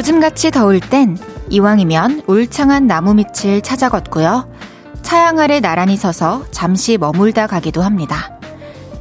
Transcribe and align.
요즘같이 0.00 0.50
더울 0.50 0.80
땐 0.80 1.18
이왕이면 1.50 2.22
울창한 2.26 2.86
나무 2.86 3.12
밑을 3.12 3.60
찾아 3.60 3.90
걷고요. 3.90 4.50
차양 5.02 5.38
아래 5.38 5.60
나란히 5.60 5.98
서서 5.98 6.46
잠시 6.50 6.96
머물다 6.96 7.46
가기도 7.46 7.82
합니다. 7.82 8.40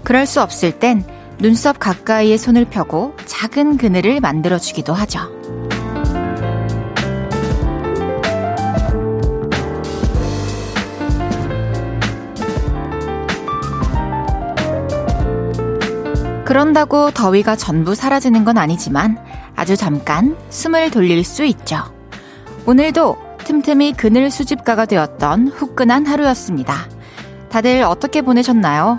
그럴 0.04 0.26
수 0.26 0.42
없을 0.42 0.78
땐 0.78 1.06
눈썹 1.38 1.80
가까이에 1.80 2.36
손을 2.36 2.66
펴고 2.66 3.16
작은 3.26 3.78
그늘을 3.78 4.20
만들어주기도 4.20 4.94
하죠. 4.94 5.22
그런다고 16.44 17.12
더위가 17.12 17.56
전부 17.56 17.96
사라지는 17.96 18.44
건 18.44 18.58
아니지만 18.58 19.29
아주 19.60 19.76
잠깐 19.76 20.38
숨을 20.50 20.90
돌릴 20.90 21.26
수 21.26 21.44
있죠. 21.44 21.84
오늘도 22.66 23.18
틈틈이 23.40 23.92
그늘 23.94 24.32
수집가가 24.32 24.86
되었던 24.86 25.50
후끈한 25.50 26.06
하루였습니다. 26.06 26.88
다들 27.50 27.84
어떻게 27.84 28.22
보내셨나요? 28.22 28.98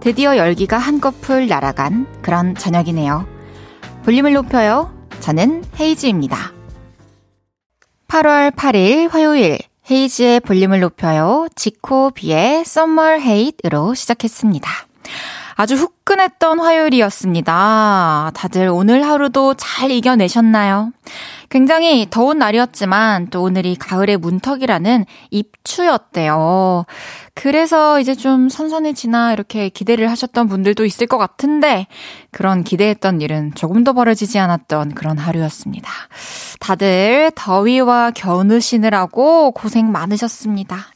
드디어 0.00 0.38
열기가 0.38 0.78
한꺼풀 0.78 1.46
날아간 1.46 2.06
그런 2.22 2.54
저녁이네요. 2.54 3.26
볼륨을 4.04 4.32
높여요. 4.32 4.90
저는 5.20 5.62
헤이즈입니다. 5.78 6.52
8월 8.08 8.50
8일 8.54 9.10
화요일 9.10 9.58
헤이즈의 9.90 10.40
볼륨을 10.40 10.80
높여요. 10.80 11.48
지코 11.54 12.12
비의 12.12 12.60
Summer 12.60 13.20
Hate으로 13.20 13.92
시작했습니다. 13.92 14.70
아주 15.54 15.74
후끈했던 15.74 16.60
화요일이었습니다. 16.60 18.32
다들 18.34 18.68
오늘 18.68 19.06
하루도 19.06 19.54
잘 19.54 19.90
이겨내셨나요? 19.90 20.92
굉장히 21.50 22.06
더운 22.08 22.38
날이었지만 22.38 23.28
또 23.28 23.42
오늘이 23.42 23.76
가을의 23.76 24.16
문턱이라는 24.16 25.04
입추였대요. 25.30 26.86
그래서 27.34 28.00
이제 28.00 28.14
좀 28.14 28.48
선선해지나 28.48 29.34
이렇게 29.34 29.68
기대를 29.68 30.10
하셨던 30.10 30.48
분들도 30.48 30.84
있을 30.86 31.06
것 31.06 31.18
같은데 31.18 31.86
그런 32.30 32.64
기대했던 32.64 33.20
일은 33.20 33.52
조금 33.54 33.84
더 33.84 33.92
벌어지지 33.92 34.38
않았던 34.38 34.94
그런 34.94 35.18
하루였습니다. 35.18 35.90
다들 36.58 37.32
더위와 37.34 38.12
겨누시느라고 38.12 39.50
고생 39.50 39.92
많으셨습니다. 39.92 40.91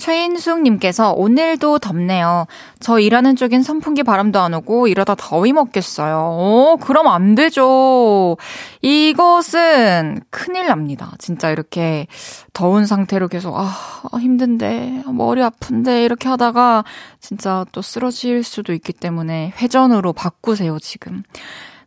최인숙님께서 0.00 1.12
오늘도 1.12 1.78
덥네요. 1.78 2.46
저 2.80 2.98
일하는 2.98 3.36
쪽엔 3.36 3.62
선풍기 3.62 4.02
바람도 4.02 4.40
안 4.40 4.54
오고 4.54 4.88
이러다 4.88 5.14
더위 5.14 5.52
먹겠어요. 5.52 6.16
어, 6.18 6.76
그럼 6.80 7.06
안 7.06 7.34
되죠. 7.34 8.36
이것은 8.82 10.20
큰일 10.30 10.66
납니다. 10.66 11.12
진짜 11.18 11.50
이렇게 11.50 12.06
더운 12.52 12.86
상태로 12.86 13.28
계속, 13.28 13.56
아, 13.56 13.70
힘든데, 14.18 15.04
머리 15.12 15.42
아픈데, 15.42 16.04
이렇게 16.04 16.28
하다가 16.28 16.84
진짜 17.20 17.64
또 17.72 17.82
쓰러질 17.82 18.42
수도 18.42 18.72
있기 18.72 18.92
때문에 18.92 19.52
회전으로 19.60 20.12
바꾸세요, 20.14 20.78
지금. 20.80 21.22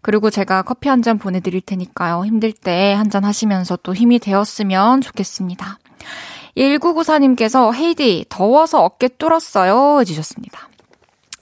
그리고 0.02 0.30
제가 0.30 0.62
커피 0.64 0.90
한 0.90 1.02
잔 1.02 1.18
보내드릴 1.18 1.62
테니까요. 1.62 2.26
힘들 2.26 2.54
때 2.54 2.94
한 2.96 3.10
잔 3.10 3.26
하시면서 3.26 3.78
또 3.84 3.94
힘이 3.96 4.20
되었으면 4.20 5.02
좋겠습니다. 5.02 5.80
1994님께서 6.58 7.74
헤이디, 7.74 8.26
더워서 8.30 8.84
어깨 8.84 9.08
뚫었어요. 9.08 10.00
해주셨습니다. 10.02 10.70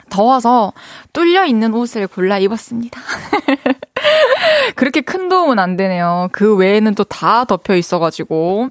더워서 0.08 0.72
뚫려 1.12 1.46
있는 1.46 1.72
옷을 1.74 2.06
골라 2.06 2.38
입었습니다. 2.38 3.00
그렇게 4.76 5.00
큰 5.00 5.28
도움은 5.28 5.58
안 5.58 5.76
되네요. 5.76 6.28
그 6.32 6.56
외에는 6.56 6.94
또 6.94 7.04
다 7.04 7.44
덮여 7.44 7.76
있어가지고. 7.76 8.70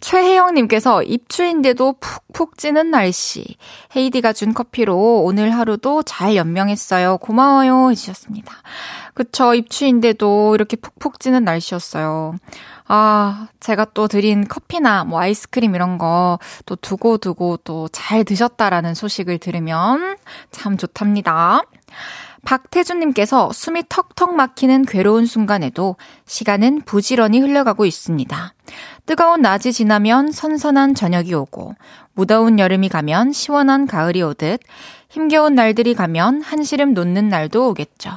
최혜영님께서 0.00 1.02
입추인데도 1.02 1.94
푹푹 2.00 2.58
찌는 2.58 2.90
날씨. 2.90 3.56
헤이디가 3.94 4.32
준 4.32 4.54
커피로 4.54 5.22
오늘 5.24 5.50
하루도 5.50 6.02
잘 6.04 6.36
연명했어요. 6.36 7.18
고마워요. 7.18 7.90
해주셨습니다. 7.90 8.52
그쵸. 9.14 9.54
입추인데도 9.54 10.54
이렇게 10.54 10.76
푹푹 10.76 11.20
찌는 11.20 11.44
날씨였어요. 11.44 12.36
아, 12.88 13.48
제가 13.60 13.86
또 13.94 14.06
드린 14.08 14.46
커피나 14.46 15.04
뭐 15.04 15.20
아이스크림 15.20 15.74
이런 15.74 15.98
거 15.98 16.38
또 16.66 16.76
두고두고 16.76 17.58
또 17.64 17.88
잘 17.92 18.24
드셨다라는 18.24 18.94
소식을 18.94 19.38
들으면 19.38 20.16
참 20.50 20.76
좋답니다. 20.76 21.62
박태준님께서 22.46 23.52
숨이 23.52 23.82
턱턱 23.88 24.34
막히는 24.34 24.86
괴로운 24.86 25.26
순간에도 25.26 25.96
시간은 26.26 26.82
부지런히 26.82 27.40
흘러가고 27.40 27.84
있습니다. 27.84 28.54
뜨거운 29.04 29.42
낮이 29.42 29.72
지나면 29.72 30.30
선선한 30.30 30.94
저녁이 30.94 31.34
오고, 31.34 31.74
무더운 32.14 32.58
여름이 32.58 32.88
가면 32.88 33.32
시원한 33.32 33.86
가을이 33.86 34.22
오듯, 34.22 34.60
힘겨운 35.08 35.56
날들이 35.56 35.94
가면 35.94 36.40
한시름 36.40 36.94
놓는 36.94 37.28
날도 37.28 37.68
오겠죠. 37.70 38.12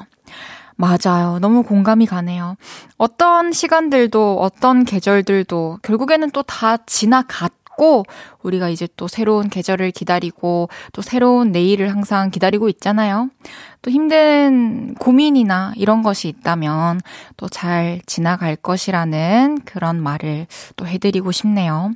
맞아요. 0.76 1.40
너무 1.42 1.64
공감이 1.64 2.06
가네요. 2.06 2.56
어떤 2.98 3.52
시간들도, 3.52 4.40
어떤 4.40 4.86
계절들도 4.86 5.80
결국에는 5.82 6.30
또 6.32 6.44
다 6.44 6.78
지나갔 6.78 7.52
고, 7.80 8.04
우리가 8.44 8.68
이제 8.68 8.90
또 8.98 9.08
새로운 9.08 9.48
계절을 9.50 9.92
기다리고, 9.92 10.68
또 10.92 11.02
새로운 11.02 11.54
내일을 11.54 11.90
항상 11.90 12.30
기다리고 12.30 12.68
있잖아요. 12.68 13.30
또 13.82 13.90
힘든 13.90 14.96
고민이나 14.96 15.72
이런 15.78 16.04
것이 16.04 16.28
있다면 16.28 17.00
또 17.38 17.48
잘 17.50 18.02
지나갈 18.06 18.58
것이라는 18.58 19.62
그런 19.64 20.02
말을 20.02 20.48
또 20.76 20.86
해드리고 20.86 21.32
싶네요. 21.32 21.94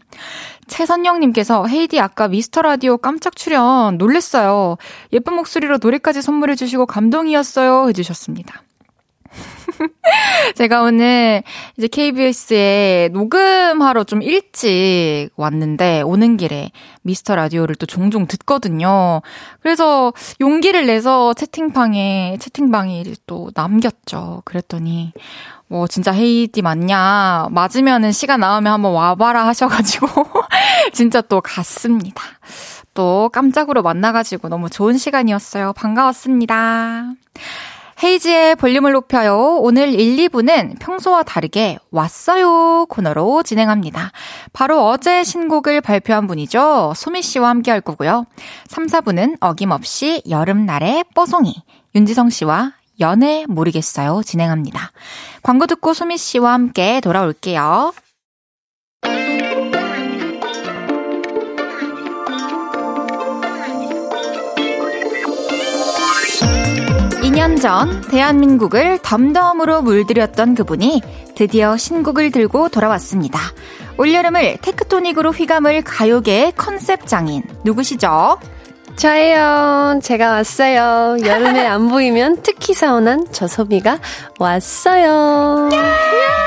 최선영님께서 0.68 1.68
헤이디 1.68 2.00
아까 2.00 2.28
미스터 2.30 2.62
라디오 2.62 2.98
깜짝 2.98 3.36
출연 3.36 3.98
놀랬어요. 3.98 4.78
예쁜 5.12 5.36
목소리로 5.36 5.80
노래까지 5.82 6.22
선물해주시고 6.22 6.86
감동이었어요. 6.86 7.90
해주셨습니다. 7.90 8.64
제가 10.56 10.82
오늘 10.82 11.44
이제 11.78 11.88
KBS에 11.88 13.10
녹음하러 13.14 14.04
좀 14.04 14.22
일찍 14.22 15.30
왔는데 15.36 16.02
오는 16.02 16.38
길에 16.38 16.72
미스터 17.02 17.36
라디오를 17.36 17.76
또 17.76 17.86
종종 17.86 18.28
듣거든요. 18.28 19.22
그래서 19.62 20.14
용기를 20.42 20.86
내서 20.86 21.34
채팅방에 21.34 22.38
채팅방에 22.40 23.04
또 23.26 23.52
남겼죠. 23.56 24.42
그랬더니 24.46 25.14
뭐 25.68 25.88
진짜 25.88 26.12
헤이디 26.12 26.62
맞냐? 26.62 27.48
맞으면은 27.52 28.12
시간 28.12 28.42
나오면 28.42 28.72
한번 28.72 28.94
와봐라 28.94 29.48
하셔가지고 29.48 30.08
진짜 30.94 31.22
또 31.22 31.42
갔습니다. 31.42 32.22
또 32.94 33.30
깜짝으로 33.34 33.82
만나가지고 33.82 34.50
너무 34.50 34.70
좋은 34.70 34.98
시간이었어요. 34.98 35.74
반가웠습니다. 35.74 37.14
헤이지의 38.04 38.58
볼륨을 38.58 38.92
높여요. 38.92 39.60
오늘 39.62 39.98
1, 39.98 40.28
2부는 40.28 40.78
평소와 40.80 41.24
다르게 41.24 41.78
왔어요 41.90 42.86
코너로 42.90 43.44
진행합니다. 43.44 44.12
바로 44.52 44.86
어제 44.88 45.24
신곡을 45.24 45.80
발표한 45.80 46.28
분이죠. 46.28 46.92
소미 46.98 47.22
씨와 47.22 47.48
함께 47.48 47.72
할 47.72 47.80
거고요. 47.80 48.26
3, 48.68 48.88
4부는 48.88 49.38
어김없이 49.40 50.22
여름날의 50.30 51.06
뽀송이 51.16 51.56
윤지성 51.96 52.30
씨와 52.30 52.74
연애 53.00 53.46
모르겠어요 53.48 54.22
진행합니다. 54.26 54.92
광고 55.42 55.66
듣고 55.66 55.94
소미 55.94 56.18
씨와 56.18 56.52
함께 56.52 57.00
돌아올게요. 57.00 57.94
2년 67.34 67.60
전 67.60 68.02
대한민국을 68.02 69.00
덤덤으로 69.02 69.82
물들였던 69.82 70.54
그분이 70.54 71.02
드디어 71.34 71.76
신곡을 71.76 72.30
들고 72.30 72.70
돌아왔습니다. 72.70 73.40
올여름을 73.98 74.58
테크토닉으로 74.62 75.32
휘감을 75.32 75.82
가요계의 75.82 76.54
컨셉 76.56 77.08
장인 77.08 77.42
누구시죠? 77.64 78.38
저예요. 78.98 80.00
제가 80.04 80.30
왔어요. 80.30 81.18
여름에 81.26 81.66
안 81.66 81.90
보이면 81.90 82.44
특히 82.44 82.76
서운한 82.76 83.26
저 83.32 83.48
소비가 83.48 83.98
왔어요. 84.38 85.70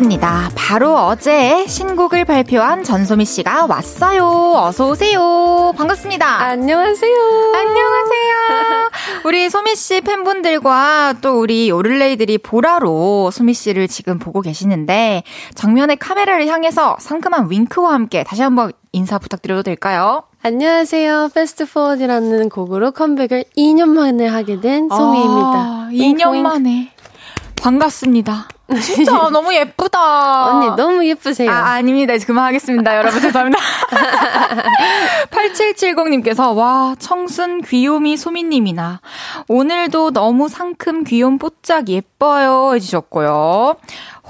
오셨습니다. 0.00 0.50
바로 0.54 0.96
어제 0.96 1.66
신곡을 1.66 2.24
발표한 2.24 2.82
전소미 2.82 3.24
씨가 3.24 3.66
왔어요. 3.66 4.26
어서 4.56 4.88
오세요. 4.88 5.72
반갑습니다. 5.76 6.40
안녕하세요. 6.40 7.14
안녕하세요. 7.54 8.90
우리 9.24 9.50
소미 9.50 9.76
씨 9.76 10.00
팬분들과 10.00 11.14
또 11.20 11.40
우리 11.40 11.70
오를레이들이 11.70 12.38
보라로 12.38 13.30
소미 13.30 13.52
씨를 13.52 13.88
지금 13.88 14.18
보고 14.18 14.40
계시는데 14.40 15.22
정면에 15.54 15.96
카메라를 15.96 16.46
향해서 16.48 16.96
상큼한 16.98 17.50
윙크와 17.50 17.92
함께 17.92 18.24
다시 18.24 18.42
한번 18.42 18.72
인사 18.92 19.18
부탁드려도 19.18 19.62
될까요? 19.62 20.24
안녕하세요. 20.42 21.30
Fast 21.34 21.66
Forward라는 21.66 22.48
곡으로 22.48 22.92
컴백을 22.92 23.44
2년 23.56 23.88
만에 23.90 24.26
하게 24.26 24.60
된 24.60 24.88
소미입니다. 24.88 25.58
아, 25.58 25.88
2년 25.92 26.32
윙크. 26.32 26.48
만에. 26.48 26.92
반갑습니다. 27.56 28.48
진짜 28.78 29.12
너무 29.30 29.54
예쁘다. 29.54 30.46
언니 30.46 30.76
너무 30.76 31.04
예쁘세요. 31.04 31.50
아, 31.50 31.72
아닙니다. 31.72 32.14
이제 32.14 32.26
그만하겠습니다. 32.26 32.96
여러분 32.96 33.20
죄송합니다. 33.20 33.58
8770님께서 35.30 36.54
와 36.54 36.94
청순 36.98 37.62
귀요미 37.62 38.16
소민님이나 38.16 39.00
오늘도 39.48 40.12
너무 40.12 40.48
상큼 40.48 41.04
귀여운 41.04 41.38
뽀짝 41.38 41.88
예뻐요 41.88 42.74
해주셨고요. 42.74 43.76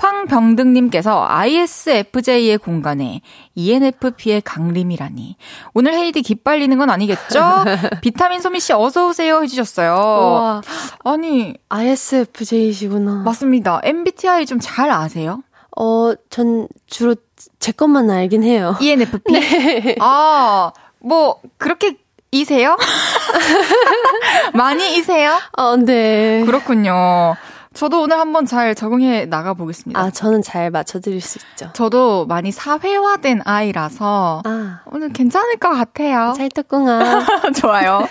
황병등님께서 0.01 1.27
ISFJ의 1.29 2.57
공간에 2.59 3.21
ENFP의 3.55 4.41
강림이라니. 4.43 5.37
오늘 5.75 5.95
헤이디 5.95 6.23
기빨리는 6.23 6.77
건 6.79 6.89
아니겠죠? 6.91 7.41
비타민 8.01 8.41
소미 8.41 8.61
씨 8.61 8.73
어서 8.73 9.09
오세요 9.09 9.43
해주셨어요. 9.43 9.93
우와. 9.93 10.63
아니. 11.05 11.55
ISFJ시구나. 11.69 13.23
맞습니다. 13.25 13.81
MBTI 13.85 14.47
좀 14.47 14.61
잘 14.61 14.91
아세요? 14.91 15.43
어, 15.77 16.13
전 16.31 16.69
주로 16.87 17.15
제 17.59 17.73
것만 17.73 18.11
알긴 18.11 18.43
해요. 18.43 18.77
ENFP? 18.81 19.33
네. 19.33 19.97
아, 20.01 20.73
뭐, 20.99 21.41
그렇게 21.59 21.97
이세요? 22.31 22.77
많이 24.55 24.97
이세요? 24.99 25.39
어, 25.57 25.77
네. 25.77 26.43
그렇군요. 26.45 27.37
저도 27.73 28.03
오늘 28.03 28.19
한번 28.19 28.47
잘 28.47 28.75
적응해 28.75 29.27
나가 29.27 29.55
보겠습니다. 29.55 29.99
아, 29.99 30.11
저는 30.11 30.43
잘 30.43 30.73
맞춰드릴 30.73 31.21
수 31.21 31.39
있죠. 31.39 31.71
저도 31.73 32.27
많이 32.27 32.51
사회화된 32.51 33.43
아이라서 33.45 34.43
아. 34.45 34.81
오늘 34.87 35.13
괜찮을 35.13 35.57
것 35.59 35.71
같아요. 35.71 36.33
찰떡궁아. 36.37 37.53
좋아요. 37.61 38.09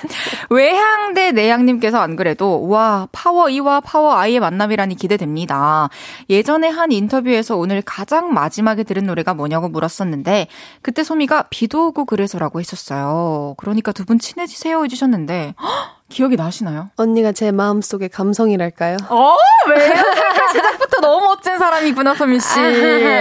외향대 0.49 1.33
내향님께서 1.33 1.99
안 1.99 2.15
그래도 2.15 2.67
와 2.69 3.09
파워 3.11 3.49
E와 3.49 3.81
파워 3.81 4.13
I의 4.15 4.39
만남이라니 4.39 4.95
기대됩니다. 4.95 5.89
예전에 6.29 6.69
한 6.69 6.93
인터뷰에서 6.93 7.57
오늘 7.57 7.81
가장 7.81 8.33
마지막에 8.33 8.83
들은 8.83 9.05
노래가 9.07 9.33
뭐냐고 9.33 9.67
물었었는데 9.67 10.47
그때 10.81 11.03
소미가 11.03 11.47
비도 11.49 11.87
오고 11.87 12.05
그래서라고 12.05 12.61
했었어요. 12.61 13.55
그러니까 13.57 13.91
두 13.91 14.05
분 14.05 14.17
친해지세요 14.19 14.83
해주셨는데. 14.85 15.53
헉, 15.61 15.98
기억이 16.09 16.35
나시나요? 16.35 16.89
언니가 16.97 17.31
제 17.31 17.51
마음속의 17.51 18.09
감성이랄까요? 18.09 18.97
어, 19.09 19.35
왜요? 19.69 19.93
시작부터 20.51 21.01
너무 21.01 21.25
멋진 21.27 21.57
사람이구나, 21.57 22.15
소미 22.15 22.39
씨. 22.39 22.59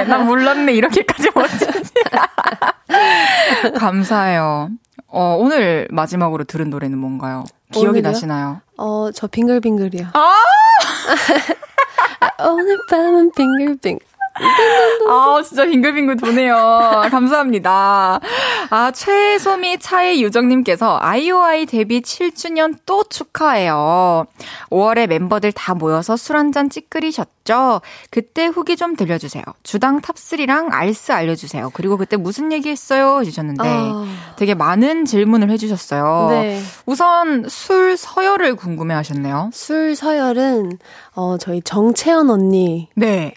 난 0.08 0.26
몰랐네, 0.26 0.72
이렇게까지 0.72 1.28
멋진지. 1.34 1.92
감사해요. 3.78 4.70
어, 5.08 5.36
오늘 5.38 5.86
마지막으로 5.90 6.44
들은 6.44 6.70
노래는 6.70 6.98
뭔가요? 6.98 7.44
기억이 7.72 7.88
오늘요? 7.98 8.02
나시나요? 8.02 8.60
어, 8.78 9.10
저 9.14 9.26
빙글빙글이요. 9.26 10.08
아! 10.14 10.34
오늘 12.48 12.78
밤은 12.90 13.32
빙글빙글. 13.32 14.06
아, 15.08 15.42
진짜 15.42 15.64
빙글빙글 15.64 16.16
도네요. 16.16 17.02
감사합니다. 17.10 18.20
아, 18.70 18.90
최소미 18.92 19.78
차의 19.78 20.22
유정님께서 20.22 20.98
아이오아이 21.00 21.66
데뷔 21.66 22.00
7주년 22.00 22.76
또 22.86 23.04
축하해요. 23.04 24.26
5월에 24.70 25.06
멤버들 25.08 25.52
다 25.52 25.74
모여서 25.74 26.16
술 26.16 26.36
한 26.36 26.52
잔 26.52 26.70
찌끄리셨죠? 26.70 27.80
그때 28.10 28.46
후기 28.46 28.76
좀 28.76 28.94
들려주세요. 28.96 29.42
주당 29.62 30.00
top 30.00 30.26
3랑 30.26 30.68
알쓰 30.70 31.12
알려주세요. 31.12 31.70
그리고 31.74 31.96
그때 31.96 32.16
무슨 32.16 32.52
얘기 32.52 32.68
했어요? 32.70 33.18
해주셨는데 33.20 33.62
아... 33.64 34.06
되게 34.36 34.54
많은 34.54 35.04
질문을 35.04 35.50
해주셨어요. 35.50 36.26
네. 36.30 36.60
우선 36.86 37.46
술 37.48 37.96
서열을 37.96 38.54
궁금해 38.56 38.94
하셨네요. 38.94 39.50
술 39.52 39.96
서열은, 39.96 40.78
어, 41.14 41.36
저희 41.38 41.60
정채연 41.62 42.30
언니가 42.30 42.88
네. 42.94 43.32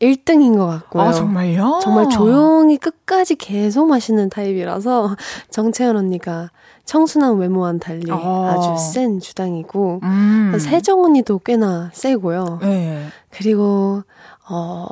1등 0.00 0.42
인 0.44 0.56
것 0.56 0.66
같고요. 0.66 1.02
아, 1.02 1.12
정말요? 1.12 1.80
정말 1.82 2.08
조용히 2.08 2.76
끝까지 2.76 3.34
계속 3.36 3.86
마시는 3.88 4.28
타입이라서 4.30 5.16
정채연 5.50 5.96
언니가 5.96 6.50
청순한 6.84 7.36
외모와는 7.38 7.80
달리 7.80 8.10
어. 8.10 8.46
아주 8.50 8.92
센 8.92 9.18
주당이고 9.20 10.00
음. 10.02 10.56
세정 10.60 11.02
언니도 11.04 11.38
꽤나 11.40 11.90
세고요. 11.92 12.58
네. 12.62 13.06
그리고 13.30 14.02
어 14.48 14.86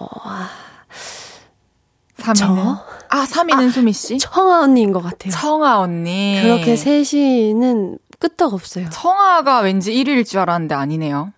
3위는? 2.19 2.35
저? 2.37 2.85
아, 3.09 3.25
3위는 3.25 3.69
아, 3.69 3.71
수미 3.71 3.93
씨? 3.93 4.19
청아 4.19 4.61
언니인 4.61 4.93
것 4.93 5.03
같아요. 5.03 5.33
청아 5.33 5.81
언니. 5.81 6.39
그렇게 6.41 6.77
셋이는 6.77 7.99
끄떡 8.19 8.55
없어요. 8.55 8.89
청아가 8.91 9.61
왠지 9.61 9.93
1위일 9.93 10.25
줄 10.25 10.39
알았는데 10.41 10.75
아니네요. 10.75 11.33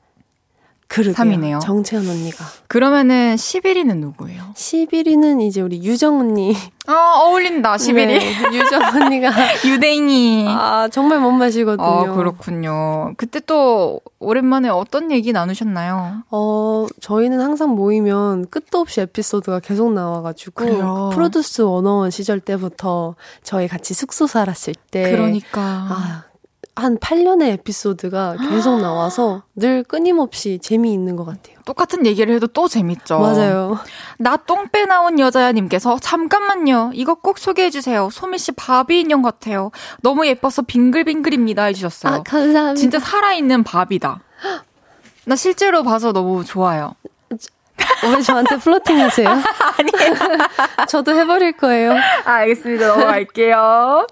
그러게요. 0.88 1.14
3위네요. 1.14 1.60
정채연 1.60 2.06
언니가. 2.08 2.44
그러면은 2.68 3.34
11위는 3.36 3.96
누구예요? 3.98 4.42
11위는 4.54 5.40
이제 5.42 5.60
우리 5.60 5.82
유정 5.82 6.20
언니. 6.20 6.54
아, 6.86 7.14
어울린다, 7.22 7.76
11위. 7.76 8.06
네, 8.06 8.32
유정 8.52 8.82
언니가. 8.82 9.30
유댕이. 9.64 10.46
아, 10.48 10.88
정말 10.92 11.20
못 11.20 11.32
마시거든요. 11.32 11.86
아, 11.86 12.12
그렇군요. 12.14 13.14
그때 13.16 13.40
또 13.40 14.00
오랜만에 14.18 14.68
어떤 14.68 15.10
얘기 15.10 15.32
나누셨나요? 15.32 16.24
어, 16.30 16.86
저희는 17.00 17.40
항상 17.40 17.70
모이면 17.70 18.48
끝도 18.50 18.78
없이 18.80 19.00
에피소드가 19.00 19.60
계속 19.60 19.92
나와가지고. 19.92 20.52
그래요. 20.54 21.10
프로듀스 21.14 21.62
원어원 21.62 22.10
시절 22.10 22.40
때부터 22.40 23.14
저희 23.42 23.66
같이 23.66 23.94
숙소 23.94 24.26
살았을 24.26 24.74
때. 24.90 25.10
그러니까. 25.10 25.60
아, 25.60 26.24
한 26.76 26.98
8년의 26.98 27.52
에피소드가 27.52 28.36
계속 28.50 28.80
나와서 28.80 29.42
늘 29.54 29.84
끊임없이 29.84 30.58
재미있는 30.60 31.14
것 31.16 31.24
같아요. 31.24 31.56
똑같은 31.64 32.04
얘기를 32.04 32.34
해도 32.34 32.46
또 32.48 32.66
재밌죠. 32.68 33.20
맞아요. 33.20 33.78
나 34.18 34.36
똥배 34.36 34.86
나온 34.86 35.18
여자야님께서 35.18 35.98
잠깐만요. 36.00 36.90
이거 36.94 37.14
꼭 37.14 37.38
소개해주세요. 37.38 38.10
소미 38.10 38.38
씨 38.38 38.52
바비 38.52 39.00
인형 39.00 39.22
같아요. 39.22 39.70
너무 40.02 40.26
예뻐서 40.26 40.62
빙글빙글입니다 40.62 41.64
해주셨어요. 41.64 42.12
아, 42.12 42.22
감사합니다. 42.22 42.74
진짜 42.74 42.98
살아있는 42.98 43.62
바비다. 43.62 44.20
나 45.26 45.36
실제로 45.36 45.82
봐서 45.84 46.12
너무 46.12 46.44
좋아요. 46.44 46.94
왜 48.16 48.20
저한테 48.22 48.56
플로팅 48.58 49.00
하세요? 49.00 49.28
아니에요. 49.30 50.14
저도 50.88 51.14
해버릴 51.14 51.52
거예요. 51.52 51.92
아, 52.24 52.32
알겠습니다. 52.32 52.86
넘어갈게요. 52.88 54.06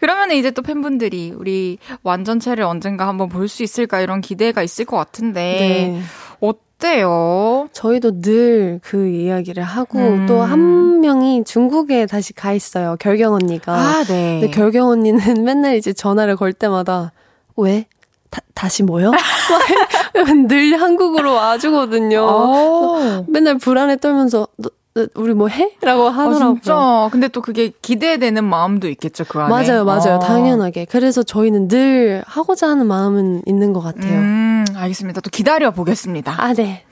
그러면 0.00 0.32
이제 0.32 0.50
또 0.50 0.62
팬분들이 0.62 1.32
우리 1.36 1.78
완전체를 2.02 2.64
언젠가 2.64 3.06
한번 3.08 3.28
볼 3.28 3.48
수 3.48 3.62
있을까 3.62 4.00
이런 4.00 4.20
기대가 4.20 4.62
있을 4.62 4.84
것 4.84 4.96
같은데. 4.96 5.40
네. 5.40 6.02
어때요? 6.40 7.68
저희도 7.72 8.20
늘 8.20 8.80
그 8.82 9.08
이야기를 9.08 9.62
하고 9.62 9.98
음. 9.98 10.26
또한 10.26 11.00
명이 11.00 11.44
중국에 11.44 12.06
다시 12.06 12.32
가 12.32 12.52
있어요. 12.52 12.96
결경 13.00 13.34
언니가. 13.34 13.72
아, 13.74 14.04
네. 14.04 14.40
근데 14.40 14.50
결경 14.54 14.88
언니는 14.88 15.18
맨날 15.44 15.76
이제 15.76 15.92
전화를 15.92 16.36
걸 16.36 16.52
때마다 16.52 17.12
왜? 17.56 17.86
다, 18.30 18.42
다시 18.54 18.82
뭐요? 18.82 19.12
늘 20.48 20.80
한국으로 20.80 21.34
와주거든요. 21.34 22.20
어. 22.22 23.24
맨날 23.28 23.58
불안에 23.58 23.96
떨면서 23.96 24.48
너, 24.56 24.70
우리 25.14 25.32
뭐 25.32 25.48
해? 25.48 25.76
라고 25.80 26.08
아, 26.08 26.10
하더라고요. 26.10 26.50
아, 26.50 26.54
진짜. 26.54 27.08
근데 27.12 27.28
또 27.28 27.40
그게 27.40 27.70
기대되는 27.82 28.42
마음도 28.44 28.88
있겠죠, 28.88 29.24
그 29.28 29.38
안에. 29.40 29.48
맞아요, 29.48 29.84
맞아요. 29.84 30.16
아. 30.16 30.18
당연하게. 30.18 30.86
그래서 30.86 31.22
저희는 31.22 31.68
늘 31.68 32.22
하고자 32.26 32.68
하는 32.68 32.86
마음은 32.86 33.42
있는 33.46 33.72
것 33.72 33.80
같아요. 33.80 34.12
음, 34.12 34.64
알겠습니다. 34.74 35.20
또 35.20 35.30
기다려 35.30 35.70
보겠습니다. 35.70 36.34
아, 36.36 36.52
네. 36.52 36.84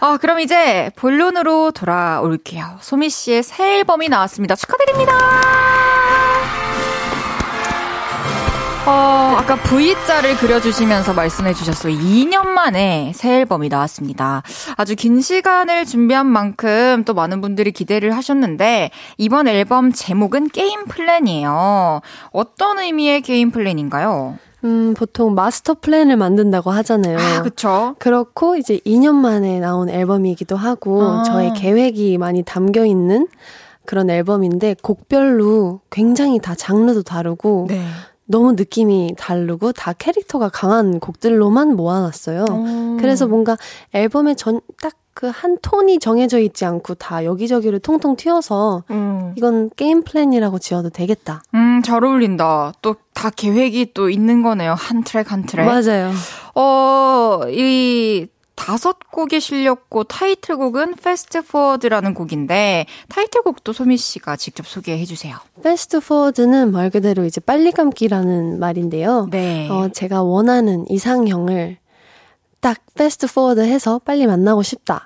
아, 0.00 0.18
그럼 0.18 0.40
이제 0.40 0.90
본론으로 0.96 1.70
돌아올게요. 1.70 2.78
소미 2.80 3.08
씨의 3.08 3.42
새 3.42 3.78
앨범이 3.78 4.08
나왔습니다. 4.08 4.56
축하드립니다. 4.56 5.14
어, 8.86 8.90
아까 8.90 9.56
V자를 9.62 10.36
그려주시면서 10.36 11.14
말씀해 11.14 11.54
주셨어요. 11.54 11.94
2년 11.96 12.48
만에 12.48 13.12
새 13.14 13.36
앨범이 13.38 13.70
나왔습니다. 13.70 14.42
아주 14.76 14.94
긴 14.94 15.22
시간을 15.22 15.86
준비한 15.86 16.26
만큼 16.26 17.02
또 17.06 17.14
많은 17.14 17.40
분들이 17.40 17.72
기대를 17.72 18.14
하셨는데, 18.14 18.90
이번 19.16 19.48
앨범 19.48 19.90
제목은 19.90 20.48
Game 20.50 20.84
Plan이에요. 20.84 22.02
어떤 22.32 22.78
의미의 22.78 23.22
Game 23.22 23.50
Plan인가요? 23.50 24.38
음, 24.64 24.92
보통 24.94 25.34
마스터 25.34 25.72
플랜을 25.80 26.18
만든다고 26.18 26.70
하잖아요. 26.70 27.18
아, 27.18 27.42
그쵸. 27.42 27.96
그렇고, 27.98 28.56
이제 28.56 28.80
2년 28.84 29.14
만에 29.14 29.60
나온 29.60 29.88
앨범이기도 29.88 30.56
하고, 30.56 31.02
아. 31.02 31.22
저의 31.22 31.54
계획이 31.54 32.18
많이 32.18 32.42
담겨 32.42 32.84
있는 32.84 33.28
그런 33.86 34.10
앨범인데, 34.10 34.76
곡별로 34.82 35.80
굉장히 35.88 36.38
다 36.38 36.54
장르도 36.54 37.02
다르고, 37.02 37.68
네. 37.70 37.82
너무 38.26 38.52
느낌이 38.52 39.14
다르고 39.18 39.72
다 39.72 39.92
캐릭터가 39.92 40.48
강한 40.48 40.98
곡들로만 41.00 41.76
모아놨어요. 41.76 42.44
오. 42.50 42.96
그래서 42.98 43.26
뭔가 43.26 43.56
앨범에 43.92 44.34
전, 44.34 44.60
딱 44.80 44.94
그 45.14 45.30
한 45.30 45.56
톤이 45.62 46.00
정해져 46.00 46.40
있지 46.40 46.64
않고 46.64 46.94
다 46.94 47.24
여기저기를 47.24 47.78
통통 47.78 48.16
튀어서 48.16 48.82
음. 48.90 49.32
이건 49.36 49.70
Game 49.76 50.02
Plan이라고 50.02 50.58
지어도 50.58 50.90
되겠다. 50.90 51.40
음, 51.54 51.82
잘 51.84 52.04
어울린다. 52.04 52.72
또 52.82 52.96
다 53.14 53.30
계획이 53.30 53.92
또 53.94 54.10
있는 54.10 54.42
거네요. 54.42 54.74
한 54.76 55.04
트랙 55.04 55.30
한 55.30 55.44
트랙. 55.46 55.64
맞아요. 55.64 56.10
어, 56.56 57.42
이 57.48 58.26
다섯 58.54 58.98
곡이 59.10 59.40
실렸고 59.40 60.04
타이틀곡은 60.04 60.94
Fast 60.98 61.38
Forward라는 61.38 62.14
곡인데 62.14 62.86
타이틀곡도 63.08 63.72
소미 63.72 63.96
씨가 63.96 64.36
직접 64.36 64.66
소개해 64.66 65.04
주세요. 65.04 65.36
Fast 65.58 65.96
Forward는 65.98 66.72
말 66.72 66.90
그대로 66.90 67.24
이제 67.24 67.40
빨리 67.40 67.72
감기라는 67.72 68.58
말인데요. 68.58 69.28
네. 69.30 69.68
어, 69.68 69.88
제가 69.88 70.22
원하는 70.22 70.84
이상형을 70.88 71.78
딱 72.60 72.80
Fast 72.92 73.26
Forward 73.26 73.70
해서 73.70 74.00
빨리 74.04 74.26
만나고 74.26 74.62
싶다. 74.62 75.04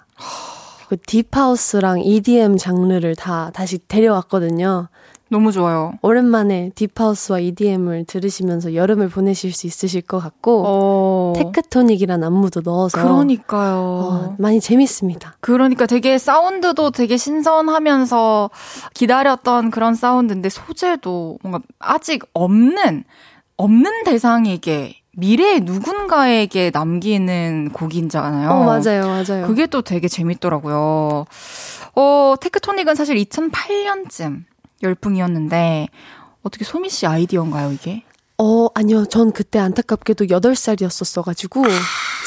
그 0.88 0.96
딥하우스랑 0.96 2.00
EDM 2.00 2.56
장르를 2.56 3.14
다 3.14 3.50
다시 3.52 3.78
데려왔거든요. 3.88 4.88
너무 5.30 5.52
좋아요. 5.52 5.92
오랜만에 6.02 6.70
딥하우스와 6.74 7.40
EDM을 7.40 8.04
들으시면서 8.06 8.74
여름을 8.74 9.08
보내실 9.08 9.52
수 9.52 9.66
있으실 9.66 10.02
것 10.02 10.18
같고 10.18 10.64
어... 10.66 11.32
테크토닉이란 11.36 12.24
안무도 12.24 12.62
넣어서 12.64 13.00
그러니까요. 13.00 13.76
어, 13.76 14.36
많이 14.38 14.60
재밌습니다. 14.60 15.36
그러니까 15.40 15.86
되게 15.86 16.18
사운드도 16.18 16.92
되게 16.92 17.16
신선하면서 17.16 18.50
기다렸던 18.94 19.70
그런 19.70 19.94
사운드인데 19.94 20.48
소재도 20.48 21.38
뭔가 21.42 21.60
아직 21.78 22.24
없는 22.32 23.04
없는 23.56 24.04
대상에게 24.04 24.94
미래의 25.18 25.60
누군가에게 25.62 26.70
남기는 26.72 27.70
곡인잖아요. 27.72 28.50
어, 28.50 28.64
맞아요, 28.64 29.06
맞아요. 29.06 29.46
그게 29.46 29.66
또 29.66 29.82
되게 29.82 30.06
재밌더라고요. 30.06 31.26
어, 31.96 32.34
테크토닉은 32.40 32.94
사실 32.94 33.16
2008년쯤 33.16 34.44
열풍이었는데 34.82 35.88
어떻게 36.42 36.64
소미 36.64 36.88
씨 36.88 37.06
아이디어인가요, 37.06 37.72
이게? 37.72 38.04
어, 38.38 38.68
아니요. 38.74 39.04
전 39.06 39.32
그때 39.32 39.58
안타깝게도 39.58 40.26
8살이었었어 40.26 41.22
가지고, 41.22 41.64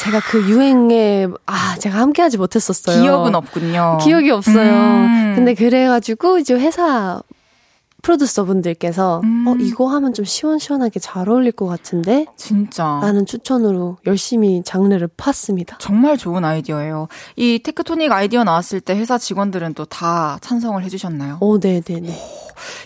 제가 0.04 0.20
그 0.20 0.42
유행에, 0.50 1.28
아, 1.46 1.76
제가 1.80 2.00
함께 2.00 2.22
하지 2.22 2.38
못했었어요. 2.38 3.02
기억은 3.02 3.34
없군요. 3.34 3.98
기억이 4.04 4.30
없어요. 4.30 4.72
음. 4.72 5.34
근데 5.36 5.54
그래 5.54 5.88
가지고, 5.88 6.38
이제 6.38 6.54
회사 6.54 7.22
프로듀서 8.02 8.44
분들께서, 8.46 9.22
음. 9.24 9.46
어, 9.48 9.56
이거 9.60 9.88
하면 9.88 10.14
좀 10.14 10.26
시원시원하게 10.26 11.00
잘 11.00 11.30
어울릴 11.30 11.52
것 11.52 11.68
같은데? 11.68 12.26
진짜. 12.36 13.00
라는 13.02 13.26
추천으로 13.26 13.98
열심히 14.08 14.64
장르를 14.64 15.08
팠습니다. 15.10 15.76
정말 15.80 16.18
좋은 16.18 16.44
아이디어예요. 16.44 17.08
이 17.36 17.60
테크토닉 17.64 18.12
아이디어 18.12 18.44
나왔을 18.44 18.82
때 18.82 18.96
회사 18.96 19.18
직원들은 19.18 19.74
또 19.76 19.86
다 19.86 20.38
찬성을 20.42 20.82
해주셨나요? 20.84 21.38
오, 21.42 21.60
네 21.60 21.82
네 21.82 22.00
네. 22.00 22.18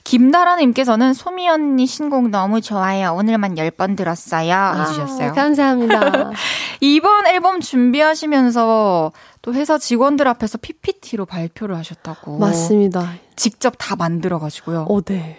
김다라님께서는 0.05 1.13
소미 1.13 1.49
언니 1.49 1.85
신곡 1.85 2.29
너무 2.29 2.61
좋아요. 2.61 3.13
오늘만 3.13 3.55
10번 3.55 3.97
들었어요. 3.97 4.53
아, 4.53 4.81
해주셨어요. 4.83 5.33
감사합니다. 5.33 6.31
이번 6.81 7.27
앨범 7.27 7.59
준비하시면서 7.59 9.11
또 9.45 9.53
회사 9.53 9.77
직원들 9.77 10.27
앞에서 10.27 10.57
PPT로 10.57 11.27
발표를 11.27 11.77
하셨다고. 11.77 12.39
맞습니다. 12.39 13.13
직접 13.35 13.75
다 13.77 13.95
만들어가지고요. 13.95 14.87
어, 14.89 15.01
네. 15.01 15.37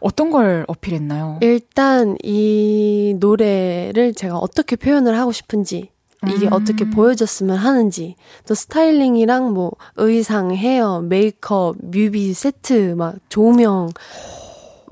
어떤 0.00 0.30
걸 0.30 0.64
어필했나요? 0.66 1.40
일단 1.42 2.16
이 2.22 3.14
노래를 3.20 4.14
제가 4.14 4.38
어떻게 4.38 4.76
표현을 4.76 5.18
하고 5.18 5.30
싶은지 5.30 5.90
이게 6.26 6.46
음. 6.46 6.54
어떻게 6.54 6.88
보여졌으면 6.88 7.58
하는지 7.58 8.16
또 8.48 8.54
스타일링이랑 8.54 9.52
뭐 9.52 9.72
의상, 9.96 10.54
헤어, 10.54 11.02
메이크업, 11.02 11.76
뮤비 11.82 12.32
세트 12.32 12.94
막 12.96 13.16
조명 13.28 13.90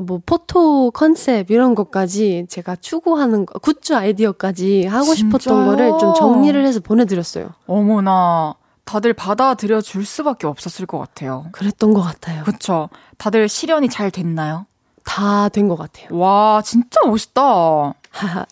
뭐 0.02 0.20
포토 0.24 0.90
컨셉 0.90 1.50
이런 1.50 1.74
것까지 1.74 2.46
제가 2.48 2.76
추구하는 2.76 3.46
거, 3.46 3.58
굿즈 3.58 3.92
아이디어까지 3.94 4.86
하고 4.86 5.14
진짜요? 5.14 5.38
싶었던 5.38 5.66
거를 5.66 5.90
좀 5.98 6.14
정리를 6.14 6.64
해서 6.64 6.80
보내드렸어요. 6.80 7.50
어머나. 7.66 8.54
다들 8.84 9.12
받아들여 9.14 9.80
줄 9.80 10.04
수밖에 10.04 10.46
없었을 10.46 10.86
것 10.86 10.98
같아요. 10.98 11.46
그랬던 11.52 11.94
것 11.94 12.02
같아요. 12.02 12.42
그쵸. 12.44 12.88
다들 13.16 13.48
실현이 13.48 13.88
잘 13.88 14.10
됐나요? 14.10 14.66
다 15.04 15.48
된 15.48 15.68
것 15.68 15.76
같아요. 15.76 16.08
와, 16.16 16.62
진짜 16.64 16.96
멋있다. 17.06 17.94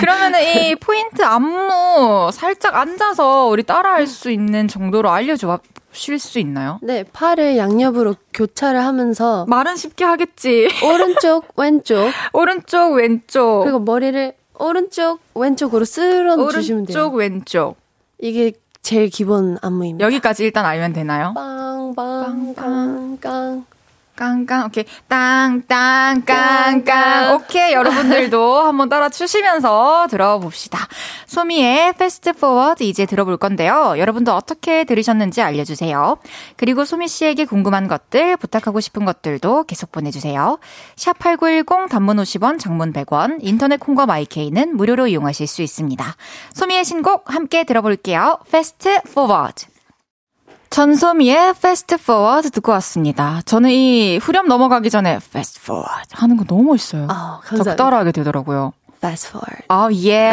그러면은 0.00 0.40
이 0.42 0.74
포인트 0.76 1.22
안무 1.22 2.30
살짝 2.32 2.74
앉아서 2.76 3.46
우리 3.46 3.62
따라 3.62 3.94
할 3.94 4.06
수 4.06 4.30
있는 4.30 4.68
정도로 4.68 5.10
알려줘 5.10 5.58
쉴 5.92 6.18
수 6.18 6.38
있나요? 6.38 6.78
네, 6.82 7.04
팔을 7.12 7.56
양옆으로 7.56 8.14
교차를 8.34 8.84
하면서 8.84 9.44
말은 9.48 9.76
쉽게 9.76 10.04
하겠지. 10.04 10.68
오른쪽, 10.84 11.44
왼쪽, 11.58 12.10
오른쪽, 12.32 12.92
왼쪽. 12.94 13.62
그리고 13.64 13.80
머리를 13.80 14.32
오른쪽, 14.58 15.20
왼쪽으로 15.34 15.84
쓸어 15.84 16.48
주시면 16.50 16.86
돼요. 16.86 16.98
오른쪽, 16.98 17.14
왼쪽. 17.16 17.76
이게 18.18 18.52
제일 18.82 19.08
기본 19.08 19.58
안무입니다. 19.62 20.04
여기까지 20.06 20.44
일단 20.44 20.64
알면 20.64 20.92
되나요? 20.92 21.32
빵빵빵빵 21.34 23.66
깡깡 24.20 24.66
오케이 24.66 24.84
땅땅 25.08 26.26
깡깡 26.26 27.36
오케이 27.36 27.72
여러분들도 27.72 28.60
한번 28.60 28.90
따라 28.90 29.08
추시면서 29.08 30.08
들어봅시다. 30.10 30.78
소미의 31.24 31.94
Fast 31.94 32.34
Forward 32.34 32.82
이제 32.82 33.06
들어볼 33.06 33.38
건데요. 33.38 33.94
여러분도 33.96 34.34
어떻게 34.34 34.84
들으셨는지 34.84 35.40
알려주세요. 35.40 36.18
그리고 36.58 36.84
소미 36.84 37.08
씨에게 37.08 37.46
궁금한 37.46 37.88
것들 37.88 38.36
부탁하고 38.36 38.80
싶은 38.80 39.06
것들도 39.06 39.64
계속 39.64 39.90
보내주세요. 39.90 40.58
샵 40.96 41.18
#8910 41.18 41.88
단문 41.88 42.18
50원, 42.18 42.58
장문 42.58 42.92
100원, 42.92 43.38
인터넷 43.40 43.80
콩과 43.80 44.04
마이케이는 44.04 44.76
무료로 44.76 45.06
이용하실 45.06 45.46
수 45.46 45.62
있습니다. 45.62 46.04
소미의 46.52 46.84
신곡 46.84 47.34
함께 47.34 47.64
들어볼게요. 47.64 48.38
Fast 48.50 49.00
Forward. 49.14 49.79
전소미의 50.70 51.50
Fast 51.50 51.96
Forward 51.96 52.50
듣고 52.50 52.70
왔습니다. 52.72 53.40
저는 53.44 53.70
이 53.70 54.18
후렴 54.18 54.46
넘어가기 54.46 54.88
전에 54.88 55.16
Fast 55.16 55.60
Forward 55.60 56.08
하는 56.12 56.36
거 56.36 56.44
너무 56.44 56.62
멋있어요. 56.62 57.08
아, 57.10 57.40
적절하게 57.44 58.12
되더라고요. 58.12 58.72
Fast 59.02 59.28
forward. 59.28 59.64
아, 59.68 59.88
예. 60.04 60.30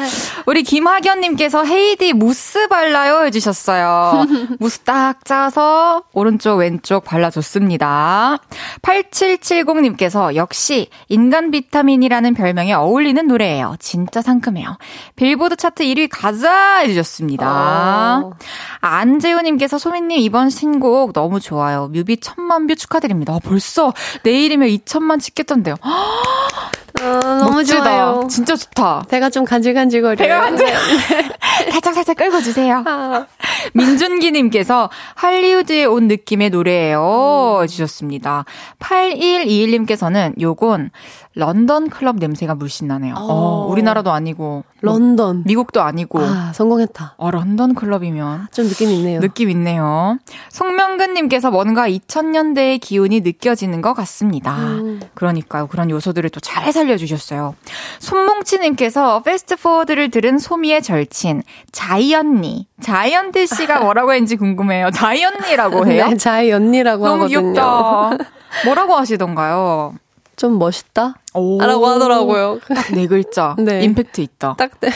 우리 0.46 0.62
김학연님께서 0.62 1.64
헤이디 1.64 2.14
무스 2.14 2.66
발라요 2.66 3.26
해주셨어요. 3.26 4.24
무스 4.58 4.80
딱 4.80 5.22
짜서 5.24 6.04
오른쪽, 6.14 6.56
왼쪽 6.56 7.04
발라줬습니다. 7.04 8.38
8770님께서 8.80 10.34
역시 10.34 10.88
인간 11.08 11.50
비타민이라는 11.50 12.32
별명에 12.32 12.72
어울리는 12.72 13.26
노래예요. 13.26 13.76
진짜 13.78 14.22
상큼해요. 14.22 14.78
빌보드 15.16 15.56
차트 15.56 15.84
1위 15.84 16.08
가자 16.10 16.78
해주셨습니다. 16.78 18.22
어. 18.24 18.32
안재우님께서 18.80 19.76
소미님 19.76 20.18
이번 20.20 20.48
신곡 20.48 21.12
너무 21.12 21.38
좋아요. 21.38 21.88
뮤비 21.88 22.16
천만 22.16 22.66
뷰 22.66 22.74
축하드립니다. 22.74 23.34
아, 23.34 23.38
벌써 23.42 23.92
내일이면 24.22 24.68
2천만 24.68 25.20
찍겠던데요. 25.20 25.74
어, 27.00 27.20
너무 27.22 27.56
멋지다. 27.56 27.84
좋아요. 27.84 28.26
진짜 28.28 28.56
좋다. 28.56 29.04
배가 29.08 29.30
좀 29.30 29.44
간질간질거려요. 29.44 30.16
배가 30.16 30.40
간질. 30.40 30.66
살짝 31.70 31.94
살짝 31.94 32.16
긁어 32.16 32.40
주세요. 32.40 32.82
아. 32.86 33.26
민준기님께서 33.74 34.90
할리우드에 35.14 35.84
온 35.84 36.08
느낌의 36.08 36.50
노래예요. 36.50 37.58
음. 37.62 37.66
주셨습니다. 37.66 38.44
8121님께서는 38.78 40.40
요건 40.40 40.90
런던 41.40 41.88
클럽 41.88 42.16
냄새가 42.16 42.54
물씬 42.54 42.86
나네요. 42.88 43.14
어, 43.14 43.20
어 43.20 43.66
우리나라도 43.66 44.12
아니고 44.12 44.42
뭐 44.42 44.64
런던 44.82 45.36
뭐, 45.36 45.44
미국도 45.46 45.82
아니고 45.82 46.20
아, 46.20 46.52
성공했다. 46.54 47.14
어, 47.16 47.30
런던 47.30 47.74
클럽이면 47.74 48.48
좀 48.52 48.68
느낌 48.68 48.90
있네요. 48.90 49.20
느낌 49.20 49.50
있네요. 49.50 50.18
송명근 50.50 51.14
님께서 51.14 51.50
뭔가 51.50 51.88
2000년대의 51.88 52.80
기운이 52.80 53.20
느껴지는 53.20 53.80
것 53.80 53.94
같습니다. 53.94 54.56
음. 54.56 55.00
그러니까요. 55.14 55.66
그런 55.66 55.90
요소들을 55.90 56.28
또 56.30 56.40
잘 56.50 56.72
살려 56.72 56.96
주셨어요. 56.96 57.54
손몽치 58.00 58.58
님께서 58.58 59.22
Fast 59.22 59.46
Forward를 59.46 60.10
들은 60.10 60.38
소미의 60.38 60.82
절친 60.82 61.42
자이언니 61.70 62.66
자이언티 62.80 63.46
씨가 63.46 63.80
뭐라고 63.84 64.12
했는지 64.12 64.36
궁금해요. 64.36 64.90
자이언니라고 64.90 65.86
해요? 65.86 66.08
네, 66.08 66.16
자이언니라고 66.16 67.06
너무 67.06 67.24
하거든요. 67.24 67.52
귀엽다. 67.52 68.10
뭐라고 68.64 68.96
하시던가요? 68.96 69.94
좀 70.40 70.58
멋있다? 70.58 71.16
라고 71.34 71.86
하더라고요. 71.86 72.60
딱 72.66 72.92
네 72.94 73.06
글자. 73.06 73.54
네. 73.60 73.82
임팩트 73.84 74.22
있다. 74.22 74.54
딱 74.56 74.80
네. 74.80 74.88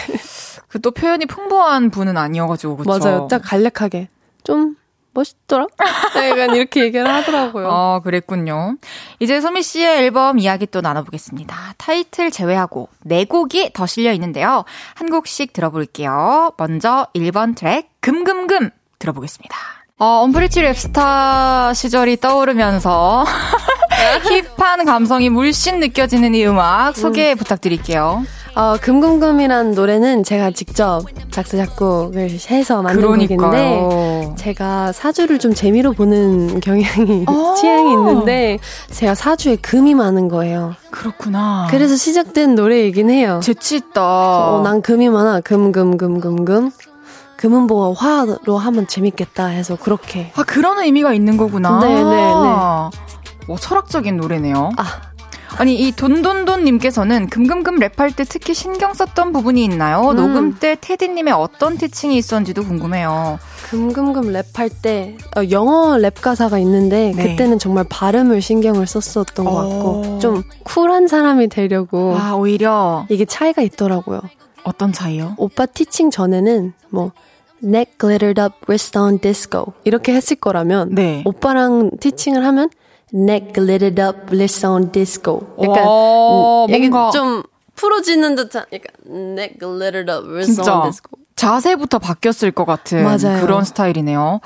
그 0.69 0.79
또 0.81 0.91
표현이 0.91 1.27
풍부한 1.27 1.91
분은 1.91 2.17
아니어가지고, 2.17 2.79
그쵸? 2.79 2.91
맞아요. 2.99 3.29
딱 3.31 3.43
간략하게. 3.45 4.09
좀 4.43 4.77
멋있더라? 5.13 5.67
약간 6.29 6.57
이렇게 6.57 6.81
얘기를 6.85 7.07
하더라고요. 7.07 7.69
어, 7.69 8.01
그랬군요. 8.03 8.77
이제 9.21 9.41
소미 9.43 9.63
씨의 9.63 9.99
앨범 9.99 10.39
이야기 10.39 10.67
또 10.67 10.81
나눠보겠습니다. 10.81 11.75
타이틀 11.77 12.31
제외하고 12.31 12.89
네 13.03 13.25
곡이 13.27 13.73
더 13.75 13.87
실려 13.87 14.13
있는데요. 14.15 14.65
한 14.95 15.11
곡씩 15.11 15.53
들어볼게요. 15.53 16.53
먼저 16.57 17.07
1번 17.15 17.55
트랙, 17.55 17.91
금금금 18.01 18.71
들어보겠습니다. 18.99 19.57
어, 19.99 20.23
언프리치 20.25 20.63
랩스타 20.63 21.73
시절이 21.75 22.17
떠오르면서 22.17 23.25
힙한 24.57 24.85
감성이 24.85 25.31
물씬 25.31 25.81
느껴지는 25.81 26.35
이 26.35 26.45
음악 26.47 26.97
소개 26.97 27.33
음. 27.33 27.37
부탁드릴게요. 27.37 28.25
어, 28.57 28.77
금금금이란 28.81 29.73
노래는 29.73 30.23
제가 30.23 30.53
직접 30.53 31.03
작사, 31.33 31.57
작곡을 31.57 32.31
해서 32.51 32.83
만든 32.83 33.01
그러니까요. 33.01 33.39
곡인데, 33.89 34.35
제가 34.37 34.93
사주를 34.93 35.41
좀 35.41 35.53
재미로 35.55 35.93
보는 35.93 36.61
경향이, 36.61 37.25
아. 37.27 37.55
취향이 37.59 37.93
있는데, 37.95 38.61
제가 38.93 39.17
사주에 39.17 39.57
금이 39.57 39.95
많은 39.97 40.29
거예요. 40.29 40.77
그렇구나. 40.93 41.67
그래서 41.69 41.97
시작된 41.97 42.55
노래이긴 42.55 43.11
해요. 43.11 43.41
재치 43.43 43.75
있다. 43.77 44.03
어, 44.03 44.63
난 44.63 44.83
금이 44.83 45.09
많아. 45.09 45.41
금, 45.41 45.73
금, 45.73 45.97
금, 45.97 46.21
금, 46.21 46.45
금. 46.45 46.71
금은 47.37 47.67
보고 47.67 47.93
화로 47.93 48.57
하면 48.57 48.87
재밌겠다 48.87 49.47
해서 49.47 49.77
그렇게. 49.77 50.31
아, 50.37 50.45
그런 50.45 50.79
의미가 50.79 51.13
있는 51.13 51.37
거구나. 51.37 51.81
네네네. 51.81 52.15
뭐 53.47 53.57
철학적인 53.57 54.17
노래네요. 54.17 54.73
아, 54.77 54.85
아니 55.59 55.75
이 55.77 55.93
돈돈돈님께서는 55.93 57.29
금금금 57.29 57.79
랩할 57.79 58.15
때 58.17 58.25
특히 58.25 58.55
신경 58.55 58.93
썼던 58.95 59.33
부분이 59.33 59.63
있나요? 59.65 60.11
음. 60.11 60.17
녹음 60.17 60.59
때 60.59 60.77
테디님의 60.81 61.33
어떤 61.33 61.77
티칭이 61.79 62.17
있었는지도 62.17 62.65
궁금해요. 62.65 63.39
금금금 63.71 64.33
랩할 64.33 64.71
때 64.83 65.17
어, 65.37 65.43
영어 65.51 65.97
랩 65.97 66.21
가사가 66.21 66.59
있는데 66.59 67.13
네. 67.15 67.31
그때는 67.31 67.59
정말 67.59 67.85
발음을 67.89 68.41
신경을 68.41 68.87
썼었던 68.87 69.45
것 69.45 69.55
같고 69.55 70.03
어. 70.05 70.19
좀 70.21 70.43
쿨한 70.65 71.09
사람이 71.09 71.49
되려고 71.49 72.17
아 72.17 72.35
오히려 72.35 73.07
이게 73.09 73.25
차이가 73.25 73.63
있더라고요. 73.63 74.21
어떤 74.65 74.93
차이요? 74.93 75.35
오빠 75.37 75.67
티칭 75.67 76.11
전에는 76.11 76.73
뭐 76.91 77.13
neck 77.63 77.97
glittered 77.99 78.41
up 78.41 78.55
wrist 78.67 78.99
on 78.99 79.19
disco 79.21 79.73
이렇게 79.85 80.13
했을 80.15 80.37
거라면 80.37 80.95
네. 80.95 81.23
오빠랑 81.25 81.91
티칭을 82.01 82.45
하면 82.45 82.71
neck 83.15 83.55
glittered 83.55 84.01
up 84.01 84.27
bliss 84.27 84.65
on 84.67 84.91
disco. 84.91 85.47
약간 85.63 85.87
오, 85.87 86.67
음, 86.69 86.71
뭔가 86.91 87.11
좀 87.13 87.43
풀어지는 87.77 88.35
듯한 88.35 88.65
약간 88.73 88.91
neck 89.07 89.59
glittered 89.59 90.11
up 90.11 90.27
bliss 90.27 90.61
on 90.61 90.91
disco. 90.91 91.17
자세부터 91.37 91.99
바뀌었을 91.99 92.53
것 92.53 92.65
같은 92.65 93.03
맞아요. 93.03 93.41
그런 93.41 93.65
스타일이네요. 93.65 94.41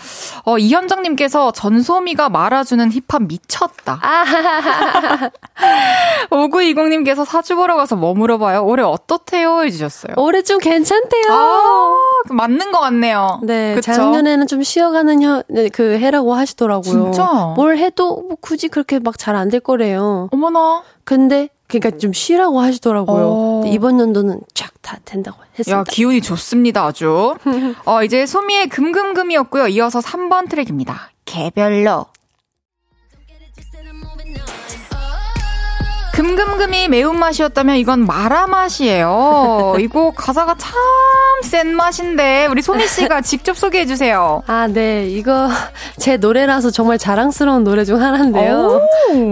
어, 0.45 0.59
이현정님께서 0.59 1.53
전소미가 1.53 2.29
말아주는 2.31 2.91
힙합 2.91 3.23
미쳤다. 3.25 4.01
5920님께서 6.31 7.25
사주 7.25 7.57
보러 7.57 7.77
가서 7.77 7.97
뭐 7.97 8.15
물어 8.15 8.39
봐요? 8.39 8.65
올해 8.65 8.83
어떻대요? 8.83 9.63
해주셨어요. 9.63 10.15
올해 10.17 10.43
좀 10.43 10.59
괜찮대요. 10.59 11.25
아, 11.31 11.95
맞는 12.31 12.73
것 12.73 12.81
같네요. 12.81 13.41
네, 13.43 13.75
그쵸? 13.75 13.93
작년에는 13.93 14.47
좀 14.47 14.63
쉬어가는 14.63 15.23
혀, 15.23 15.43
네, 15.49 15.69
그 15.69 15.99
해라고 15.99 16.35
하시더라고요. 16.35 16.83
진짜? 17.13 17.53
뭘 17.57 17.77
해도 17.79 18.23
뭐 18.29 18.37
굳이 18.41 18.69
그렇게 18.69 18.99
막 18.99 19.17
잘 19.19 19.35
안 19.37 19.49
될 19.51 19.61
거래요. 19.61 20.29
어머나. 20.33 20.83
근데 21.05 21.49
그러니까 21.69 21.99
좀 21.99 22.13
쉬라고 22.13 22.61
하시더라고요. 22.61 23.27
어. 23.29 23.63
이번 23.67 24.01
연도는 24.01 24.41
쫙 24.55 24.71
다 24.81 24.97
된다고 25.05 25.37
했습니다. 25.59 25.81
야, 25.81 25.85
기운이 25.85 26.23
좋습니다, 26.23 26.87
아주. 26.87 27.35
어, 27.85 28.03
이제 28.03 28.25
소미의 28.25 28.69
금금금이었고요. 28.71 29.69
이어서 29.69 30.01
3번 30.01 30.49
트랙입니다. 30.49 31.11
개별로. 31.27 32.07
금금금이 36.15 36.89
매운맛이었다면 36.89 37.77
이건 37.77 38.07
마라맛이에요. 38.07 39.77
이거 39.79 40.11
가사가 40.13 40.57
참 40.59 40.73
센 41.41 41.77
맛인데 41.77 42.47
우리 42.51 42.63
소미 42.63 42.85
씨가 42.89 43.21
직접 43.23 43.57
소개해 43.57 43.87
주세요. 43.87 44.43
아, 44.49 44.67
네. 44.67 45.07
이거 45.07 45.49
제 45.97 46.17
노래라서 46.17 46.73
정말 46.73 46.99
자랑스러운 46.99 47.63
노래 47.63 47.85
중 47.85 48.03
하나인데요. 48.03 48.81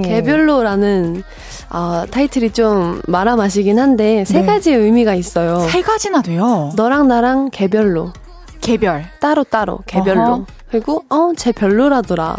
개별로라는 0.05 1.25
어, 1.70 2.05
타이틀이 2.11 2.50
좀 2.52 3.00
마라 3.07 3.37
맛이긴 3.37 3.79
한데 3.79 4.24
세 4.24 4.40
네. 4.40 4.46
가지 4.46 4.72
의미가 4.72 5.14
있어요. 5.14 5.61
세 5.68 5.83
가지나 5.83 6.22
돼요. 6.22 6.72
너랑 6.76 7.09
나랑 7.09 7.50
개별로. 7.50 8.12
개별. 8.61 9.05
따로 9.20 9.44
따로 9.44 9.79
개별로. 9.87 10.20
어허. 10.22 10.46
그리고 10.70 11.05
어쟤 11.09 11.52
별로라더라. 11.52 12.37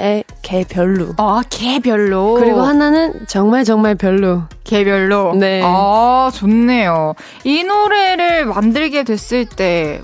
에 0.00 0.24
개별로. 0.42 1.08
아 1.18 1.42
개별로. 1.50 2.34
그리고 2.34 2.62
하나는 2.62 3.26
정말 3.26 3.64
정말 3.64 3.94
별로. 3.94 4.42
개별로. 4.64 5.34
네. 5.34 5.60
아 5.64 6.30
좋네요. 6.34 7.14
이 7.44 7.64
노래를 7.64 8.46
만들게 8.46 9.04
됐을 9.04 9.44
때 9.44 10.00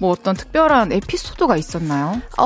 뭐 0.00 0.12
어떤 0.12 0.34
특별한 0.34 0.92
에피소드가 0.92 1.58
있었나요? 1.58 2.22
어, 2.38 2.44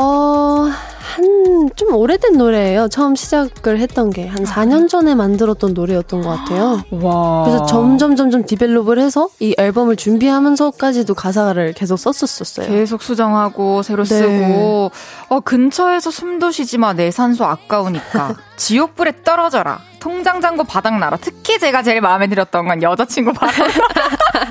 한, 0.68 1.70
좀 1.76 1.94
오래된 1.94 2.36
노래예요. 2.36 2.88
처음 2.88 3.14
시작을 3.14 3.78
했던 3.78 4.10
게. 4.10 4.26
한 4.26 4.42
4년 4.44 4.88
전에 4.88 5.14
만들었던 5.14 5.72
노래였던 5.72 6.22
것 6.22 6.30
같아요. 6.30 6.82
와. 6.90 7.44
그래서 7.44 7.64
점점, 7.66 8.16
점점 8.16 8.44
develop을 8.44 8.98
해서 8.98 9.28
이 9.38 9.54
앨범을 9.56 9.94
준비하면서까지도 9.94 11.14
가사를 11.14 11.72
계속 11.74 11.96
썼었어요. 11.96 12.66
계속 12.66 13.02
수정하고, 13.02 13.84
새로 13.84 14.02
네. 14.02 14.16
쓰고. 14.16 14.90
어, 15.28 15.40
근처에서 15.40 16.10
숨도 16.10 16.50
쉬지 16.50 16.76
마. 16.76 16.92
내 16.92 17.12
산소 17.12 17.44
아까우니까. 17.44 18.34
지옥불에 18.56 19.22
떨어져라. 19.24 19.80
통장 20.00 20.40
잔고 20.40 20.64
바닥나라. 20.64 21.16
특히 21.20 21.58
제가 21.58 21.82
제일 21.82 22.00
마음에 22.00 22.26
들었던 22.26 22.68
건 22.68 22.82
여자친구 22.82 23.32
바닥나라. 23.32 23.72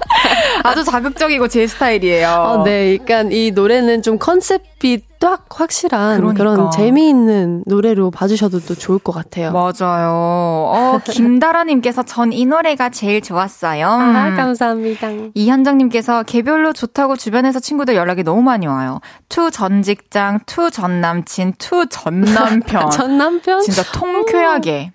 아주 0.63 0.83
자극적이고 0.83 1.47
제 1.47 1.67
스타일이에요. 1.67 2.29
어, 2.29 2.63
네, 2.63 2.97
그러니까 2.97 3.29
이 3.31 3.51
노래는 3.51 4.01
좀 4.01 4.17
컨셉이 4.17 5.03
딱 5.23 5.45
확실한 5.49 6.17
그러니까. 6.19 6.37
그런 6.37 6.69
재미있는 6.71 7.63
노래로 7.65 8.11
봐주셔도 8.11 8.59
또 8.59 8.75
좋을 8.75 8.99
것 8.99 9.13
같아요. 9.13 9.53
맞아요. 9.53 10.11
어, 10.11 10.99
김다라님께서 11.09 12.03
전 12.03 12.33
이 12.33 12.45
노래가 12.45 12.89
제일 12.89 13.21
좋았어요. 13.21 13.87
아, 13.87 14.33
감사합니다. 14.35 15.07
이현정님께서 15.33 16.23
개별로 16.23 16.73
좋다고 16.73 17.15
주변에서 17.15 17.59
친구들 17.59 17.95
연락이 17.95 18.23
너무 18.23 18.41
많이 18.41 18.67
와요. 18.67 18.99
to 19.29 19.49
전 19.49 19.81
직장, 19.81 20.39
to 20.45 20.69
전 20.71 20.99
남친, 20.99 21.53
to 21.57 21.85
전 21.87 22.21
남편. 22.21 22.89
전 22.91 23.17
남편? 23.17 23.61
진짜 23.61 23.81
통쾌하게. 23.93 24.91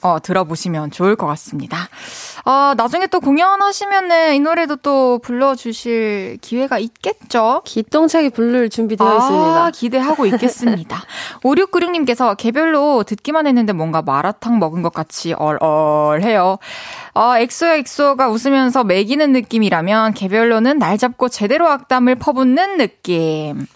어, 0.00 0.18
들어보시면 0.20 0.90
좋을 0.90 1.16
것 1.16 1.26
같습니다. 1.26 1.88
어, 2.44 2.72
나중에 2.76 3.06
또 3.08 3.20
공연하시면은 3.20 4.34
이 4.34 4.40
노래도 4.40 4.76
또 4.76 5.18
불러주실 5.18 6.38
기회가 6.40 6.78
있겠죠? 6.78 7.60
기똥차게 7.64 8.30
부를 8.30 8.70
준비되어 8.70 9.06
아, 9.06 9.16
있습니다. 9.16 9.70
기대하고 9.72 10.26
있겠습니다. 10.26 11.02
5696님께서 11.44 12.36
개별로 12.36 13.04
듣기만 13.04 13.46
했는데 13.46 13.72
뭔가 13.74 14.00
마라탕 14.00 14.58
먹은 14.58 14.82
것 14.82 14.94
같이 14.94 15.34
얼얼해요. 15.34 16.58
어, 17.14 17.36
엑소야 17.36 17.76
엑소가 17.76 18.30
웃으면서 18.30 18.84
매기는 18.84 19.30
느낌이라면 19.32 20.14
개별로는 20.14 20.78
날 20.78 20.96
잡고 20.96 21.28
제대로 21.28 21.68
악담을 21.68 22.14
퍼붓는 22.16 22.78
느낌. 22.78 23.66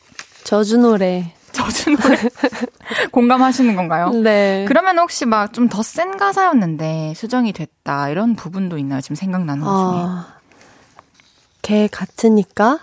저주 0.45 0.79
노래. 0.79 1.36
저주 1.57 1.91
노래 1.97 2.17
공감하시는 3.13 3.75
건가요? 3.77 4.11
네. 4.11 4.65
그러면 4.69 4.99
혹시 4.99 5.25
막 5.27 5.53
좀 5.53 5.69
더 5.69 5.81
센 5.83 6.17
가사였는데 6.17 7.15
수정이 7.17 7.53
됐다 7.53 8.09
이런 8.11 8.37
부분도 8.37 8.79
있나요? 8.79 9.01
지금 9.01 9.17
생각나는 9.17 9.65
것 9.65 9.71
중에. 9.71 10.03
어, 10.03 10.25
개 11.63 11.89
같으니까 11.89 12.79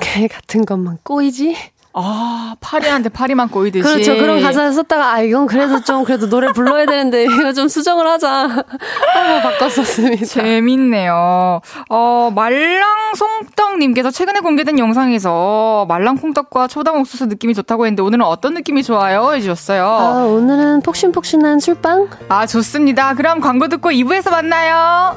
개 0.00 0.28
같은 0.28 0.64
것만 0.64 0.98
꼬이지? 1.02 1.56
아, 1.96 2.56
파리한테 2.60 3.08
파리만 3.08 3.48
꼬이듯이. 3.50 3.84
그렇죠. 3.84 4.16
그런 4.16 4.42
가사를 4.42 4.72
썼다가, 4.72 5.12
아, 5.12 5.20
이건 5.20 5.46
그래도 5.46 5.80
좀, 5.80 6.02
그래도 6.02 6.28
노래 6.28 6.52
불러야 6.52 6.86
되는데, 6.86 7.22
이거 7.24 7.52
좀 7.52 7.68
수정을 7.68 8.04
하자. 8.08 8.28
하고 8.48 9.42
바꿨었습니다. 9.42 10.26
재밌네요. 10.26 11.60
어, 11.88 12.32
말랑송떡님께서 12.34 14.10
최근에 14.10 14.40
공개된 14.40 14.78
영상에서 14.80 15.86
말랑콩떡과 15.88 16.66
초당 16.66 16.98
옥수수 16.98 17.26
느낌이 17.26 17.54
좋다고 17.54 17.86
했는데, 17.86 18.02
오늘은 18.02 18.24
어떤 18.24 18.54
느낌이 18.54 18.82
좋아요? 18.82 19.32
해주셨어요. 19.32 19.86
아, 19.86 20.24
오늘은 20.24 20.82
폭신폭신한 20.82 21.60
술빵? 21.60 22.08
아, 22.28 22.44
좋습니다. 22.46 23.14
그럼 23.14 23.38
광고 23.38 23.68
듣고 23.68 23.90
2부에서 23.90 24.32
만나요. 24.32 25.16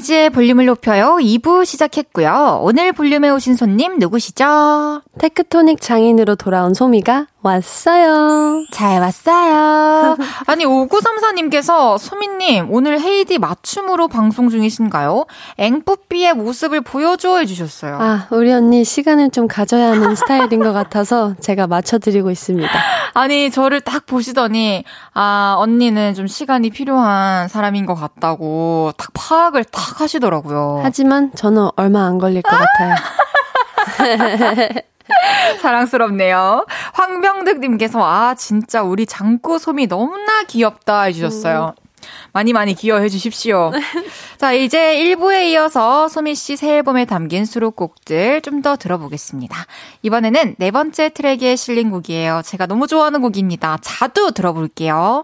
즈의 0.00 0.30
볼륨을 0.30 0.66
높여요. 0.66 1.16
2부 1.20 1.64
시작했고요. 1.64 2.60
오늘 2.62 2.92
볼륨에 2.92 3.30
오신 3.30 3.56
손님 3.56 3.98
누구시죠? 3.98 5.02
테크토닉 5.18 5.80
장인으로 5.80 6.36
돌아온 6.36 6.74
소미가 6.74 7.26
왔어요. 7.46 8.64
잘 8.72 9.00
왔어요. 9.00 10.16
아니, 10.46 10.64
5934님께서 10.64 11.96
소미님, 11.96 12.72
오늘 12.72 13.00
헤이디 13.00 13.38
맞춤으로 13.38 14.08
방송 14.08 14.48
중이신가요? 14.48 15.26
앵뿌삐의 15.58 16.34
모습을 16.34 16.80
보여줘 16.80 17.38
해주셨어요. 17.38 17.98
아, 18.00 18.26
우리 18.30 18.52
언니 18.52 18.84
시간을 18.84 19.30
좀 19.30 19.46
가져야 19.46 19.92
하는 19.92 20.16
스타일인 20.16 20.60
것 20.60 20.72
같아서 20.72 21.34
제가 21.40 21.68
맞춰드리고 21.68 22.30
있습니다. 22.32 22.68
아니, 23.14 23.50
저를 23.50 23.80
딱 23.80 24.06
보시더니, 24.06 24.84
아, 25.14 25.54
언니는 25.58 26.14
좀 26.14 26.26
시간이 26.26 26.70
필요한 26.70 27.46
사람인 27.48 27.86
것 27.86 27.94
같다고 27.94 28.92
딱 28.96 29.10
파악을 29.14 29.64
딱 29.86 30.00
하시더라고요. 30.00 30.80
하지만 30.82 31.30
저는 31.34 31.68
얼마 31.76 32.06
안 32.06 32.18
걸릴 32.18 32.42
것 32.42 32.50
같아요. 32.50 32.94
사랑스럽네요. 35.60 36.66
황병득님께서, 36.94 38.00
아, 38.04 38.34
진짜 38.34 38.82
우리 38.82 39.06
장구 39.06 39.58
솜이 39.58 39.86
너무나 39.86 40.42
귀엽다 40.44 41.02
해주셨어요. 41.02 41.74
음. 41.78 41.86
많이 42.32 42.52
많이 42.52 42.74
기여해 42.74 43.08
주십시오. 43.08 43.72
자, 44.38 44.52
이제 44.52 44.96
1부에 44.96 45.44
이어서 45.50 46.08
소미 46.08 46.34
씨 46.34 46.56
새 46.56 46.76
앨범에 46.76 47.04
담긴 47.04 47.44
수록곡들 47.44 48.42
좀 48.42 48.62
더 48.62 48.76
들어보겠습니다. 48.76 49.56
이번에는 50.02 50.56
네 50.58 50.70
번째 50.70 51.08
트랙에 51.10 51.56
실린 51.56 51.90
곡이에요. 51.90 52.42
제가 52.44 52.66
너무 52.66 52.86
좋아하는 52.86 53.20
곡입니다. 53.22 53.78
자두 53.80 54.32
들어볼게요. 54.32 55.22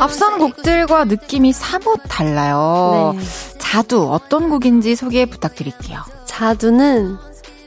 앞선 0.00 0.38
곡들과 0.38 1.04
느낌이 1.04 1.52
사뭇 1.52 2.00
달라요. 2.08 3.14
네. 3.16 3.24
자두 3.58 4.10
어떤 4.12 4.48
곡인지 4.50 4.96
소개 4.96 5.26
부탁드릴게요. 5.26 6.00
자두는 6.26 7.16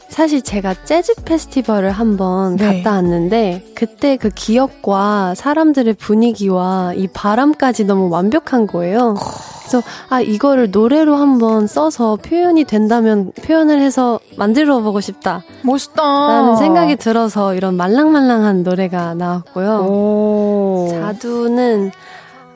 사실 0.10 0.42
제가 0.42 0.74
재즈 0.86 1.14
페스티벌을 1.26 1.92
한번 1.92 2.56
네. 2.56 2.78
갔다 2.82 2.96
왔는데 2.96 3.66
그때 3.76 4.18
그 4.18 4.30
기억과 4.30 5.36
사람들의 5.36 5.94
분위기와 5.94 6.94
이 6.96 7.08
바람까지 7.08 7.84
너무 7.86 8.10
완벽한 8.10 8.68
거예요. 8.68 9.16
그래서 9.60 9.84
아 10.10 10.22
이거를 10.22 10.72
노래로 10.72 11.16
한번 11.16 11.68
써서 11.68 12.16
표현이 12.16 12.64
된다면 12.64 13.34
표현을 13.44 13.82
해서 13.82 14.20
만들어 14.38 14.80
보고 14.80 15.02
싶다. 15.02 15.44
멋있다. 15.64 16.02
라는 16.02 16.56
생각이 16.56 16.96
들어서 16.96 17.54
이런 17.54 17.76
말랑말랑한 17.76 18.64
노래가 18.64 19.14
나왔고요. 19.14 20.88
자두는 21.02 21.92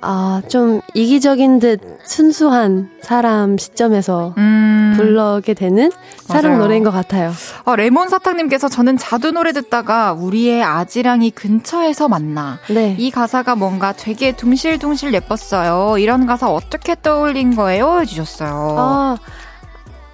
아, 0.01 0.41
좀 0.47 0.81
이기적인 0.93 1.59
듯 1.59 1.79
순수한 2.03 2.89
사람 3.01 3.57
시점에서 3.57 4.33
음. 4.37 4.93
불러게 4.95 5.53
되는 5.53 5.91
사랑 6.25 6.53
맞아요. 6.53 6.63
노래인 6.63 6.83
것 6.83 6.91
같아요. 6.91 7.31
어, 7.65 7.75
레몬 7.75 8.09
사탕님께서 8.09 8.67
저는 8.67 8.97
자두 8.97 9.31
노래 9.31 9.51
듣다가 9.51 10.13
우리의 10.13 10.63
아지랑이 10.63 11.31
근처에서 11.31 12.09
만나. 12.09 12.57
네. 12.69 12.95
이 12.97 13.11
가사가 13.11 13.55
뭔가 13.55 13.93
되게 13.93 14.31
둥실둥실 14.35 15.13
예뻤어요. 15.13 15.97
이런 15.99 16.25
가사 16.25 16.49
어떻게 16.49 16.95
떠올린 16.99 17.55
거예요? 17.55 17.99
해주셨어요. 17.99 18.75
아, 18.77 19.17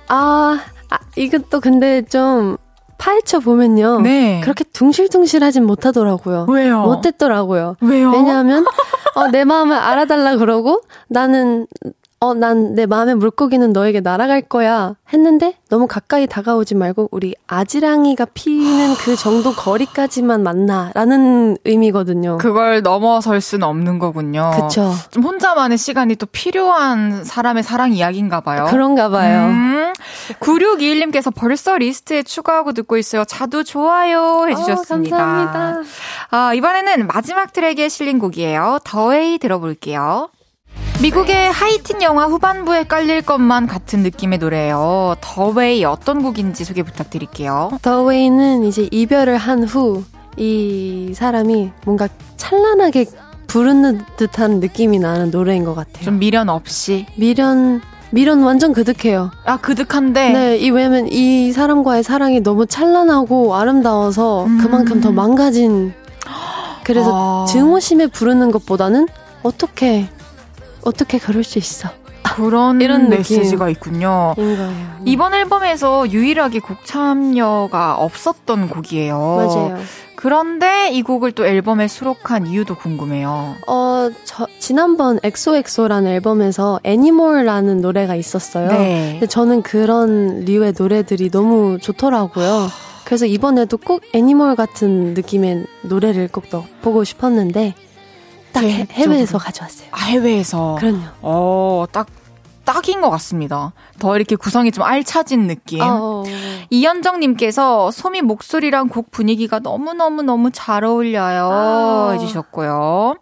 아, 0.09 0.59
아 0.89 0.99
이것도 1.15 1.61
근데 1.61 2.01
좀 2.03 2.57
파헤쳐 2.97 3.39
보면요. 3.39 4.01
네. 4.01 4.41
그렇게 4.41 4.63
둥실둥실하진 4.65 5.65
못하더라고요. 5.65 6.47
왜요? 6.49 6.81
못했더라고요. 6.83 7.75
왜요? 7.81 8.11
왜냐하면 8.11 8.65
어, 9.15 9.27
내 9.27 9.43
마음을 9.43 9.75
알아달라 9.75 10.37
그러고 10.37 10.81
나는 11.07 11.67
어, 12.19 12.33
난 12.33 12.73
내 12.73 12.85
마음의 12.87 13.15
물고기는 13.15 13.71
너에게 13.73 13.99
날아갈 14.01 14.41
거야. 14.41 14.95
했는데 15.13 15.53
너무 15.69 15.85
가까이 15.87 16.25
다가오지 16.25 16.73
말고 16.75 17.09
우리 17.11 17.35
아지랑이가 17.45 18.25
피는 18.33 18.95
그 18.95 19.15
정도 19.15 19.53
거리까지만 19.53 20.41
만나. 20.41 20.91
라는 20.95 21.57
의미거든요. 21.63 22.37
그걸 22.39 22.81
넘어설 22.81 23.39
수는 23.39 23.67
없는 23.67 23.99
거군요. 23.99 24.51
그쵸. 24.55 24.93
좀 25.11 25.23
혼자만의 25.23 25.77
시간이 25.77 26.15
또 26.15 26.25
필요한 26.25 27.23
사람의 27.23 27.61
사랑 27.63 27.93
이야기인가 27.93 28.41
봐요. 28.41 28.65
그런가 28.69 29.09
봐요. 29.09 29.45
음. 29.47 29.93
9621님께서 30.39 31.31
벌써 31.35 31.77
리스트에 31.77 32.23
추가하고 32.23 32.73
듣고 32.73 32.97
있어요. 32.97 33.25
자두 33.25 33.63
좋아요 33.63 34.47
해주셨습니다. 34.49 35.15
어, 35.15 35.19
감사합니다. 35.19 35.89
아, 36.31 36.53
이번에는 36.53 37.07
마지막 37.07 37.53
트랙에 37.53 37.89
실린 37.89 38.19
곡이에요. 38.19 38.79
The 38.83 39.10
Way 39.10 39.37
들어볼게요. 39.37 40.29
미국의 41.01 41.51
하이틴 41.51 42.01
영화 42.01 42.25
후반부에 42.25 42.83
깔릴 42.85 43.21
것만 43.21 43.67
같은 43.67 43.99
느낌의 44.01 44.39
노래예요. 44.39 45.15
더웨이 45.21 45.85
어떤 45.85 46.23
곡인지 46.23 46.63
소개 46.65 46.81
부탁드릴게요. 46.83 47.71
더웨이는 47.81 48.63
이제 48.63 48.87
이별을 48.91 49.37
한 49.37 49.63
후 49.63 50.03
이 50.39 51.13
사람이 51.15 51.71
뭔가 51.83 52.07
찬란하게 52.35 53.05
부르는 53.47 54.01
듯한 54.17 54.59
느낌이 54.59 54.99
나는 54.99 55.31
노래인 55.31 55.63
것 55.65 55.73
같아요. 55.73 56.03
좀 56.05 56.19
미련 56.19 56.47
없이 56.47 57.07
미련 57.15 57.81
미련 58.11 58.43
완전 58.43 58.71
그득해요. 58.71 59.31
아 59.45 59.57
그득한데. 59.57 60.29
네, 60.33 60.57
이 60.57 60.69
왜냐면 60.69 61.07
이 61.11 61.51
사람과의 61.51 62.03
사랑이 62.03 62.41
너무 62.41 62.67
찬란하고 62.67 63.55
아름다워서 63.55 64.45
음. 64.45 64.59
그만큼 64.61 65.01
더 65.01 65.11
망가진. 65.11 65.91
그래서 66.83 67.11
아. 67.43 67.45
증오심에 67.47 68.07
부르는 68.07 68.51
것보다는 68.51 69.07
어떻게 69.41 70.07
어떻게 70.87 71.19
그럴 71.19 71.43
수 71.43 71.59
있어? 71.59 71.89
그런 72.23 72.81
이런 72.81 73.09
메시지가 73.09 73.69
있군요. 73.69 74.33
거예요. 74.35 74.97
이번 75.05 75.33
앨범에서 75.33 76.09
유일하게 76.09 76.59
곡 76.59 76.85
참여가 76.85 77.95
없었던 77.95 78.69
곡이에요. 78.69 79.17
맞아요. 79.17 79.77
그런데 80.15 80.89
이 80.91 81.03
곡을 81.03 81.31
또 81.33 81.45
앨범에 81.45 81.87
수록한 81.87 82.47
이유도 82.47 82.75
궁금해요. 82.75 83.55
어, 83.67 84.09
저, 84.23 84.47
지난번 84.59 85.19
XOXO라는 85.23 86.11
앨범에서 86.11 86.79
Anymore라는 86.83 87.81
노래가 87.81 88.15
있었어요. 88.15 88.67
네. 88.67 89.11
근데 89.13 89.27
저는 89.27 89.61
그런 89.61 90.41
류의 90.45 90.73
노래들이 90.77 91.29
너무 91.29 91.77
좋더라고요. 91.79 92.67
그래서 93.05 93.25
이번에도 93.25 93.77
꼭 93.77 94.01
애니몰 94.13 94.55
같은 94.55 95.13
느낌의 95.13 95.65
노래를 95.83 96.29
꼭 96.29 96.45
보고 96.81 97.03
싶었는데 97.03 97.73
딱 98.51 98.63
해, 98.63 98.87
해외에서 98.89 99.37
가져왔어요. 99.37 99.89
아, 99.91 100.05
해외에서. 100.05 100.75
그럼요. 100.79 101.01
어, 101.21 101.85
딱 101.91 102.07
딱인 102.67 102.99
것 102.99 103.09
같습니다. 103.11 103.71
더 103.97 104.17
이렇게 104.17 104.35
구성이 104.35 104.71
좀 104.71 104.83
알차진 104.83 105.47
느낌. 105.47 105.79
어. 105.81 106.23
이현정님께서 106.69 107.91
소미 107.91 108.21
목소리랑 108.21 108.89
곡 108.89 109.09
분위기가 109.09 109.59
너무너무너무 109.59 110.51
잘 110.51 110.83
어울려요. 110.83 111.49
아. 111.49 112.11
해주셨고요. 112.11 113.15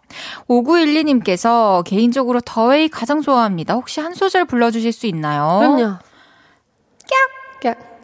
5912님께서 0.48 1.84
개인적으로 1.84 2.40
더웨이 2.40 2.88
가장 2.88 3.22
좋아합니다. 3.22 3.74
혹시 3.74 4.00
한 4.00 4.14
소절 4.14 4.46
불러주실 4.46 4.92
수 4.92 5.06
있나요? 5.06 5.58
그럼요. 5.60 5.98
깍! 7.60 7.60
깍. 7.62 7.95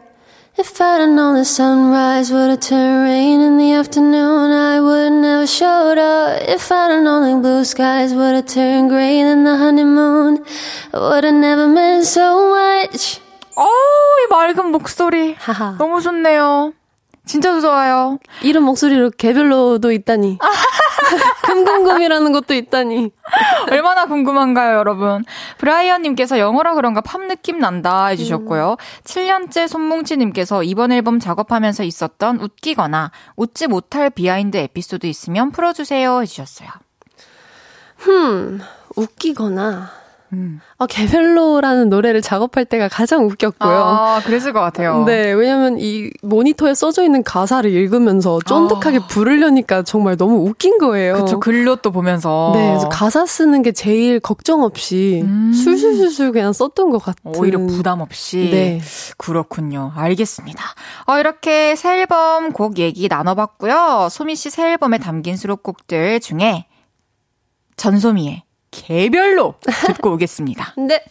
If 0.55 0.79
I'd 0.79 0.99
have 1.01 1.09
known 1.09 1.33
the 1.33 1.45
sunrise 1.45 2.31
would 2.31 2.51
have 2.51 2.59
turned 2.59 3.05
rain 3.05 3.41
in 3.41 3.57
the 3.57 3.73
afternoon, 3.73 4.51
I 4.51 4.79
would 4.79 5.11
never 5.13 5.47
showed 5.47 5.97
up. 5.97 6.43
If 6.47 6.71
I'd 6.71 6.91
have 6.91 7.01
known 7.03 7.41
the 7.41 7.41
blue 7.41 7.65
skies 7.65 8.13
would 8.13 8.35
have 8.35 8.45
turned 8.45 8.91
gray 8.91 9.19
in 9.19 9.43
the 9.45 9.57
honeymoon, 9.57 10.45
would 10.93 11.23
have 11.23 11.33
never 11.33 11.67
meant 11.67 12.05
so 12.05 12.53
much. 12.53 13.19
어, 13.57 13.65
이 13.65 14.27
맑은 14.29 14.71
목소리. 14.71 15.35
너무 15.79 16.01
좋네요. 16.01 16.73
진짜 17.25 17.59
좋아요. 17.59 18.19
이런 18.43 18.63
목소리로 18.63 19.09
개별로도 19.17 19.91
있다니. 19.91 20.37
금금금이라는 21.43 22.31
것도 22.31 22.53
있다니. 22.53 23.11
얼마나 23.71 24.05
궁금한가요, 24.05 24.77
여러분? 24.77 25.23
브라이언님께서 25.57 26.39
영어라 26.39 26.75
그런가 26.75 27.01
팝 27.01 27.21
느낌 27.21 27.59
난다 27.59 28.07
해주셨고요. 28.07 28.71
음. 28.71 29.03
7년째 29.03 29.67
손뭉치님께서 29.67 30.63
이번 30.63 30.91
앨범 30.91 31.19
작업하면서 31.19 31.83
있었던 31.83 32.39
웃기거나 32.39 33.11
웃지 33.35 33.67
못할 33.67 34.09
behind 34.09 34.57
에피소드 34.57 35.07
있으면 35.07 35.51
풀어주세요 35.51 36.21
해주셨어요. 36.21 36.69
흠, 37.97 38.59
웃기거나. 38.95 40.02
음. 40.33 40.59
아, 40.77 40.85
개별로라는 40.85 41.89
노래를 41.89 42.21
작업할 42.21 42.65
때가 42.65 42.87
가장 42.87 43.25
웃겼고요. 43.25 43.71
아, 43.71 44.21
그랬을 44.25 44.53
것 44.53 44.59
같아요. 44.61 45.03
네, 45.05 45.31
왜냐면 45.31 45.77
이 45.79 46.09
모니터에 46.21 46.73
써져 46.73 47.03
있는 47.03 47.23
가사를 47.23 47.69
읽으면서 47.71 48.39
쫀득하게 48.45 48.97
아. 48.97 49.07
부르려니까 49.07 49.83
정말 49.83 50.17
너무 50.17 50.47
웃긴 50.47 50.77
거예요. 50.77 51.15
그쵸, 51.15 51.39
글로 51.39 51.75
또 51.77 51.91
보면서. 51.91 52.51
네, 52.55 52.69
그래서 52.69 52.89
가사 52.89 53.25
쓰는 53.25 53.61
게 53.61 53.71
제일 53.71 54.19
걱정 54.19 54.63
없이 54.63 55.21
음. 55.23 55.51
술술술술 55.53 56.31
그냥 56.31 56.53
썼던 56.53 56.89
것 56.89 56.99
같은. 56.99 57.33
오히려 57.35 57.59
부담 57.59 58.01
없이. 58.01 58.49
네. 58.51 58.81
그렇군요. 59.17 59.91
알겠습니다. 59.95 60.63
어, 61.07 61.19
이렇게 61.19 61.75
새 61.75 61.99
앨범 61.99 62.51
곡 62.53 62.77
얘기 62.79 63.07
나눠봤고요. 63.07 64.07
소미 64.09 64.35
씨 64.35 64.49
새 64.49 64.71
앨범에 64.71 64.97
담긴 64.97 65.35
수록곡들 65.35 66.19
중에 66.19 66.65
전소미의 67.75 68.43
개별로 68.73 69.55
듣고 69.87 70.13
오겠습니다. 70.13 70.73
네. 70.87 71.03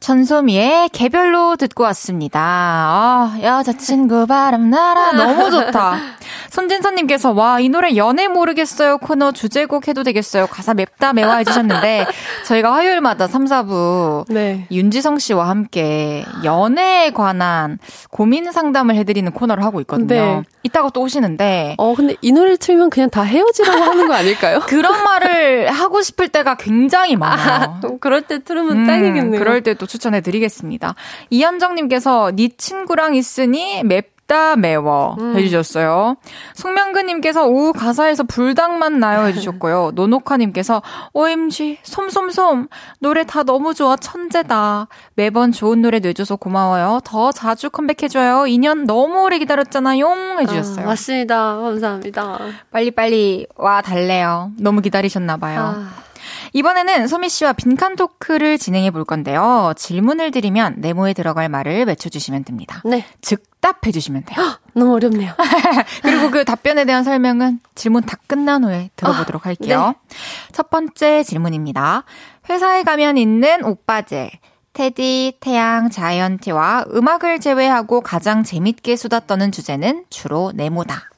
전소미의 0.00 0.90
개별로 0.90 1.56
듣고 1.56 1.82
왔습니다. 1.84 2.40
아, 2.40 3.36
여자친구 3.42 4.26
바람 4.28 4.70
나라 4.70 5.10
너무 5.12 5.50
좋다. 5.50 5.96
손진선님께서 6.50 7.32
와 7.32 7.58
이 7.60 7.68
노래 7.68 7.96
연애 7.96 8.28
모르겠어요 8.28 8.98
코너 8.98 9.32
주제곡 9.32 9.88
해도 9.88 10.04
되겠어요. 10.04 10.46
가사 10.46 10.72
맵다 10.74 11.12
매워 11.12 11.34
해주셨는데 11.34 12.06
저희가 12.46 12.72
화요일마다 12.72 13.26
3, 13.26 13.44
4부 13.46 14.26
네. 14.32 14.66
윤지성 14.70 15.18
씨와 15.18 15.48
함께 15.48 16.24
연애에 16.44 17.10
관한 17.10 17.78
고민 18.10 18.50
상담을 18.52 18.94
해드리는 18.94 19.30
코너를 19.32 19.64
하고 19.64 19.80
있거든요. 19.80 20.06
네. 20.08 20.42
이따가 20.62 20.90
또 20.90 21.00
오시는데 21.02 21.74
어 21.78 21.94
근데 21.94 22.14
이 22.22 22.30
노래를 22.32 22.56
틀면 22.58 22.90
그냥 22.90 23.10
다 23.10 23.22
헤어지라고 23.22 23.82
하는 23.82 24.06
거 24.06 24.14
아닐까요? 24.14 24.60
그런 24.66 25.02
말을 25.02 25.70
하고 25.72 26.00
싶을 26.02 26.28
때가 26.28 26.54
굉장히 26.56 27.16
많아요. 27.16 27.80
아, 27.82 27.88
그럴 28.00 28.22
때 28.22 28.38
틀으면 28.42 28.70
음, 28.78 28.86
딱이겠네요. 28.86 29.40
그럴 29.40 29.62
때또 29.62 29.86
추천해 29.88 30.20
드리겠습니다. 30.20 30.94
이현정님께서 31.30 32.32
네 32.36 32.50
친구랑 32.56 33.16
있으니 33.16 33.82
맵 33.82 34.18
맵다 34.28 34.56
매워 34.56 35.16
음. 35.18 35.36
해주셨어요. 35.36 36.16
송명근님께서 36.54 37.46
오후 37.46 37.72
가사에서 37.72 38.22
불닭만 38.22 39.00
나요 39.00 39.26
해주셨고요. 39.26 39.92
노노카님께서 39.96 40.82
OMG 41.14 41.78
솜솜솜 41.82 42.68
노래 43.00 43.24
다 43.24 43.42
너무 43.42 43.74
좋아 43.74 43.96
천재다. 43.96 44.86
매번 45.14 45.50
좋은 45.50 45.82
노래 45.82 45.98
내줘서 45.98 46.36
고마워요. 46.36 47.00
더 47.04 47.32
자주 47.32 47.70
컴백해줘요. 47.70 48.44
2년 48.44 48.84
너무 48.84 49.24
오래 49.24 49.38
기다렸잖아요 49.38 50.38
해주셨어요. 50.40 50.84
아, 50.84 50.88
맞습니다. 50.88 51.56
감사합니다. 51.56 52.38
빨리빨리 52.70 53.46
와 53.56 53.80
달래요. 53.80 54.52
너무 54.58 54.80
기다리셨나봐요. 54.82 55.60
아. 55.60 56.07
이번에는 56.52 57.06
소미 57.06 57.28
씨와 57.28 57.52
빈칸 57.52 57.96
토크를 57.96 58.58
진행해 58.58 58.90
볼 58.90 59.04
건데요. 59.04 59.72
질문을 59.76 60.30
드리면 60.30 60.76
네모에 60.78 61.12
들어갈 61.12 61.48
말을 61.48 61.86
외쳐주시면 61.86 62.44
됩니다. 62.44 62.82
네. 62.84 63.04
즉답해 63.20 63.92
주시면 63.92 64.24
돼요. 64.24 64.58
너무 64.74 64.94
어렵네요. 64.94 65.32
그리고 66.02 66.30
그 66.30 66.44
답변에 66.44 66.84
대한 66.84 67.04
설명은 67.04 67.60
질문 67.74 68.02
다 68.02 68.16
끝난 68.26 68.64
후에 68.64 68.90
들어보도록 68.96 69.46
아, 69.46 69.50
할게요. 69.50 69.94
네. 70.08 70.16
첫 70.52 70.70
번째 70.70 71.22
질문입니다. 71.22 72.04
회사에 72.48 72.82
가면 72.82 73.18
있는 73.18 73.64
오빠제. 73.64 74.30
테디, 74.72 75.38
태양, 75.40 75.90
자이언티와 75.90 76.84
음악을 76.94 77.40
제외하고 77.40 78.00
가장 78.00 78.44
재밌게 78.44 78.94
수다 78.94 79.20
떠는 79.20 79.50
주제는 79.50 80.04
주로 80.08 80.52
네모다. 80.54 81.10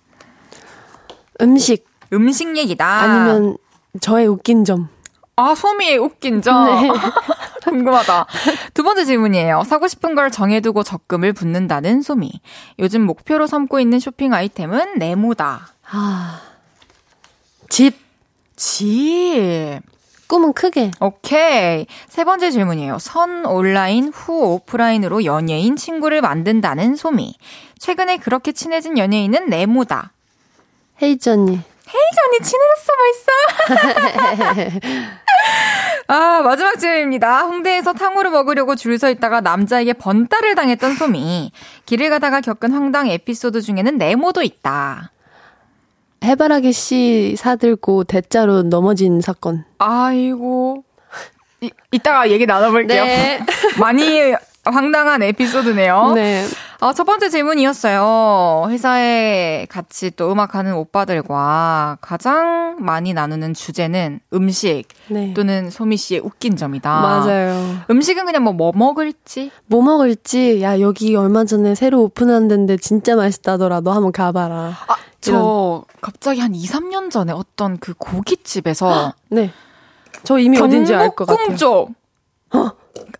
음식. 1.43 1.87
음식 2.13 2.57
얘기다. 2.57 2.87
아니면 2.87 3.59
저의 4.01 4.27
웃긴 4.27 4.65
점. 4.65 4.89
아, 5.41 5.55
소미의 5.55 5.97
웃긴 5.97 6.43
점. 6.43 6.67
네. 6.67 6.89
궁금하다. 7.65 8.27
두 8.75 8.83
번째 8.83 9.07
질문이에요. 9.07 9.65
사고 9.65 9.89
싶은 9.89 10.15
걸 10.15 10.31
정해두고 10.31 10.83
적금을 10.83 11.33
붓는다는 11.33 12.03
소미. 12.03 12.41
요즘 12.79 13.03
목표로 13.03 13.47
삼고 13.47 13.81
있는 13.81 13.99
쇼핑 14.01 14.35
아이템은 14.35 14.99
네모다. 14.99 15.69
아. 15.91 16.41
집. 17.71 17.97
집. 18.57 19.81
꿈은 20.27 20.53
크게. 20.53 20.91
오케이. 21.01 21.87
세 22.09 22.25
번째 22.25 22.51
질문이에요. 22.51 22.99
선 22.99 23.47
온라인, 23.47 24.13
후 24.15 24.53
오프라인으로 24.55 25.25
연예인 25.25 25.75
친구를 25.77 26.21
만든다는 26.21 26.97
소미. 26.97 27.35
최근에 27.79 28.19
그렇게 28.19 28.53
친해진 28.53 28.99
연예인은 28.99 29.49
네모다. 29.49 30.13
헤이즈 31.03 31.31
언니. 31.31 31.61
언니 31.99 32.39
친해졌어 32.43 32.93
벌써. 33.67 34.81
아, 36.09 36.41
마지막 36.43 36.77
질문입니다. 36.79 37.43
홍대에서 37.43 37.93
탕후루 37.93 38.31
먹으려고 38.31 38.75
줄 38.77 38.99
서 38.99 39.09
있다가 39.11 39.41
남자에게 39.41 39.95
번따를 39.95 40.55
당했던 40.55 40.95
소미. 40.97 41.53
길을 41.87 42.11
가다가 42.11 42.41
겪은 42.43 42.73
황당 42.73 43.07
에피소드 43.09 43.63
중에는 43.63 43.97
네모도 43.99 44.43
있다. 44.43 45.11
해바라기 46.23 46.73
씨 46.73 47.35
사들고 47.39 48.05
대자로 48.05 48.63
넘어진 48.65 49.21
사건. 49.23 49.65
아이고. 49.79 50.85
이, 51.63 51.71
이따가 51.93 52.29
얘기 52.31 52.45
나눠볼게요. 52.47 53.05
네. 53.05 53.41
많이 53.81 54.35
황당한 54.65 55.23
에피소드네요. 55.23 56.13
네. 56.15 56.45
어, 56.83 56.95
첫 56.95 57.05
번째 57.05 57.29
질문이었어요. 57.29 58.69
회사에 58.71 59.67
같이 59.69 60.11
또 60.13 60.33
음악하는 60.33 60.73
오빠들과 60.75 61.99
가장 62.01 62.77
많이 62.81 63.13
나누는 63.13 63.53
주제는 63.53 64.21
음식 64.33 64.85
네. 65.09 65.35
또는 65.35 65.69
소미 65.69 65.99
씨의 65.99 66.21
웃긴 66.21 66.57
점이다. 66.57 66.89
맞아요. 67.01 67.77
음식은 67.91 68.25
그냥 68.25 68.45
뭐, 68.45 68.55
뭐 68.55 68.73
먹을지? 68.75 69.51
뭐 69.67 69.83
먹을지, 69.83 70.63
야, 70.63 70.81
여기 70.81 71.15
얼마 71.17 71.45
전에 71.45 71.75
새로 71.75 72.01
오픈한 72.05 72.49
데인데 72.49 72.79
진짜 72.79 73.15
맛있다더라. 73.15 73.81
너 73.81 73.93
한번 73.93 74.11
가봐라. 74.11 74.73
아, 74.89 74.97
저 75.21 75.85
갑자기 76.01 76.41
한 76.41 76.55
2, 76.55 76.65
3년 76.65 77.11
전에 77.11 77.35
어떤 77.35 77.77
그 77.77 77.93
고깃집에서. 77.93 79.13
네. 79.29 79.51
저 80.23 80.39
이미 80.39 80.59
어딘지 80.59 80.95
알 80.95 81.11
것 81.15 81.27
같아요. 81.27 81.57
쪽. 81.59 81.91
어? 82.55 82.71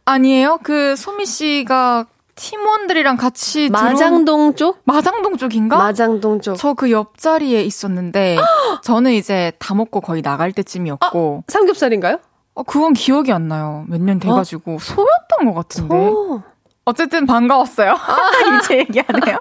아니에요? 0.07 0.59
그 0.63 0.97
소미 0.97 1.27
씨가 1.27 2.07
팀원들이랑 2.35 3.17
같이 3.17 3.69
마장동 3.71 4.55
쪽? 4.55 4.79
마장동 4.85 5.37
쪽인가? 5.37 5.77
마장동 5.77 6.41
쪽. 6.41 6.57
저 6.57 6.75
그 6.75 6.91
옆자리에 6.91 7.63
있었는데 7.63 8.37
저는 8.85 9.13
이제 9.13 9.53
다 9.59 9.75
먹고 9.75 10.01
거의 10.01 10.23
나갈 10.23 10.53
때쯤이었고. 10.53 11.45
아, 11.47 11.51
삼겹살인가요? 11.53 12.19
어, 12.55 12.63
그건 12.63 12.93
기억이 12.95 13.33
안 13.33 13.49
나요. 13.49 13.85
몇 13.89 14.01
년 14.01 14.19
돼가지고 14.19 14.75
어? 14.75 14.79
소였던 14.79 15.45
것 15.47 15.55
같은데. 15.55 15.95
소. 16.11 16.43
어쨌든 16.85 17.27
반가웠어요. 17.27 17.93
아, 17.93 18.17
이제 18.65 18.79
얘기하네요. 18.79 19.39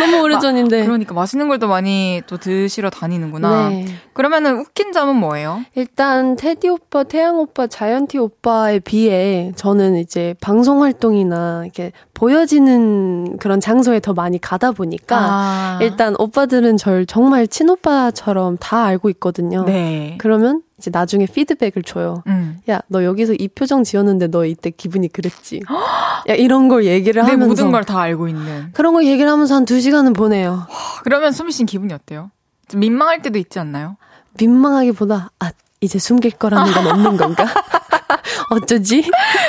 너무 0.00 0.22
오래전인데. 0.22 0.84
그러니까 0.84 1.14
맛있는 1.14 1.46
걸 1.48 1.60
또 1.60 1.68
많이 1.68 2.22
또 2.26 2.38
드시러 2.38 2.88
다니는구나. 2.90 3.68
네. 3.68 3.84
그러면은 4.14 4.58
웃긴 4.60 4.92
점은 4.92 5.16
뭐예요? 5.16 5.60
일단 5.74 6.34
테디 6.36 6.68
오빠, 6.70 7.04
태양 7.04 7.38
오빠, 7.38 7.66
자이언티 7.66 8.16
오빠에 8.18 8.78
비해 8.78 9.52
저는 9.56 9.96
이제 9.96 10.34
방송 10.40 10.82
활동이나 10.82 11.62
이렇게 11.64 11.92
보여지는 12.14 13.36
그런 13.38 13.60
장소에 13.60 14.00
더 14.00 14.14
많이 14.14 14.40
가다 14.40 14.72
보니까 14.72 15.16
아. 15.20 15.78
일단 15.82 16.14
오빠들은 16.18 16.78
절 16.78 17.04
정말 17.04 17.46
친오빠처럼 17.46 18.56
다 18.58 18.84
알고 18.84 19.10
있거든요. 19.10 19.64
네. 19.64 20.16
그러면 20.18 20.62
이제 20.80 20.90
나중에 20.90 21.26
피드백을 21.26 21.82
줘요. 21.82 22.22
음. 22.26 22.58
야, 22.70 22.80
너 22.88 23.04
여기서 23.04 23.34
이 23.34 23.48
표정 23.48 23.84
지었는데 23.84 24.28
너 24.28 24.46
이때 24.46 24.70
기분이 24.70 25.08
그랬지. 25.12 25.60
야, 26.28 26.34
이런 26.34 26.68
걸 26.68 26.84
얘기를 26.86 27.22
하면서. 27.22 27.46
모든 27.46 27.70
걸 27.70 27.84
다 27.84 28.00
알고 28.00 28.28
있는. 28.28 28.72
그런 28.72 28.94
걸 28.94 29.04
얘기를 29.06 29.30
하면서 29.30 29.54
한 29.54 29.64
두 29.66 29.78
시간은 29.80 30.14
보내요. 30.14 30.66
그러면 31.04 31.32
수미 31.32 31.52
씨는 31.52 31.66
기분이 31.66 31.92
어때요? 31.92 32.30
좀 32.68 32.80
민망할 32.80 33.20
때도 33.22 33.38
있지 33.38 33.58
않나요? 33.58 33.96
민망하기보다, 34.38 35.30
아, 35.38 35.50
이제 35.82 35.98
숨길 35.98 36.32
거라는 36.32 36.72
건 36.72 36.86
없는 36.86 37.16
건가? 37.16 37.44
어쩌지? 38.50 39.08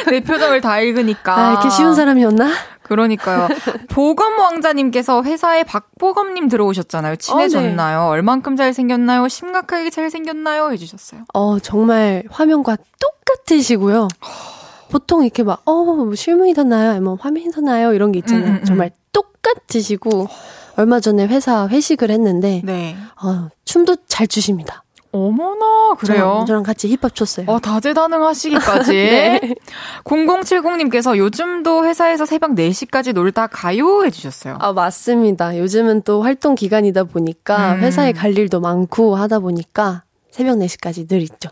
내 0.09 0.19
표정을 0.21 0.61
다 0.61 0.79
읽으니까. 0.79 1.37
아, 1.37 1.51
이렇게 1.51 1.69
쉬운 1.69 1.95
사람이었나? 1.95 2.51
그러니까요. 2.91 3.47
보검 3.87 4.37
왕자님께서 4.37 5.23
회사에 5.23 5.63
박보검님 5.63 6.49
들어오셨잖아요. 6.49 7.15
친해졌나요? 7.15 7.99
어, 7.99 8.03
네. 8.03 8.09
얼만큼 8.09 8.57
잘생겼나요? 8.57 9.29
심각하게 9.29 9.89
잘생겼나요? 9.89 10.73
해주셨어요. 10.73 11.21
어, 11.33 11.59
정말 11.59 12.23
화면과 12.29 12.75
똑같으시고요. 12.99 14.09
보통 14.89 15.23
이렇게 15.23 15.41
막, 15.43 15.61
어, 15.63 15.83
뭐 15.85 16.15
실물이 16.15 16.53
더 16.53 16.65
나요? 16.65 16.91
아니면 16.91 17.17
화면이 17.17 17.51
더 17.51 17.61
나요? 17.61 17.93
이런 17.93 18.11
게 18.11 18.19
있잖아요. 18.19 18.45
음, 18.45 18.51
음, 18.55 18.59
음. 18.59 18.65
정말 18.65 18.91
똑같으시고, 19.13 20.27
얼마 20.75 20.99
전에 20.99 21.27
회사 21.27 21.69
회식을 21.69 22.11
했는데, 22.11 22.61
네. 22.65 22.97
어, 23.23 23.47
춤도 23.63 23.95
잘 24.07 24.27
추십니다. 24.27 24.83
어머나, 25.11 25.95
그래요? 25.95 26.45
저랑, 26.47 26.63
같이 26.63 26.87
힙합 26.87 27.13
췄어요. 27.13 27.45
어, 27.47 27.59
다재다능하시기까지. 27.59 28.91
네. 28.93 29.55
0070님께서 30.05 31.17
요즘도 31.17 31.85
회사에서 31.85 32.25
새벽 32.25 32.51
4시까지 32.51 33.13
놀다 33.13 33.47
가요? 33.47 34.03
해주셨어요. 34.05 34.57
아, 34.59 34.71
맞습니다. 34.71 35.57
요즘은 35.57 36.03
또 36.03 36.21
활동 36.23 36.55
기간이다 36.55 37.03
보니까 37.05 37.73
음. 37.73 37.81
회사에 37.81 38.13
갈 38.13 38.37
일도 38.37 38.61
많고 38.61 39.15
하다 39.15 39.39
보니까 39.39 40.03
새벽 40.29 40.57
4시까지 40.59 41.09
늘 41.09 41.21
있죠. 41.23 41.49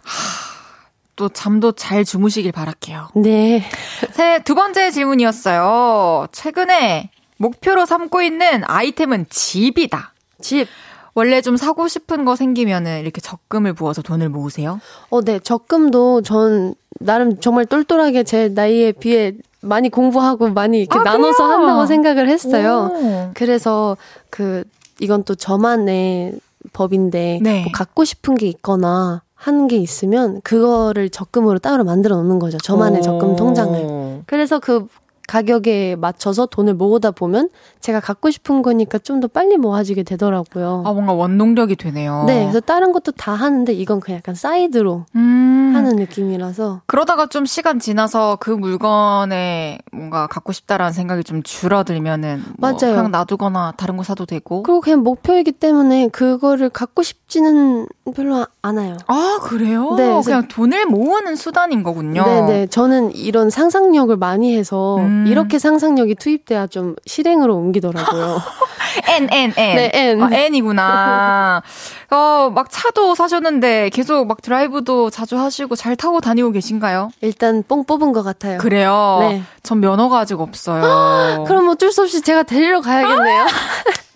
또 1.17 1.27
잠도 1.27 1.73
잘 1.73 2.05
주무시길 2.05 2.53
바랄게요. 2.53 3.09
네. 3.15 3.69
세, 4.11 4.39
두 4.45 4.55
번째 4.55 4.89
질문이었어요. 4.89 6.27
최근에 6.31 7.09
목표로 7.35 7.85
삼고 7.85 8.21
있는 8.21 8.63
아이템은 8.65 9.25
집이다. 9.29 10.13
집. 10.41 10.67
원래 11.13 11.41
좀 11.41 11.57
사고 11.57 11.87
싶은 11.87 12.25
거 12.25 12.35
생기면은 12.35 13.01
이렇게 13.01 13.21
적금을 13.21 13.73
부어서 13.73 14.01
돈을 14.01 14.29
모으세요? 14.29 14.79
어, 15.09 15.21
네. 15.21 15.39
적금도 15.39 16.21
전 16.21 16.75
나름 16.99 17.39
정말 17.39 17.65
똘똘하게 17.65 18.23
제 18.23 18.49
나이에 18.49 18.91
비해 18.93 19.33
많이 19.61 19.89
공부하고 19.89 20.49
많이 20.49 20.79
이렇게 20.79 20.97
아, 20.99 21.03
나눠서 21.03 21.47
그래요? 21.47 21.59
한다고 21.59 21.85
생각을 21.85 22.29
했어요. 22.29 22.91
오. 22.93 23.31
그래서 23.33 23.97
그 24.29 24.63
이건 24.99 25.23
또 25.23 25.35
저만의 25.35 26.39
법인데 26.73 27.39
네. 27.41 27.63
뭐 27.63 27.71
갖고 27.73 28.03
싶은 28.05 28.35
게 28.35 28.47
있거나 28.47 29.21
하는 29.35 29.67
게 29.67 29.77
있으면 29.77 30.41
그거를 30.41 31.09
적금으로 31.09 31.59
따로 31.59 31.83
만들어 31.85 32.17
놓는 32.17 32.39
거죠. 32.39 32.57
저만의 32.57 32.99
오. 32.99 33.03
적금 33.03 33.35
통장을. 33.35 34.23
그래서 34.25 34.59
그 34.59 34.85
가격에 35.29 35.95
맞춰서 35.95 36.47
돈을 36.47 36.73
모으다 36.73 37.11
보면 37.11 37.49
제가 37.81 37.99
갖고 37.99 38.31
싶은 38.31 38.63
거니까 38.63 38.97
좀 38.97 39.19
더 39.19 39.27
빨리 39.27 39.57
모아지게 39.57 40.03
되더라고요. 40.03 40.83
아, 40.85 40.93
뭔가 40.93 41.11
원동력이 41.11 41.75
되네요. 41.75 42.23
네, 42.25 42.43
그래서 42.43 42.61
다른 42.61 42.93
것도 42.93 43.11
다 43.11 43.33
하는데 43.33 43.71
이건 43.73 43.99
그냥 43.99 44.19
약간 44.19 44.33
사이드로 44.33 45.05
음. 45.15 45.73
하는 45.75 45.97
느낌이라서. 45.97 46.83
그러다가 46.85 47.27
좀 47.27 47.45
시간 47.45 47.79
지나서 47.79 48.37
그 48.39 48.49
물건에 48.49 49.79
뭔가 49.91 50.27
갖고 50.27 50.53
싶다라는 50.53 50.93
생각이 50.93 51.23
좀 51.25 51.43
줄어들면은 51.43 52.43
뭐 52.57 52.69
맞아요. 52.71 52.95
그냥 52.95 53.11
놔두거나 53.11 53.73
다른 53.75 53.97
거 53.97 54.03
사도 54.03 54.25
되고. 54.25 54.63
그리고 54.63 54.79
그냥 54.79 55.03
목표이기 55.03 55.51
때문에 55.51 56.07
그거를 56.07 56.69
갖고 56.69 57.03
싶지는 57.03 57.85
별로 58.15 58.45
않아요. 58.61 58.95
아, 59.07 59.39
그래요? 59.41 59.95
네. 59.97 60.21
그냥 60.23 60.47
돈을 60.47 60.85
모으는 60.85 61.35
수단인 61.35 61.83
거군요. 61.83 62.23
네, 62.23 62.41
네. 62.41 62.67
저는 62.67 63.13
이런 63.15 63.49
상상력을 63.49 64.15
많이 64.15 64.55
해서 64.57 64.95
음. 64.97 65.18
음. 65.23 65.27
이렇게 65.27 65.59
상상력이 65.59 66.15
투입돼야 66.15 66.67
좀 66.67 66.95
실행으로 67.05 67.55
옮기더라고요. 67.55 68.41
N, 69.07 69.27
N, 69.31 69.53
N. 69.55 69.75
네, 69.75 69.91
N. 69.93 70.23
아, 70.23 70.29
N이구나. 70.31 71.61
어, 72.11 72.51
막 72.53 72.67
차도 72.69 73.15
사셨는데 73.15 73.89
계속 73.89 74.25
막 74.27 74.41
드라이브도 74.41 75.09
자주 75.09 75.37
하시고 75.37 75.75
잘 75.75 75.95
타고 75.95 76.21
다니고 76.21 76.51
계신가요? 76.51 77.11
일단 77.21 77.63
뽕 77.67 77.83
뽑은 77.85 78.11
것 78.13 78.23
같아요. 78.23 78.57
그래요? 78.57 79.17
네. 79.21 79.43
전 79.63 79.79
면허가 79.79 80.19
아직 80.19 80.39
없어요. 80.39 81.43
그럼 81.47 81.69
어쩔 81.69 81.91
수 81.91 82.01
없이 82.01 82.21
제가 82.21 82.43
데리러 82.43 82.81
가야겠네요. 82.81 83.45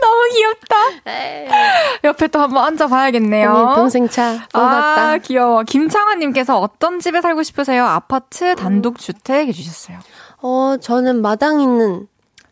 너무 0.00 0.28
귀엽다. 0.32 0.76
옆에 2.04 2.28
또 2.28 2.40
한번 2.40 2.64
앉아봐야겠네요. 2.64 3.72
동생 3.76 4.08
차. 4.08 4.46
뽑았다. 4.52 5.10
아, 5.10 5.18
귀여워. 5.18 5.62
김창환님께서 5.62 6.58
어떤 6.58 7.00
집에 7.00 7.20
살고 7.20 7.42
싶으세요? 7.42 7.84
아파트, 7.84 8.54
단독주택 8.56 9.48
해주셨어요. 9.48 9.98
어, 10.42 10.76
저는 10.80 11.22
마당 11.22 11.60
있는 11.60 12.06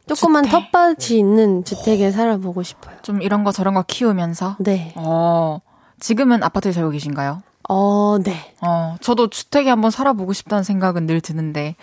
조그만 0.07 0.45
주택. 0.45 0.71
텃밭이 0.73 1.19
있는 1.19 1.65
주택에 1.65 2.11
살아보고 2.11 2.63
싶어요. 2.63 2.97
좀 3.03 3.21
이런 3.23 3.45
거 3.45 3.53
저런 3.53 3.75
거 3.75 3.83
키우면서? 3.87 4.57
네. 4.59 4.93
어, 4.97 5.61
지금은 6.01 6.43
아파트에 6.43 6.73
살고 6.73 6.91
계신가요? 6.91 7.43
어, 7.69 8.17
네. 8.25 8.55
어, 8.63 8.97
저도 9.03 9.29
주택에 9.29 9.69
한번 9.69 9.91
살아보고 9.91 10.33
싶다는 10.33 10.65
생각은 10.65 11.07
늘 11.07 11.21
드는데. 11.21 11.77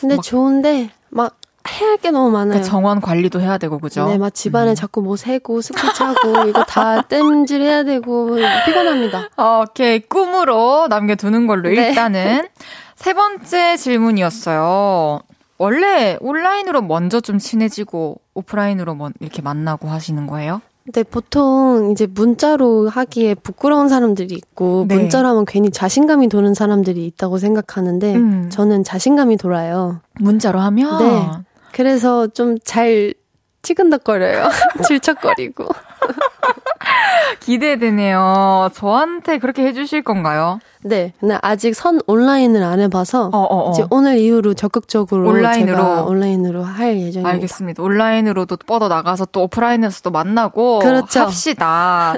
근데 0.00 0.16
막, 0.16 0.22
좋은데, 0.22 0.90
막, 1.08 1.36
해야 1.68 1.90
할 1.90 1.98
게 1.98 2.10
너무 2.10 2.30
많아요. 2.30 2.48
그러니까 2.50 2.68
정원 2.68 3.00
관리도 3.00 3.40
해야 3.40 3.58
되고 3.58 3.78
그죠? 3.78 4.06
네, 4.08 4.16
막 4.18 4.32
집안에 4.32 4.70
음. 4.70 4.74
자꾸 4.74 5.02
뭐 5.02 5.16
새고 5.16 5.60
차고 5.62 6.48
이거 6.48 6.64
다 6.64 7.02
땜질 7.08 7.60
해야 7.60 7.84
되고 7.84 8.36
피곤합니다. 8.64 9.28
어, 9.36 9.64
오케이 9.68 10.00
꿈으로 10.00 10.86
남겨두는 10.88 11.46
걸로 11.46 11.68
네. 11.68 11.88
일단은 11.88 12.48
세 12.96 13.12
번째 13.12 13.76
질문이었어요. 13.76 15.20
원래 15.58 16.16
온라인으로 16.20 16.80
먼저 16.82 17.20
좀 17.20 17.38
친해지고 17.38 18.16
오프라인으로 18.34 18.96
이렇게 19.20 19.42
만나고 19.42 19.88
하시는 19.88 20.26
거예요? 20.26 20.62
네, 20.94 21.02
보통 21.02 21.90
이제 21.92 22.06
문자로 22.06 22.88
하기에 22.88 23.34
부끄러운 23.34 23.88
사람들이 23.88 24.34
있고 24.34 24.86
네. 24.88 24.96
문자로 24.96 25.28
하면 25.28 25.44
괜히 25.46 25.70
자신감이 25.70 26.28
도는 26.28 26.54
사람들이 26.54 27.04
있다고 27.06 27.36
생각하는데 27.38 28.14
음. 28.16 28.50
저는 28.50 28.82
자신감이 28.84 29.36
돌아요. 29.36 30.00
문자로 30.18 30.58
하면? 30.60 30.98
네. 30.98 31.30
그래서 31.72 32.26
좀잘 32.28 33.14
치근덕거려요. 33.62 34.48
질척거리고. 34.86 35.68
기대되네요. 37.40 38.70
저한테 38.74 39.38
그렇게 39.38 39.64
해주실 39.66 40.02
건가요? 40.02 40.60
네. 40.82 41.12
근데 41.20 41.38
아직 41.42 41.74
선 41.74 42.00
온라인을 42.06 42.62
안 42.62 42.80
해봐서 42.80 43.26
어, 43.32 43.38
어, 43.38 43.68
어. 43.68 43.70
이제 43.70 43.84
오늘 43.90 44.18
이후로 44.18 44.54
적극적으로 44.54 45.28
온라인으로 45.28 46.06
온라인으로 46.06 46.62
할 46.62 46.96
예정입니다. 46.96 47.28
알겠습니다. 47.28 47.82
온라인으로도 47.82 48.56
뻗어 48.66 48.88
나가서 48.88 49.26
또 49.26 49.42
오프라인에서도 49.44 50.10
만나고 50.10 50.80
그렇죠. 50.80 51.20
합시다. 51.20 52.14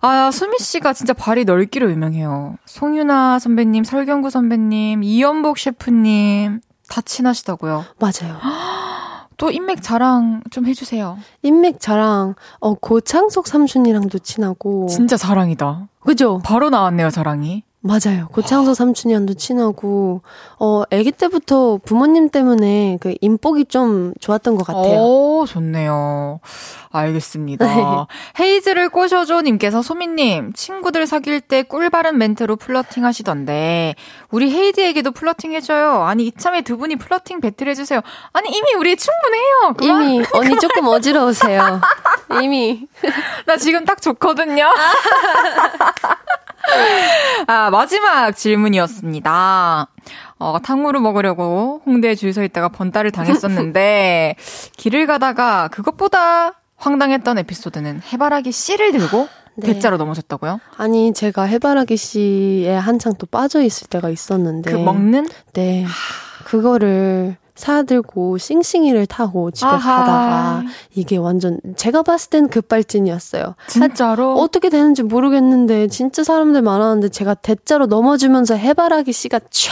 아, 0.00 0.30
수미 0.32 0.58
씨가 0.58 0.92
진짜 0.92 1.12
발이 1.12 1.44
넓기로 1.44 1.90
유명해요. 1.90 2.56
송유나 2.66 3.38
선배님, 3.38 3.84
설경구 3.84 4.30
선배님, 4.30 5.04
이연복 5.04 5.58
셰프님 5.58 6.60
다 6.92 7.00
친하시다고요? 7.00 7.86
맞아요. 7.98 8.38
또 9.38 9.50
인맥 9.50 9.82
자랑 9.82 10.42
좀 10.50 10.66
해주세요. 10.66 11.16
인맥 11.40 11.80
자랑, 11.80 12.34
어, 12.60 12.74
고창석 12.74 13.46
삼촌이랑도 13.46 14.18
친하고. 14.18 14.88
진짜 14.90 15.16
자랑이다. 15.16 15.88
그죠? 16.00 16.42
바로 16.44 16.68
나왔네요, 16.68 17.08
자랑이. 17.08 17.64
맞아요. 17.84 18.28
고창석 18.30 18.76
삼촌이랑도 18.76 19.34
친하고, 19.34 20.22
어, 20.60 20.82
아기 20.92 21.10
때부터 21.10 21.80
부모님 21.84 22.28
때문에 22.30 22.98
그 23.00 23.14
인복이 23.20 23.64
좀 23.64 24.14
좋았던 24.20 24.56
것 24.56 24.64
같아요. 24.64 25.00
오, 25.00 25.44
좋네요. 25.46 26.38
알겠습니다. 26.92 27.66
네. 27.66 27.82
헤이즈를 28.38 28.88
꼬셔줘님께서 28.88 29.82
소미님, 29.82 30.52
친구들 30.52 31.08
사귈 31.08 31.40
때 31.40 31.64
꿀바른 31.64 32.18
멘트로 32.18 32.54
flirting 32.54 33.04
하시던데, 33.04 33.96
우리 34.30 34.52
헤이즈에게도 34.52 35.10
flirting 35.10 35.52
해줘요. 35.52 36.04
아니, 36.04 36.26
이참에 36.26 36.62
두 36.62 36.76
분이 36.76 36.96
flirting 36.96 37.40
battle 37.40 37.66
해주세요. 37.68 38.00
아니, 38.32 38.48
이미 38.50 38.74
우리 38.74 38.94
충분해요. 38.94 39.74
그만. 39.76 40.02
이미, 40.04 40.24
언니 40.34 40.56
조금 40.60 40.86
어지러우세요. 40.86 41.80
이미. 42.42 42.86
나 43.44 43.56
지금 43.56 43.84
딱 43.84 44.00
좋거든요. 44.00 44.66
아, 47.46 47.70
마지막 47.70 48.32
질문이었습니다. 48.32 49.88
어, 50.38 50.58
탕후루 50.62 51.00
먹으려고 51.00 51.82
홍대에 51.86 52.14
줄 52.14 52.32
서 52.32 52.42
있다가 52.42 52.68
번따를 52.68 53.10
당했었는데, 53.10 54.36
길을 54.76 55.06
가다가 55.06 55.68
그것보다 55.68 56.54
황당했던 56.76 57.38
에피소드는 57.38 58.00
해바라기 58.12 58.52
씨를 58.52 58.92
들고 58.92 59.28
네. 59.56 59.74
대자로 59.74 59.98
넘어졌다고요? 59.98 60.60
아니, 60.78 61.12
제가 61.12 61.42
해바라기 61.42 61.96
씨에 61.96 62.74
한창 62.74 63.12
또 63.18 63.26
빠져 63.26 63.60
있을 63.62 63.86
때가 63.88 64.08
있었는데. 64.08 64.72
그 64.72 64.76
먹는? 64.78 65.28
네. 65.52 65.84
그거를 66.44 67.36
사들고 67.54 68.38
싱싱이를 68.38 69.06
타고 69.06 69.50
집에 69.50 69.68
아하. 69.68 69.96
가다가 69.98 70.62
이게 70.94 71.16
완전 71.16 71.58
제가 71.76 72.02
봤을 72.02 72.30
땐 72.30 72.48
급발진이었어요. 72.48 73.54
진짜로? 73.66 74.34
어떻게 74.36 74.68
되는지 74.70 75.02
모르겠는데 75.02 75.88
진짜 75.88 76.24
사람들 76.24 76.62
많았는데 76.62 77.10
제가 77.10 77.34
대자로 77.34 77.86
넘어지면서 77.86 78.54
해바라기 78.54 79.12
씨가 79.12 79.40
촤 79.50 79.70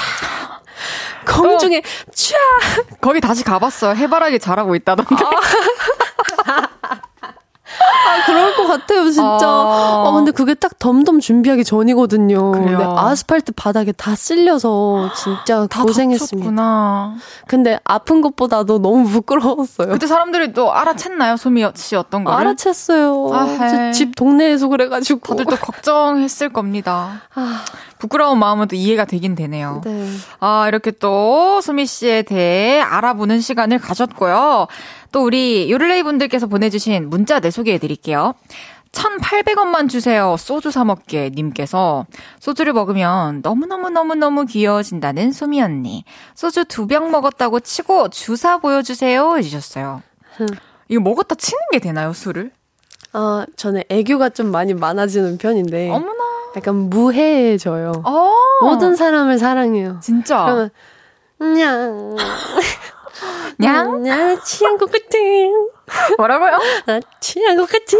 공중에 1.26 1.78
어. 1.78 1.80
촤 2.12 2.34
거기 3.00 3.20
다시 3.20 3.44
가봤어요. 3.44 3.94
해바라기 3.94 4.38
잘하고 4.38 4.74
있다던데. 4.74 5.14
아. 5.14 5.30
같아요, 8.72 9.10
진짜. 9.10 9.46
아, 9.46 10.04
아 10.06 10.12
근데 10.12 10.30
그게 10.30 10.54
딱 10.54 10.78
덤덤 10.78 11.20
준비하기 11.20 11.64
전이거든요. 11.64 12.52
그래요. 12.52 12.78
근데 12.78 12.84
아스팔트 12.84 13.52
바닥에 13.52 13.92
다 13.92 14.14
쓸려서 14.14 15.10
진짜 15.14 15.66
고생했습니다. 15.66 16.46
다쳤구나. 16.46 17.14
근데 17.46 17.78
아픈 17.84 18.20
것보다도 18.20 18.80
너무 18.80 19.08
부끄러웠어요. 19.08 19.92
그때 19.92 20.06
사람들이 20.06 20.52
또 20.52 20.72
알아챘나요, 20.72 21.36
소미 21.36 21.66
씨 21.74 21.96
어떤 21.96 22.24
거를? 22.24 22.54
알아챘어요. 22.54 23.32
아, 23.32 23.92
집 23.92 24.14
동네에서 24.16 24.68
그래가지고. 24.68 25.36
다들 25.36 25.44
또 25.44 25.56
걱정했을 25.56 26.52
겁니다. 26.52 27.22
아. 27.34 27.62
부끄러운 28.00 28.38
마음은 28.38 28.66
또 28.68 28.74
이해가 28.76 29.04
되긴 29.04 29.34
되네요. 29.36 29.82
네. 29.84 30.08
아, 30.40 30.66
이렇게 30.66 30.90
또 30.90 31.60
수미 31.60 31.86
씨에 31.86 32.22
대해 32.22 32.80
알아보는 32.80 33.40
시간을 33.40 33.78
가졌고요. 33.78 34.66
또 35.12 35.22
우리 35.24 35.70
요를레이 35.70 36.02
분들께서 36.02 36.46
보내주신 36.48 37.08
문자 37.10 37.38
내 37.40 37.50
소개해 37.50 37.78
드릴게요. 37.78 38.34
1,800원만 38.92 39.88
주세요. 39.88 40.34
소주 40.36 40.70
사먹게 40.72 41.30
님께서 41.34 42.06
소주를 42.40 42.72
먹으면 42.72 43.40
너무너무너무너무 43.42 44.46
귀여워진다는 44.46 45.30
수미 45.30 45.62
언니. 45.62 46.04
소주 46.34 46.64
두 46.64 46.86
병 46.86 47.12
먹었다고 47.12 47.60
치고 47.60 48.08
주사 48.08 48.58
보여주세요. 48.58 49.36
해주셨어요. 49.36 50.02
이거 50.88 51.00
먹었다 51.00 51.36
치는 51.36 51.58
게 51.72 51.78
되나요, 51.78 52.12
술을? 52.12 52.50
어, 53.12 53.44
저는 53.56 53.84
애교가 53.88 54.30
좀 54.30 54.50
많이 54.50 54.74
많아지는 54.74 55.38
편인데. 55.38 55.90
어머나. 55.90 56.14
약간 56.56 56.74
무해해져요. 56.90 57.92
어. 58.04 58.34
모든 58.62 58.96
사람을 58.96 59.38
사랑해요. 59.38 59.98
진짜. 60.02 60.44
그러면 60.44 60.70
냥. 61.58 62.16
냥? 63.58 64.02
냥, 64.02 64.40
취한 64.42 64.78
것 64.78 64.90
같아. 64.90 65.18
뭐라고요? 66.16 66.58
아, 66.86 67.00
취한 67.20 67.56
것 67.56 67.68
같아. 67.68 67.96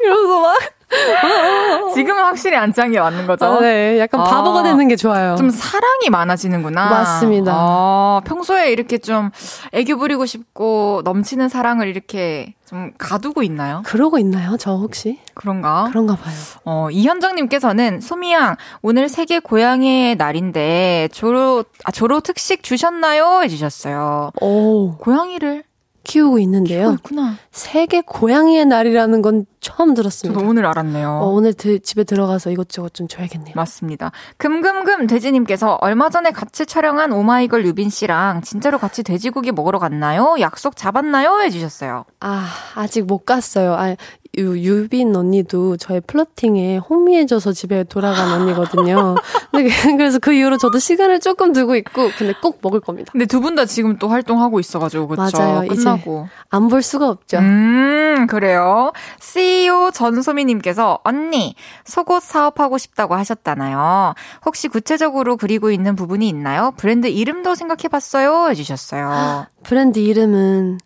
이러면서 0.00 0.40
막. 0.40 0.77
지금은 1.94 2.22
확실히 2.22 2.56
안짱이 2.56 2.98
맞는 2.98 3.26
거죠? 3.26 3.44
아, 3.44 3.60
네, 3.60 3.98
약간 3.98 4.24
바보가 4.24 4.60
아, 4.60 4.62
되는 4.62 4.88
게 4.88 4.96
좋아요. 4.96 5.36
좀 5.36 5.50
사랑이 5.50 6.08
많아지는구나. 6.10 6.88
맞습니다. 6.88 7.52
아, 7.54 8.20
평소에 8.24 8.70
이렇게 8.72 8.98
좀 8.98 9.30
애교 9.72 9.98
부리고 9.98 10.26
싶고 10.26 11.02
넘치는 11.04 11.48
사랑을 11.48 11.88
이렇게 11.88 12.54
좀 12.66 12.92
가두고 12.98 13.42
있나요? 13.42 13.82
그러고 13.86 14.18
있나요? 14.18 14.56
저 14.58 14.72
혹시? 14.72 15.18
그런가? 15.34 15.84
그런가 15.88 16.16
봐요. 16.16 16.34
어, 16.64 16.88
이현정님께서는 16.90 18.00
소미양 18.00 18.56
오늘 18.82 19.08
세계 19.08 19.38
고양이의 19.40 20.16
날인데 20.16 21.08
조로 21.12 21.64
아 21.84 21.90
조로 21.90 22.20
특식 22.20 22.62
주셨나요? 22.62 23.40
해주셨어요. 23.42 24.32
오, 24.40 24.96
고양이를 24.98 25.64
키우고 26.08 26.38
있는데요. 26.40 26.96
키우구나. 27.02 27.36
세계 27.52 28.00
고양이의 28.00 28.64
날이라는 28.64 29.20
건 29.20 29.44
처음 29.60 29.92
들었습니다. 29.92 30.38
저도 30.40 30.50
오늘 30.50 30.64
알았네요. 30.64 31.06
어, 31.22 31.26
오늘 31.28 31.52
드, 31.52 31.80
집에 31.80 32.02
들어가서 32.02 32.50
이것저것 32.50 32.94
좀 32.94 33.08
줘야겠네요. 33.08 33.52
맞습니다. 33.54 34.10
금금금 34.38 35.06
돼지님께서 35.06 35.78
얼마 35.82 36.08
전에 36.08 36.30
같이 36.30 36.64
촬영한 36.64 37.12
오마이걸 37.12 37.66
유빈 37.66 37.90
씨랑 37.90 38.40
진짜로 38.40 38.78
같이 38.78 39.02
돼지고기 39.02 39.52
먹으러 39.52 39.78
갔나요? 39.78 40.36
약속 40.40 40.76
잡았나요? 40.76 41.40
해주셨어요. 41.42 42.04
아 42.20 42.46
아직 42.74 43.04
못 43.04 43.26
갔어요. 43.26 43.74
아 43.74 43.94
유, 44.36 44.56
유빈 44.58 45.16
언니도 45.16 45.78
저의 45.78 46.00
플러팅에 46.02 46.76
혼미해져서 46.76 47.52
집에 47.52 47.82
돌아간 47.84 48.30
언니거든요. 48.40 49.16
그래서 49.96 50.18
그 50.20 50.32
이후로 50.32 50.58
저도 50.58 50.78
시간을 50.78 51.18
조금 51.20 51.52
두고 51.52 51.74
있고, 51.76 52.10
근데 52.18 52.34
꼭 52.40 52.58
먹을 52.62 52.78
겁니다. 52.80 53.10
근데 53.10 53.24
두 53.26 53.40
분 53.40 53.54
다 53.56 53.64
지금 53.64 53.96
또 53.98 54.08
활동하고 54.08 54.60
있어가지고, 54.60 55.08
그쵸? 55.08 55.22
맞아요. 55.22 55.66
끝나고. 55.68 56.28
안 56.50 56.68
볼 56.68 56.82
수가 56.82 57.08
없죠. 57.08 57.38
음, 57.38 58.26
그래요. 58.28 58.92
CEO 59.20 59.90
전소미님께서, 59.92 61.00
언니, 61.02 61.54
속옷 61.84 62.22
사업하고 62.22 62.78
싶다고 62.78 63.14
하셨잖아요. 63.16 64.14
혹시 64.44 64.68
구체적으로 64.68 65.36
그리고 65.36 65.70
있는 65.70 65.96
부분이 65.96 66.28
있나요? 66.28 66.72
브랜드 66.76 67.06
이름도 67.08 67.54
생각해봤어요? 67.54 68.50
해주셨어요. 68.50 69.46
브랜드 69.64 69.98
이름은 69.98 70.78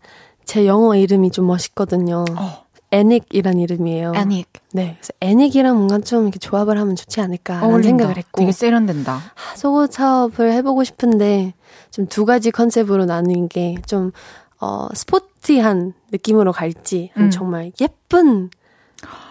제 0.44 0.66
영어 0.66 0.94
이름이 0.96 1.30
좀 1.32 1.46
멋있거든요. 1.48 2.24
어. 2.38 2.61
애닉이란 2.92 3.58
이름이에요. 3.58 4.12
애닉. 4.14 4.48
네. 4.72 4.96
그래서 5.00 5.12
애닉이랑 5.20 5.76
뭔가 5.76 5.98
좀 5.98 6.24
이렇게 6.24 6.38
조합을 6.38 6.78
하면 6.78 6.94
좋지 6.94 7.20
않을까. 7.20 7.60
생각을 7.82 8.16
했고. 8.18 8.40
되게 8.40 8.52
세련된다. 8.52 9.20
속옷 9.56 9.92
사업을 9.92 10.52
해보고 10.52 10.84
싶은데 10.84 11.54
좀 11.90 12.06
두 12.08 12.24
가지 12.24 12.50
컨셉으로 12.50 13.04
나눈 13.06 13.48
게 13.48 13.74
좀 13.86 14.12
어, 14.60 14.88
스포티한 14.94 15.92
느낌으로 16.12 16.52
갈지 16.52 17.10
음. 17.16 17.30
정말 17.30 17.72
예쁜 17.80 18.48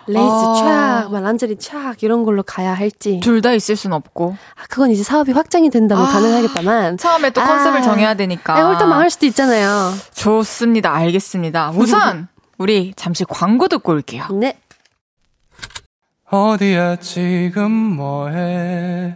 레이스 0.08 0.20
아. 0.30 1.06
촥, 1.08 1.12
막 1.12 1.22
란제리 1.24 1.56
촥 1.56 2.04
이런 2.04 2.24
걸로 2.24 2.44
가야 2.44 2.74
할지 2.74 3.20
둘 3.24 3.42
다 3.42 3.54
있을 3.54 3.76
순 3.78 3.94
없고 3.94 4.36
아 4.56 4.64
그건 4.70 4.92
이제 4.92 5.04
사업이 5.04 5.32
확장이 5.32 5.70
된다면 5.70 6.06
아. 6.06 6.10
가능하겠다만 6.12 6.98
처음에 6.98 7.30
또 7.30 7.42
컨셉을 7.42 7.80
아. 7.80 7.82
정해야 7.82 8.14
되니까 8.16 8.56
네, 8.56 8.62
홀딱 8.62 8.90
망할 8.90 9.10
수도 9.10 9.26
있잖아요. 9.28 9.94
좋습니다, 10.14 10.94
알겠습니다. 10.94 11.72
우선 11.76 12.28
우리 12.62 12.94
잠시 12.96 13.24
광고 13.24 13.68
듣고 13.68 13.94
올게요. 13.94 14.28
네. 14.40 14.56
어디야 16.30 16.98
지금 16.98 17.72
뭐해 17.72 19.16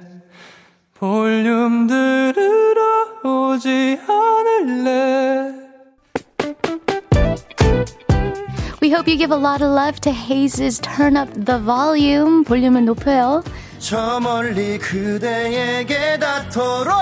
볼륨 0.96 1.86
들으러 1.86 2.84
오지 3.24 4.00
않을래 4.08 5.54
We 8.82 8.92
hope 8.92 9.08
you 9.08 9.18
give 9.18 9.32
a 9.32 9.40
lot 9.40 9.64
of 9.64 9.72
love 9.72 10.02
to 10.02 10.12
Haze's 10.12 10.80
Turn 10.82 11.16
Up 11.16 11.32
the 11.46 11.60
Volume 11.64 12.44
볼륨을 12.44 12.84
높여요. 12.86 13.44
저 13.78 14.20
멀리 14.20 14.80
그대에게 14.80 16.18
닿도록 16.20 16.94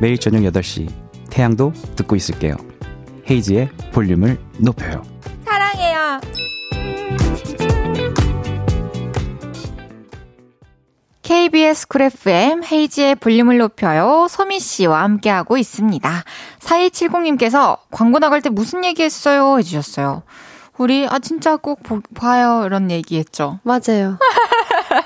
매일 0.00 0.18
저녁 0.18 0.40
8시 0.40 0.88
태양도 1.30 1.72
듣고 1.96 2.16
있을게요. 2.16 2.56
헤이지의 3.28 3.70
볼륨을 3.92 4.38
높여요. 4.58 5.02
사랑해요. 5.44 6.20
KBS 11.22 11.88
쿨 11.88 12.02
FM 12.02 12.62
헤이지의 12.62 13.16
볼륨을 13.16 13.58
높여요. 13.58 14.28
소미 14.30 14.60
씨와 14.60 15.02
함께하고 15.02 15.56
있습니다. 15.56 16.24
4270님께서 16.60 17.78
광고 17.90 18.20
나갈 18.20 18.42
때 18.42 18.48
무슨 18.48 18.84
얘기 18.84 19.02
했어요? 19.02 19.58
해주셨어요. 19.58 20.22
우리, 20.78 21.06
아, 21.08 21.18
진짜 21.18 21.56
꼭 21.56 21.82
보, 21.82 22.00
봐요. 22.14 22.62
이런 22.66 22.90
얘기 22.90 23.18
했죠. 23.18 23.58
맞아요. 23.64 24.18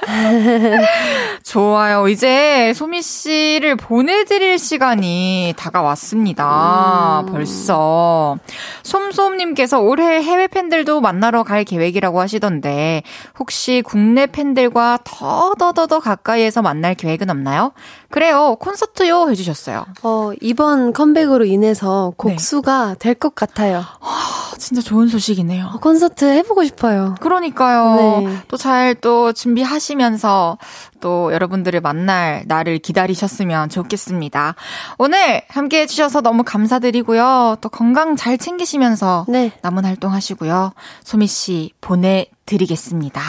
좋아요. 1.43 2.09
이제 2.09 2.73
소미 2.75 3.03
씨를 3.03 3.77
보내드릴 3.77 4.59
시간이 4.59 5.55
다가왔습니다. 5.57 7.25
음. 7.27 7.33
벌써. 7.33 8.39
솜솜님께서 8.83 9.81
올해 9.81 10.23
해외 10.23 10.47
팬들도 10.47 11.01
만나러 11.01 11.43
갈 11.43 11.65
계획이라고 11.65 12.21
하시던데, 12.21 13.03
혹시 13.39 13.83
국내 13.85 14.27
팬들과 14.27 14.99
더더더더 15.05 16.01
가까이에서 16.01 16.63
만날 16.63 16.95
계획은 16.95 17.31
없나요? 17.31 17.73
그래요. 18.11 18.57
콘서트요. 18.59 19.31
해주셨어요. 19.31 19.87
어, 20.03 20.33
이번 20.41 20.93
컴백으로 20.93 21.45
인해서 21.45 22.13
곡수가 22.17 22.89
네. 22.89 22.95
될것 22.99 23.35
같아요. 23.37 23.85
아, 24.01 24.53
진짜 24.59 24.83
좋은 24.83 25.07
소식이네요. 25.09 25.71
어, 25.75 25.79
콘서트 25.79 26.25
해보고 26.25 26.65
싶어요. 26.65 27.15
그러니까요. 27.21 28.21
네. 28.27 28.37
또잘또 28.49 29.33
준비하시 29.33 29.90
면서 29.97 30.59
또 31.01 31.33
여러분들을 31.33 31.81
만날 31.81 32.43
날을 32.47 32.79
기다리셨으면 32.79 33.69
좋겠습니다. 33.69 34.55
오늘 34.99 35.43
함께 35.49 35.81
해주셔서 35.83 36.21
너무 36.21 36.43
감사드리고요. 36.45 37.57
또 37.61 37.69
건강 37.69 38.17
잘 38.17 38.39
챙기시면서 38.39 39.27
네. 39.29 39.53
남은 39.63 39.85
활동 39.85 40.13
하시고요. 40.13 40.73
소미 41.05 41.27
씨 41.27 41.73
보내 41.81 42.27
드리겠습니다. 42.51 43.21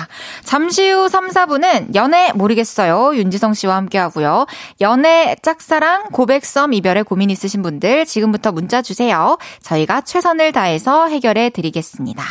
잠시 0.43 0.89
후 0.89 1.07
3, 1.07 1.29
4분은 1.29 1.95
연애 1.95 2.31
모르겠어요. 2.33 3.15
윤지성 3.15 3.53
씨와 3.53 3.75
함께 3.75 3.97
하고요. 3.97 4.47
연애, 4.81 5.35
짝사랑, 5.41 6.09
고백섬, 6.11 6.73
이별에 6.73 7.03
고민 7.03 7.29
있으신 7.29 7.61
분들 7.61 8.05
지금부터 8.05 8.51
문자 8.51 8.81
주세요. 8.81 9.37
저희가 9.61 10.01
최선을 10.01 10.51
다해서 10.51 11.07
해결해 11.07 11.51
드리겠습니다. 11.51 12.23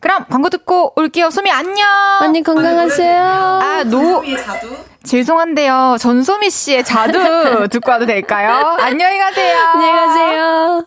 그럼 0.00 0.24
광고 0.30 0.50
듣고 0.50 0.92
올게요. 0.96 1.30
소미 1.30 1.50
안녕! 1.50 1.86
언니 2.20 2.42
건강하세요. 2.42 3.22
아, 3.22 3.84
노. 3.84 4.22
죄송한데요. 5.04 5.96
전소미 6.00 6.50
씨의 6.50 6.84
자두 6.84 7.68
듣고 7.68 7.90
와도 7.90 8.06
될까요? 8.06 8.76
안녕히 8.80 9.18
가세요. 9.18 9.58
안녕히 9.74 9.92
가세요. 9.92 10.86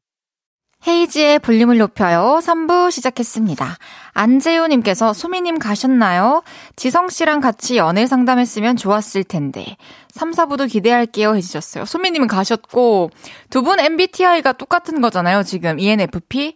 헤이지의 0.87 1.39
볼륨을 1.39 1.77
높여요. 1.77 2.39
3부 2.41 2.89
시작했습니다. 2.91 3.77
안재우님께서 4.13 5.13
소미님 5.13 5.59
가셨나요? 5.59 6.43
지성씨랑 6.75 7.39
같이 7.39 7.77
연애 7.77 8.07
상담했으면 8.07 8.77
좋았을 8.77 9.23
텐데. 9.23 9.77
3, 10.09 10.31
4부도 10.31 10.69
기대할게요 10.69 11.35
해주셨어요. 11.35 11.85
소미님은 11.85 12.27
가셨고, 12.27 13.11
두 13.49 13.61
분 13.61 13.79
MBTI가 13.79 14.53
똑같은 14.53 15.01
거잖아요, 15.01 15.43
지금. 15.43 15.79
ENFP? 15.79 16.55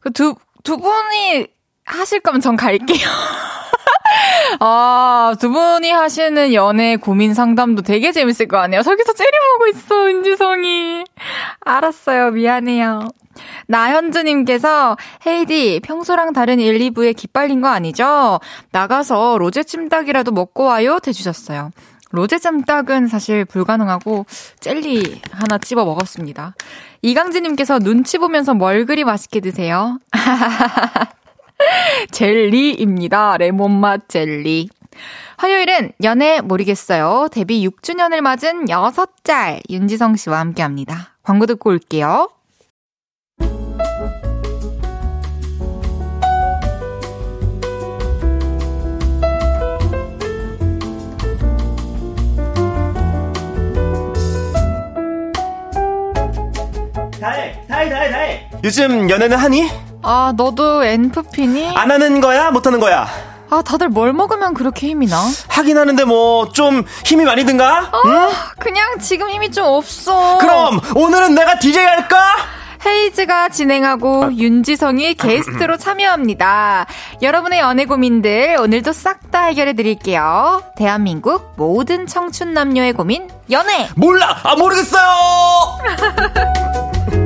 그 0.00 0.10
두, 0.10 0.34
두 0.64 0.76
분이 0.76 1.46
하실 1.84 2.20
거면 2.20 2.40
전 2.40 2.56
갈게요. 2.56 3.08
아, 4.60 5.34
두 5.40 5.50
분이 5.50 5.90
하시는 5.90 6.52
연애 6.54 6.96
고민 6.96 7.34
상담도 7.34 7.82
되게 7.82 8.12
재밌을 8.12 8.46
거 8.48 8.58
아니에요? 8.58 8.82
저기서 8.82 9.12
째려보고 9.12 9.66
있어, 9.68 10.06
은지성이. 10.06 11.04
알았어요. 11.60 12.30
미안해요. 12.32 13.08
나현주님께서 13.66 14.96
헤이디 15.26 15.80
평소랑 15.82 16.32
다른 16.32 16.60
1, 16.60 16.78
2부에 16.90 17.16
기빨린 17.16 17.60
거 17.60 17.68
아니죠? 17.68 18.40
나가서 18.70 19.38
로제 19.38 19.64
찜닭이라도 19.64 20.32
먹고 20.32 20.64
와요 20.64 20.98
해주셨어요. 21.06 21.70
로제 22.10 22.38
찜닭은 22.38 23.08
사실 23.08 23.46
불가능하고 23.46 24.26
젤리 24.60 25.22
하나 25.32 25.56
찝어 25.56 25.84
먹었습니다. 25.86 26.54
이강진님께서 27.00 27.78
눈치 27.78 28.18
보면서 28.18 28.52
뭘 28.52 28.84
그리 28.84 29.02
맛있게 29.02 29.40
드세요? 29.40 29.98
젤리입니다. 32.10 33.36
레몬맛 33.38 34.08
젤리. 34.08 34.68
화요일은 35.36 35.92
연애 36.04 36.40
모르겠어요. 36.40 37.28
데뷔 37.32 37.66
6주년을 37.66 38.20
맞은 38.20 38.66
6짤 38.66 39.60
윤지성 39.70 40.16
씨와 40.16 40.38
함께 40.38 40.62
합니다. 40.62 41.16
광고 41.22 41.46
듣고 41.46 41.70
올게요. 41.70 42.28
다해, 57.20 57.56
다해, 57.68 57.88
다해, 57.88 58.10
다해. 58.10 58.50
요즘 58.64 59.08
연애는 59.08 59.36
하니? 59.36 59.91
아, 60.02 60.32
너도 60.36 60.84
엔프피니? 60.84 61.76
안 61.76 61.90
하는 61.90 62.20
거야? 62.20 62.50
못 62.50 62.66
하는 62.66 62.80
거야? 62.80 63.06
아, 63.50 63.62
다들 63.62 63.88
뭘 63.88 64.12
먹으면 64.12 64.54
그렇게 64.54 64.88
힘이 64.88 65.06
나? 65.08 65.18
하긴 65.48 65.76
하는데 65.78 66.04
뭐 66.04 66.50
좀 66.52 66.84
힘이 67.04 67.24
많이 67.24 67.44
든가? 67.44 67.90
아, 67.92 68.02
응? 68.06 68.28
그냥 68.58 68.98
지금 68.98 69.28
힘이 69.30 69.50
좀 69.50 69.64
없어. 69.66 70.38
그럼 70.38 70.80
오늘은 70.96 71.34
내가 71.34 71.58
DJ 71.58 71.84
할까? 71.84 72.18
헤이즈가 72.84 73.48
진행하고 73.50 74.24
아. 74.24 74.30
윤지성이 74.32 75.14
게스트로 75.14 75.76
참여합니다. 75.76 76.86
여러분의 77.22 77.60
연애 77.60 77.84
고민들 77.84 78.56
오늘도 78.58 78.92
싹 78.92 79.20
다 79.30 79.44
해결해 79.44 79.72
드릴게요. 79.74 80.62
대한민국 80.76 81.52
모든 81.56 82.06
청춘 82.06 82.52
남녀의 82.52 82.92
고민 82.92 83.30
연애. 83.50 83.88
몰라. 83.96 84.36
아 84.42 84.56
모르겠어요. 84.56 85.02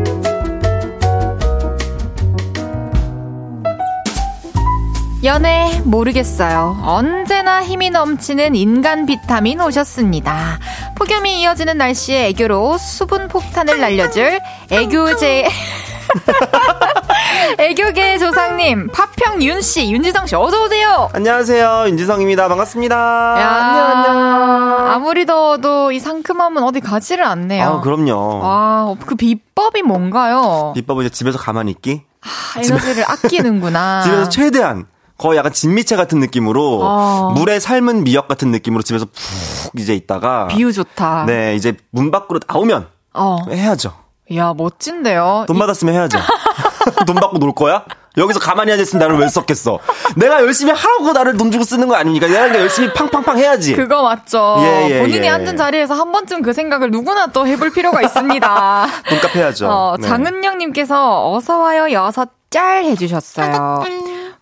연애 5.25 5.81
모르겠어요. 5.85 6.79
언제나 6.83 7.65
힘이 7.65 7.91
넘치는 7.91 8.55
인간 8.55 9.07
비타민 9.07 9.61
오셨습니다. 9.61 10.59
폭염이 10.95 11.41
이어지는 11.41 11.79
날씨에 11.79 12.29
애교로 12.29 12.79
수분 12.79 13.29
폭탄을 13.29 13.81
날려줄 13.81 14.39
애교제 14.71 15.49
애교계 17.59 18.19
조상님, 18.19 18.89
파평 18.89 19.43
윤 19.43 19.61
씨, 19.61 19.91
윤지성 19.91 20.27
씨, 20.27 20.37
어서 20.37 20.65
오세요! 20.65 21.09
안녕하세요, 21.13 21.85
윤지성입니다. 21.89 22.49
반갑습니다. 22.49 22.97
야, 22.97 23.49
안녕, 23.49 23.87
안녕. 23.87 24.91
아무리 24.93 25.27
더워도 25.27 25.93
이 25.93 25.99
상큼함은 25.99 26.63
어디 26.63 26.81
가지를 26.81 27.25
않네요. 27.25 27.65
아, 27.65 27.81
그럼요. 27.81 28.39
와, 28.39 28.95
그 29.05 29.15
비법이 29.17 29.83
뭔가요? 29.83 30.73
비법은 30.75 31.07
이제 31.07 31.13
집에서 31.15 31.39
가만히 31.39 31.73
있기? 31.73 32.03
아, 32.23 32.61
에너지를 32.61 33.05
아끼는구나. 33.09 34.03
집에서 34.05 34.29
최대한 34.29 34.87
거의 35.19 35.39
약간 35.39 35.53
진미채 35.53 35.97
같은 35.97 36.21
느낌으로 36.21 36.81
어. 36.83 37.33
물에 37.35 37.59
삶은 37.59 38.05
미역 38.05 38.29
같은 38.29 38.51
느낌으로 38.51 38.83
집에서 38.83 39.07
푹 39.07 39.81
이제 39.81 39.95
있다가 39.95 40.49
비유 40.49 40.73
좋다. 40.73 41.25
네, 41.27 41.55
이제 41.55 41.75
문 41.91 42.11
밖으로 42.11 42.41
나오면 42.47 42.87
어. 43.15 43.39
해야죠. 43.51 43.95
야, 44.35 44.53
멋진데요. 44.55 45.45
돈 45.47 45.59
받았으면 45.59 45.95
해야죠. 45.95 46.19
돈 47.07 47.17
받고 47.17 47.39
놀 47.39 47.53
거야? 47.53 47.85
여기서 48.17 48.41
가만히 48.41 48.73
앉아있으면 48.73 49.01
나를 49.01 49.21
왜 49.21 49.29
썼겠어? 49.29 49.79
내가 50.17 50.41
열심히 50.41 50.73
하라고 50.73 51.13
나를 51.13 51.37
돈 51.37 51.51
주고 51.51 51.65
쓰는 51.65 51.87
거 51.87 51.97
아닙니까? 51.97 52.27
내가 52.27 52.59
열심히 52.59 52.93
팡팡팡 52.93 53.39
해야지. 53.39 53.77
그거 53.77 54.03
맞죠. 54.03 54.57
예, 54.61 54.89
예, 54.91 55.01
본인이 55.01 55.27
예. 55.27 55.31
앉은 55.31 55.57
자리에서 55.57 55.95
한 55.95 56.13
번쯤 56.13 56.43
그 56.43 56.53
생각을 56.53 56.91
누구나 56.91 57.27
또 57.27 57.47
해볼 57.47 57.73
필요가 57.73 58.01
있습니다. 58.01 58.87
돈값 59.09 59.37
해야죠. 59.37 59.69
어, 59.69 59.97
네. 60.01 60.09
장은영님께서 60.09 61.31
어서와요 61.31 61.93
여섯 61.93 62.31
짤 62.49 62.85
해주셨어요. 62.85 63.85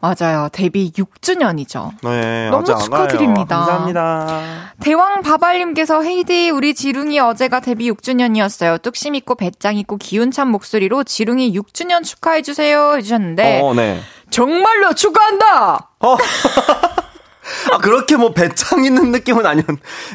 맞아요. 0.04 0.50
데뷔 0.52 0.92
6주년이죠. 0.92 1.92
네, 2.02 2.50
너무 2.50 2.66
축하드립니다. 2.66 3.56
감사합니다. 3.56 4.72
대왕 4.80 5.22
바발님께서 5.22 6.02
헤이디 6.02 6.50
우리 6.50 6.74
지룽이 6.74 7.18
어제가 7.20 7.60
데뷔 7.60 7.90
6주년이었어요. 7.90 8.82
뚝심 8.82 9.14
있고 9.14 9.34
배짱 9.34 9.78
있고 9.78 9.96
기운 9.96 10.30
찬 10.30 10.48
목소리로 10.48 11.04
지룽이 11.04 11.58
6주년 11.58 12.04
축하해 12.04 12.42
주세요 12.42 12.96
해주셨는데 12.96 13.60
어, 13.62 13.72
네. 13.72 13.98
정말로 14.28 14.92
축하한다. 14.92 15.88
어. 16.00 16.16
아 17.72 17.78
그렇게 17.78 18.16
뭐 18.16 18.34
배짱 18.34 18.84
있는 18.84 19.10
느낌은 19.10 19.46
아니었. 19.46 19.66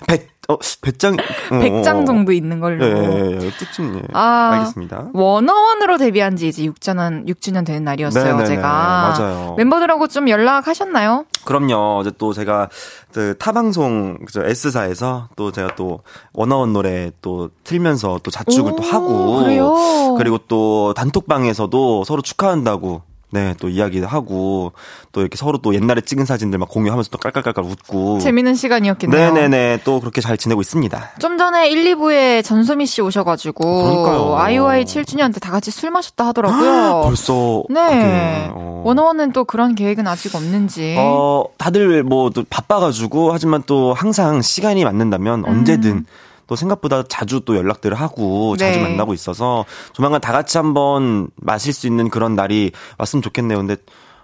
배 0.08 0.28
어, 0.50 0.58
배짱. 0.82 1.14
어, 1.14 1.54
100장 1.54 2.02
어. 2.02 2.06
정도 2.06 2.32
있는 2.32 2.60
걸로. 2.60 2.84
예, 2.84 2.90
예, 2.90 3.40
예. 3.40 3.52
뜻좀, 3.52 3.98
예. 3.98 4.02
아, 4.14 4.50
알겠습니다. 4.54 5.10
원어원으로 5.14 6.00
데뷔한 6.00 6.38
지 6.38 6.48
이제 6.48 6.64
6주년, 6.64 7.28
6주년 7.30 7.64
되는 7.64 7.84
날이었어요, 7.84 8.24
네네네, 8.24 8.46
제가. 8.46 8.62
맞아요. 8.64 9.54
멤버들하고 9.58 10.08
좀 10.08 10.28
연락하셨나요? 10.28 11.26
그럼요. 11.46 12.00
어제 12.00 12.12
또 12.18 12.34
제가 12.34 12.68
그 13.14 13.36
타방송, 13.38 14.18
그죠, 14.26 14.44
S사에서 14.44 15.30
또 15.36 15.52
제가 15.52 15.76
또 15.76 16.02
원어원 16.34 16.74
노래 16.74 17.12
또 17.22 17.50
틀면서 17.64 18.20
또 18.24 18.32
자축을 18.32 18.72
오, 18.72 18.76
또 18.76 18.84
하고. 18.84 19.36
그래요? 19.44 20.16
그리고 20.18 20.40
또 20.48 20.96
단톡방에서도 20.96 22.04
서로 22.06 22.22
축하한다고 22.24 23.04
네, 23.32 23.54
또 23.60 23.70
이야기도 23.70 24.08
하고, 24.08 24.74
또 25.12 25.22
이렇게 25.22 25.38
서로 25.38 25.60
또 25.60 25.76
옛날에 25.76 26.02
찍은 26.02 26.26
사진들 26.26 26.58
막 26.58 26.68
공유하면서 26.70 27.10
또 27.12 27.18
깔깔깔깔 27.20 27.64
웃고. 27.64 28.20
재밌는 28.20 28.56
시간이었겠네요. 28.56 29.34
네네네, 29.34 29.82
또 29.84 30.00
그렇게 30.00 30.20
잘 30.22 30.38
지내고 30.38 30.62
있습니다. 30.62 31.12
좀 31.20 31.38
전에 31.38 31.70
1, 31.70 31.96
2부에 31.96 32.44
전소미 32.44 32.86
씨 32.88 33.02
오셔가지고. 33.02 33.84
그러니까요. 33.84 34.36
아이오아이 34.36 34.86
7주년 34.86 35.34
때 35.34 35.40
다 35.40 35.52
같이 35.52 35.72
술 35.72 35.92
마셨다 35.92 36.28
하더라고요. 36.28 37.02
벌써. 37.06 37.64
네. 37.70 38.50
어. 38.52 38.82
원어원은 38.86 39.32
또 39.32 39.46
그런 39.46 39.76
계획은 39.76 40.08
아직 40.08 40.36
없는지. 40.36 40.96
어, 40.98 41.46
다들 41.58 42.04
뭐또 42.04 42.44
바빠가지고, 42.50 43.32
하지만 43.32 43.64
또 43.66 43.94
항상 43.94 44.42
시간이 44.42 44.84
맞는다면 44.86 45.46
언제든 45.46 45.92
음. 45.92 46.06
또 46.50 46.56
생각보다 46.56 47.04
자주 47.04 47.42
또 47.46 47.56
연락들을 47.56 47.96
하고 47.96 48.56
네. 48.58 48.66
자주 48.66 48.82
만나고 48.82 49.14
있어서 49.14 49.66
조만간 49.94 50.20
다 50.20 50.34
같이 50.34 50.58
한번 50.58 51.30
마실 51.36 51.74
수 51.74 51.86
있는 51.86 52.10
그런 52.10 52.36
날이 52.36 52.72
왔으면 52.98 53.22
좋겠네요. 53.22 53.60
근데 53.60 53.76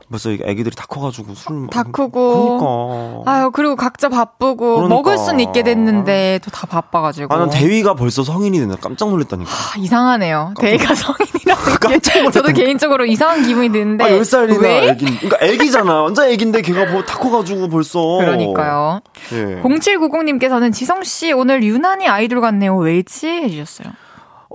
벌써 0.10 0.30
애기들이 0.32 0.76
다 0.76 0.86
커가지고 0.88 1.34
술. 1.34 1.68
다 1.72 1.84
크고. 1.84 2.60
그러니까. 2.60 3.32
아유, 3.32 3.52
그리고 3.52 3.76
각자 3.76 4.08
바쁘고. 4.10 4.76
그러니까. 4.76 4.96
먹을 4.96 5.18
수는 5.18 5.40
있게 5.40 5.64
됐는데, 5.64 6.40
또 6.44 6.52
다 6.52 6.68
바빠가지고. 6.68 7.34
아, 7.34 7.38
난 7.38 7.50
대위가 7.50 7.96
벌써 7.96 8.24
성인이 8.24 8.60
됐나 8.60 8.76
깜짝 8.76 9.10
놀랐다니까. 9.10 9.50
하, 9.50 9.80
이상하네요. 9.80 10.54
깜짝... 10.56 10.62
대위가 10.62 10.94
성인이라고. 10.96 11.62
깜짝 11.82 12.20
놀랐 12.20 12.32
저도 12.32 12.54
개인적으로 12.54 13.06
이상한 13.06 13.44
기분이 13.44 13.70
드는데. 13.72 14.04
아, 14.04 14.10
10살이나 14.10 14.62
왜? 14.62 14.90
애기. 14.90 15.06
그러니까 15.06 15.38
애기잖아. 15.46 16.02
완전 16.04 16.30
애기인데 16.30 16.62
걔가 16.62 16.86
뭐 16.92 17.04
다 17.06 17.18
커가지고 17.18 17.70
벌써. 17.70 18.00
그러니까요. 18.20 19.02
예. 19.34 19.62
0790님께서는 19.64 20.72
지성씨 20.74 21.34
오늘 21.34 21.64
유난히 21.64 22.08
아이돌 22.08 22.42
같네요. 22.42 22.76
왜지? 22.78 23.28
해주셨어요. 23.28 23.94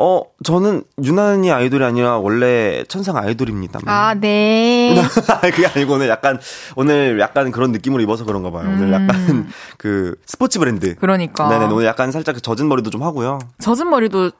어, 0.02 0.22
저는 0.44 0.82
유난히 1.04 1.50
아이돌이 1.52 1.84
아니라 1.84 2.16
원래 2.18 2.84
천상 2.88 3.18
아이돌입니다. 3.18 3.80
아, 3.84 4.14
네. 4.14 4.96
그게 5.52 5.66
아니고 5.66 5.92
오늘 5.94 6.08
약간, 6.08 6.40
오늘 6.74 7.20
약간 7.20 7.50
그런 7.50 7.70
느낌으로 7.70 8.02
입어서 8.02 8.24
그런가 8.24 8.50
봐요. 8.50 8.64
음. 8.64 8.74
오늘 8.80 8.92
약간 8.94 9.48
그 9.76 10.14
스포츠 10.24 10.58
브랜드. 10.58 10.94
그러니까. 10.96 11.50
네네, 11.50 11.66
오늘 11.66 11.84
약간 11.84 12.12
살짝 12.12 12.36
그 12.36 12.40
젖은 12.40 12.66
머리도 12.68 12.88
좀 12.88 13.02
하고요. 13.02 13.40
젖은 13.58 13.90
머리도 13.90 14.30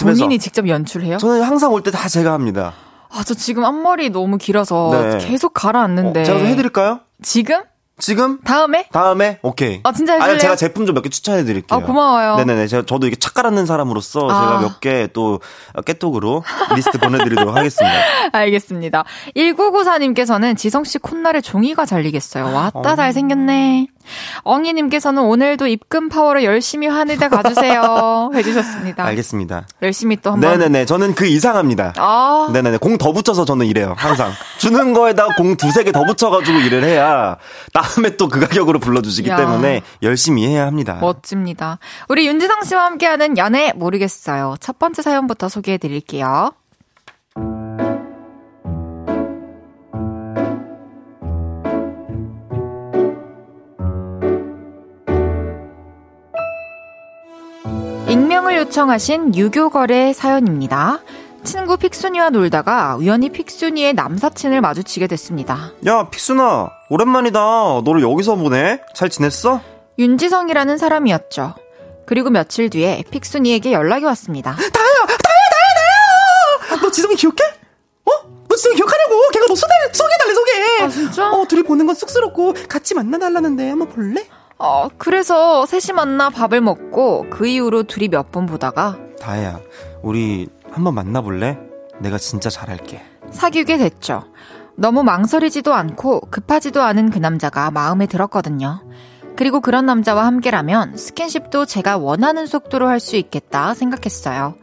본인이 0.00 0.38
직접 0.38 0.66
연출해요? 0.66 1.18
저는 1.18 1.42
항상 1.42 1.72
올 1.74 1.82
때 1.82 1.90
다 1.90 2.08
제가 2.08 2.32
합니다. 2.32 2.72
아, 3.10 3.22
저 3.22 3.34
지금 3.34 3.66
앞머리 3.66 4.08
너무 4.08 4.38
길어서 4.38 4.90
네. 4.92 5.18
계속 5.18 5.52
가라앉는데. 5.52 6.20
어, 6.22 6.24
제가 6.24 6.38
좀 6.38 6.46
해드릴까요? 6.46 7.00
지금? 7.20 7.60
지금? 7.98 8.40
다음에? 8.40 8.88
다음에? 8.90 9.38
오케이. 9.42 9.80
아, 9.84 9.92
진짜 9.92 10.14
해줄래요? 10.14 10.34
아, 10.34 10.38
제가 10.38 10.56
제품 10.56 10.86
좀 10.86 10.94
몇 10.96 11.02
개 11.02 11.08
추천해 11.08 11.44
드릴게요. 11.44 11.78
아, 11.78 11.82
고마워요. 11.82 12.36
네네네. 12.36 12.66
제가, 12.66 12.84
저도 12.86 13.06
이게 13.06 13.16
착 13.16 13.34
깔았는 13.34 13.66
사람으로서 13.66 14.28
아. 14.28 14.40
제가 14.40 14.60
몇 14.60 14.80
개 14.80 15.08
또 15.12 15.40
깨톡으로 15.84 16.42
리스트 16.74 16.98
보내드리도록 16.98 17.54
하겠습니다. 17.54 17.94
알겠습니다. 18.32 19.04
1994님께서는 19.36 20.56
지성씨 20.56 20.98
콧날에 20.98 21.40
종이가 21.40 21.84
잘리겠어요. 21.86 22.52
왔다, 22.52 22.92
어. 22.92 22.96
잘 22.96 23.12
생겼네. 23.12 23.86
엉이님께서는 24.42 25.22
오늘도 25.22 25.66
입금 25.66 26.08
파워로 26.08 26.44
열심히 26.44 26.86
하늘대 26.88 27.28
가주세요. 27.28 28.30
해주셨습니다. 28.34 29.04
알겠습니다. 29.04 29.66
열심히 29.82 30.16
또 30.16 30.32
한번. 30.32 30.50
네네네. 30.50 30.84
저는 30.86 31.14
그 31.14 31.26
이상합니다. 31.26 31.94
아. 31.96 32.48
네네네. 32.52 32.78
공 32.78 32.98
더 32.98 33.12
붙여서 33.12 33.44
저는 33.44 33.66
이래요. 33.66 33.94
항상. 33.96 34.30
주는 34.58 34.92
거에다가 34.92 35.34
공 35.36 35.56
두세 35.56 35.84
개 35.84 35.92
더 35.92 36.04
붙여가지고 36.04 36.58
일을 36.58 36.84
해야 36.84 37.36
다음에 37.72 38.16
또 38.16 38.28
그 38.28 38.40
가격으로 38.40 38.78
불러주시기 38.78 39.28
야. 39.28 39.36
때문에 39.36 39.82
열심히 40.02 40.46
해야 40.46 40.66
합니다. 40.66 40.98
멋집니다. 41.00 41.78
우리 42.08 42.26
윤지성 42.26 42.64
씨와 42.64 42.84
함께하는 42.86 43.36
연애 43.36 43.72
모르겠어요. 43.76 44.56
첫 44.60 44.78
번째 44.78 45.02
사연부터 45.02 45.48
소개해 45.50 45.76
드릴게요. 45.78 46.52
익명을 58.32 58.56
요청하신 58.56 59.34
유교거래 59.34 60.14
사연입니다. 60.14 61.00
친구 61.44 61.76
픽순이와 61.76 62.30
놀다가 62.30 62.96
우연히 62.96 63.28
픽순이의 63.28 63.92
남사친을 63.92 64.62
마주치게 64.62 65.06
됐습니다. 65.08 65.72
야, 65.86 66.08
픽순아, 66.08 66.70
오랜만이다. 66.88 67.38
너를 67.84 68.00
여기서 68.00 68.36
보네? 68.36 68.80
잘 68.94 69.10
지냈어? 69.10 69.60
윤지성이라는 69.98 70.78
사람이었죠. 70.78 71.54
그리고 72.06 72.30
며칠 72.30 72.70
뒤에 72.70 73.04
픽순이에게 73.10 73.72
연락이 73.72 74.06
왔습니다. 74.06 74.52
다혜야! 74.72 74.72
다혜야! 74.72 76.68
다혜야! 76.70 76.80
너 76.80 76.90
지성이 76.90 77.16
기억해? 77.16 77.36
어? 78.06 78.10
너 78.48 78.56
지성이 78.56 78.76
기억하냐고! 78.76 79.28
걔가 79.34 79.44
너 79.46 79.54
소개, 79.54 79.72
소개해달래, 79.92 80.34
소개! 80.34 80.84
아, 80.84 80.88
진짜? 80.88 81.30
어, 81.30 81.44
둘이 81.46 81.62
보는 81.64 81.84
건 81.84 81.94
쑥스럽고 81.94 82.54
같이 82.66 82.94
만나달라는데 82.94 83.68
한번 83.68 83.90
볼래? 83.90 84.26
어, 84.64 84.88
그래서 84.96 85.66
셋이 85.66 85.92
만나 85.94 86.30
밥을 86.30 86.60
먹고 86.60 87.26
그 87.30 87.46
이후로 87.48 87.82
둘이 87.84 88.06
몇 88.08 88.30
번 88.30 88.46
보다가 88.46 88.96
다혜야, 89.20 89.58
우리 90.02 90.48
한번 90.70 90.94
만나볼래? 90.94 91.58
내가 92.00 92.16
진짜 92.18 92.48
잘할게. 92.48 93.02
사귀게 93.32 93.76
됐죠. 93.76 94.24
너무 94.76 95.02
망설이지도 95.02 95.74
않고 95.74 96.20
급하지도 96.30 96.80
않은 96.82 97.10
그 97.10 97.18
남자가 97.18 97.70
마음에 97.70 98.06
들었거든요. 98.06 98.82
그리고 99.36 99.60
그런 99.60 99.84
남자와 99.86 100.26
함께라면 100.26 100.96
스킨십도 100.96 101.66
제가 101.66 101.98
원하는 101.98 102.46
속도로 102.46 102.86
할 102.88 103.00
수 103.00 103.16
있겠다 103.16 103.74
생각했어요. 103.74 104.54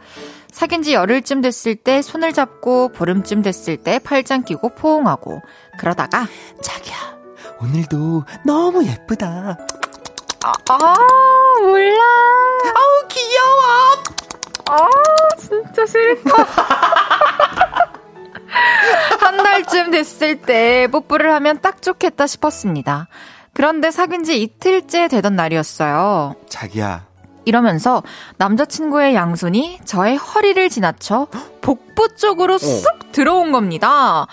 사귄 0.52 0.82
지 0.82 0.94
열흘쯤 0.94 1.42
됐을 1.42 1.76
때 1.76 2.02
손을 2.02 2.32
잡고 2.34 2.90
보름쯤 2.94 3.42
됐을 3.42 3.78
때 3.78 4.00
팔짱 4.00 4.44
끼고 4.44 4.70
포옹하고 4.76 5.42
그러다가 5.78 6.26
자기야 6.62 6.96
오늘도 7.62 8.24
너무 8.46 8.86
예쁘다 8.86 9.58
아, 10.44 10.54
아 10.70 10.96
몰라. 11.62 12.04
아우, 12.76 13.08
귀여워. 13.10 13.60
아, 14.70 14.90
진짜 15.38 15.86
싫다. 15.86 16.44
한 19.20 19.38
달쯤 19.38 19.92
됐을 19.92 20.42
때 20.42 20.88
뽀뽀를 20.92 21.32
하면 21.36 21.60
딱 21.62 21.82
좋겠다 21.82 22.26
싶었습니다. 22.28 23.08
그런데 23.54 23.92
사귄 23.92 24.24
지 24.24 24.42
이틀째 24.42 25.08
되던 25.10 25.36
날이었어요. 25.36 26.36
자기야. 26.48 27.08
이러면서 27.46 28.04
남자친구의 28.38 29.16
양손이 29.16 29.80
저의 29.84 30.18
허리를 30.18 30.70
지나쳐 30.70 31.28
복부 31.62 32.16
쪽으로 32.16 32.56
어. 32.56 32.58
쑥 32.60 33.12
들어온 33.12 33.52
겁니다. 33.52 34.28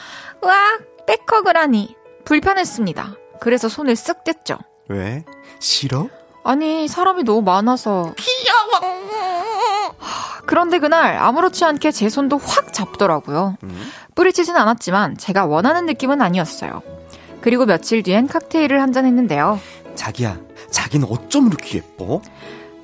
으악, 0.44 1.06
백허을 1.06 1.56
하니 1.56 1.96
불편했습니다. 2.24 3.14
그래서 3.40 3.68
손을 3.68 3.94
쓱 3.94 4.24
뗐죠. 4.24 4.58
왜? 4.88 5.24
싫어? 5.70 6.08
아니, 6.44 6.86
사람이 6.86 7.24
너무 7.24 7.42
많아서. 7.42 8.14
귀여워! 8.16 9.96
그런데 10.46 10.78
그날 10.78 11.16
아무렇지 11.18 11.64
않게 11.64 11.90
제 11.90 12.08
손도 12.08 12.38
확 12.38 12.72
잡더라고요. 12.72 13.56
음? 13.64 13.90
뿌리치진 14.14 14.54
않았지만 14.54 15.16
제가 15.18 15.44
원하는 15.46 15.86
느낌은 15.86 16.22
아니었어요. 16.22 16.82
그리고 17.40 17.66
며칠 17.66 18.04
뒤엔 18.04 18.28
칵테일을 18.28 18.80
한 18.80 18.92
잔 18.92 19.06
했는데요. 19.06 19.58
자기야, 19.96 20.38
자기는 20.70 21.08
어쩜 21.10 21.48
이렇게 21.48 21.78
예뻐? 21.78 22.22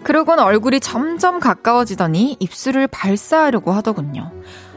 그러곤 0.02 0.40
얼굴이 0.40 0.80
점점 0.80 1.38
가까워지더니 1.38 2.36
입술을 2.40 2.88
발사하려고 2.88 3.70
하더군요. 3.70 4.32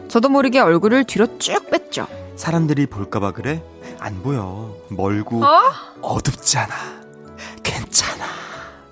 저도 0.09 0.29
모르게 0.29 0.59
얼굴을 0.59 1.05
뒤로 1.05 1.39
쭉 1.39 1.71
뺐죠. 1.71 2.05
사람들이 2.35 2.85
볼까봐 2.85 3.31
그래? 3.31 3.63
안 3.97 4.21
보여. 4.21 4.75
멀고 4.89 5.43
어? 5.43 5.59
어둡지 6.03 6.59
않아. 6.59 7.04
괜찮아. 7.65 8.25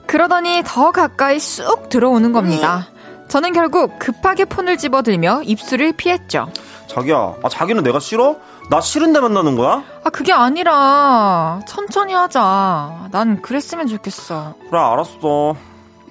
그러더니 0.07 0.61
더 0.65 0.91
가까이 0.91 1.39
쑥 1.39 1.89
들어오는 1.89 2.33
겁니다. 2.33 2.87
저는 3.29 3.53
결국 3.53 3.97
급하게 3.99 4.45
폰을 4.45 4.77
집어들며 4.77 5.43
입술을 5.43 5.93
피했죠. 5.93 6.51
자기야, 6.87 7.35
아, 7.43 7.49
자기는 7.49 7.81
내가 7.83 7.99
싫어? 7.99 8.35
나 8.69 8.79
싫은데 8.79 9.19
만나는 9.19 9.55
거야? 9.55 9.83
아, 10.03 10.09
그게 10.09 10.31
아니라, 10.33 11.59
천천히 11.67 12.13
하자. 12.13 13.09
난 13.11 13.41
그랬으면 13.41 13.87
좋겠어. 13.87 14.55
그래, 14.69 14.79
알았어. 14.79 15.55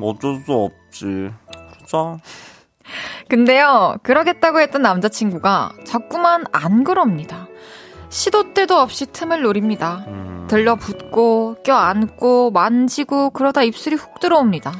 어쩔 0.00 0.42
수 0.44 0.52
없지. 0.52 1.30
그러자. 1.76 2.16
근데요, 3.28 3.96
그러겠다고 4.02 4.60
했던 4.60 4.82
남자친구가 4.82 5.72
자꾸만 5.86 6.44
안 6.52 6.82
그럽니다. 6.82 7.46
시도 8.12 8.52
때도 8.52 8.76
없이 8.76 9.06
틈을 9.06 9.40
노립니다. 9.40 10.04
음. 10.06 10.46
들러붙고, 10.48 11.56
껴안고, 11.64 12.50
만지고, 12.50 13.30
그러다 13.30 13.62
입술이 13.62 13.96
훅 13.96 14.20
들어옵니다. 14.20 14.70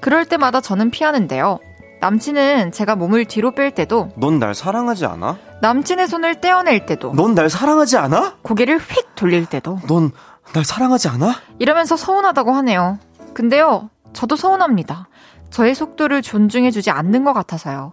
그럴 0.00 0.24
때마다 0.24 0.62
저는 0.62 0.90
피하는데요. 0.90 1.58
남친은 2.00 2.72
제가 2.72 2.96
몸을 2.96 3.26
뒤로 3.26 3.50
뺄 3.50 3.70
때도 3.72 4.12
넌 4.16 4.38
날 4.38 4.54
사랑하지 4.54 5.04
않아? 5.04 5.36
남친의 5.60 6.08
손을 6.08 6.40
떼어낼 6.40 6.86
때도 6.86 7.12
넌 7.12 7.34
날 7.34 7.50
사랑하지 7.50 7.98
않아? 7.98 8.36
고개를 8.40 8.78
휙 8.78 9.14
돌릴 9.14 9.44
때도 9.44 9.80
넌 9.86 10.10
날 10.54 10.64
사랑하지 10.64 11.08
않아? 11.08 11.34
이러면서 11.58 11.98
서운하다고 11.98 12.52
하네요. 12.52 12.98
근데요, 13.34 13.90
저도 14.14 14.36
서운합니다. 14.36 15.08
저의 15.50 15.74
속도를 15.74 16.22
존중해주지 16.22 16.90
않는 16.90 17.24
것 17.24 17.34
같아서요. 17.34 17.92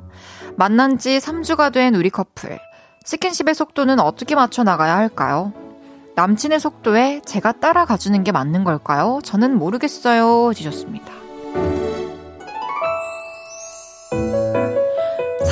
만난 0.55 0.97
지 0.97 1.17
3주가 1.17 1.73
된 1.73 1.93
우리 1.93 2.09
커플. 2.09 2.57
스킨십의 3.07 3.55
속도는 3.55 4.01
어떻게 4.01 4.35
맞춰 4.35 4.63
나가야 4.63 4.97
할까요? 4.97 5.53
남친의 6.15 6.59
속도에 6.59 7.21
제가 7.25 7.53
따라가주는 7.53 8.21
게 8.25 8.33
맞는 8.33 8.65
걸까요? 8.65 9.21
저는 9.23 9.57
모르겠어요. 9.57 10.53
주셨습니다. 10.53 11.26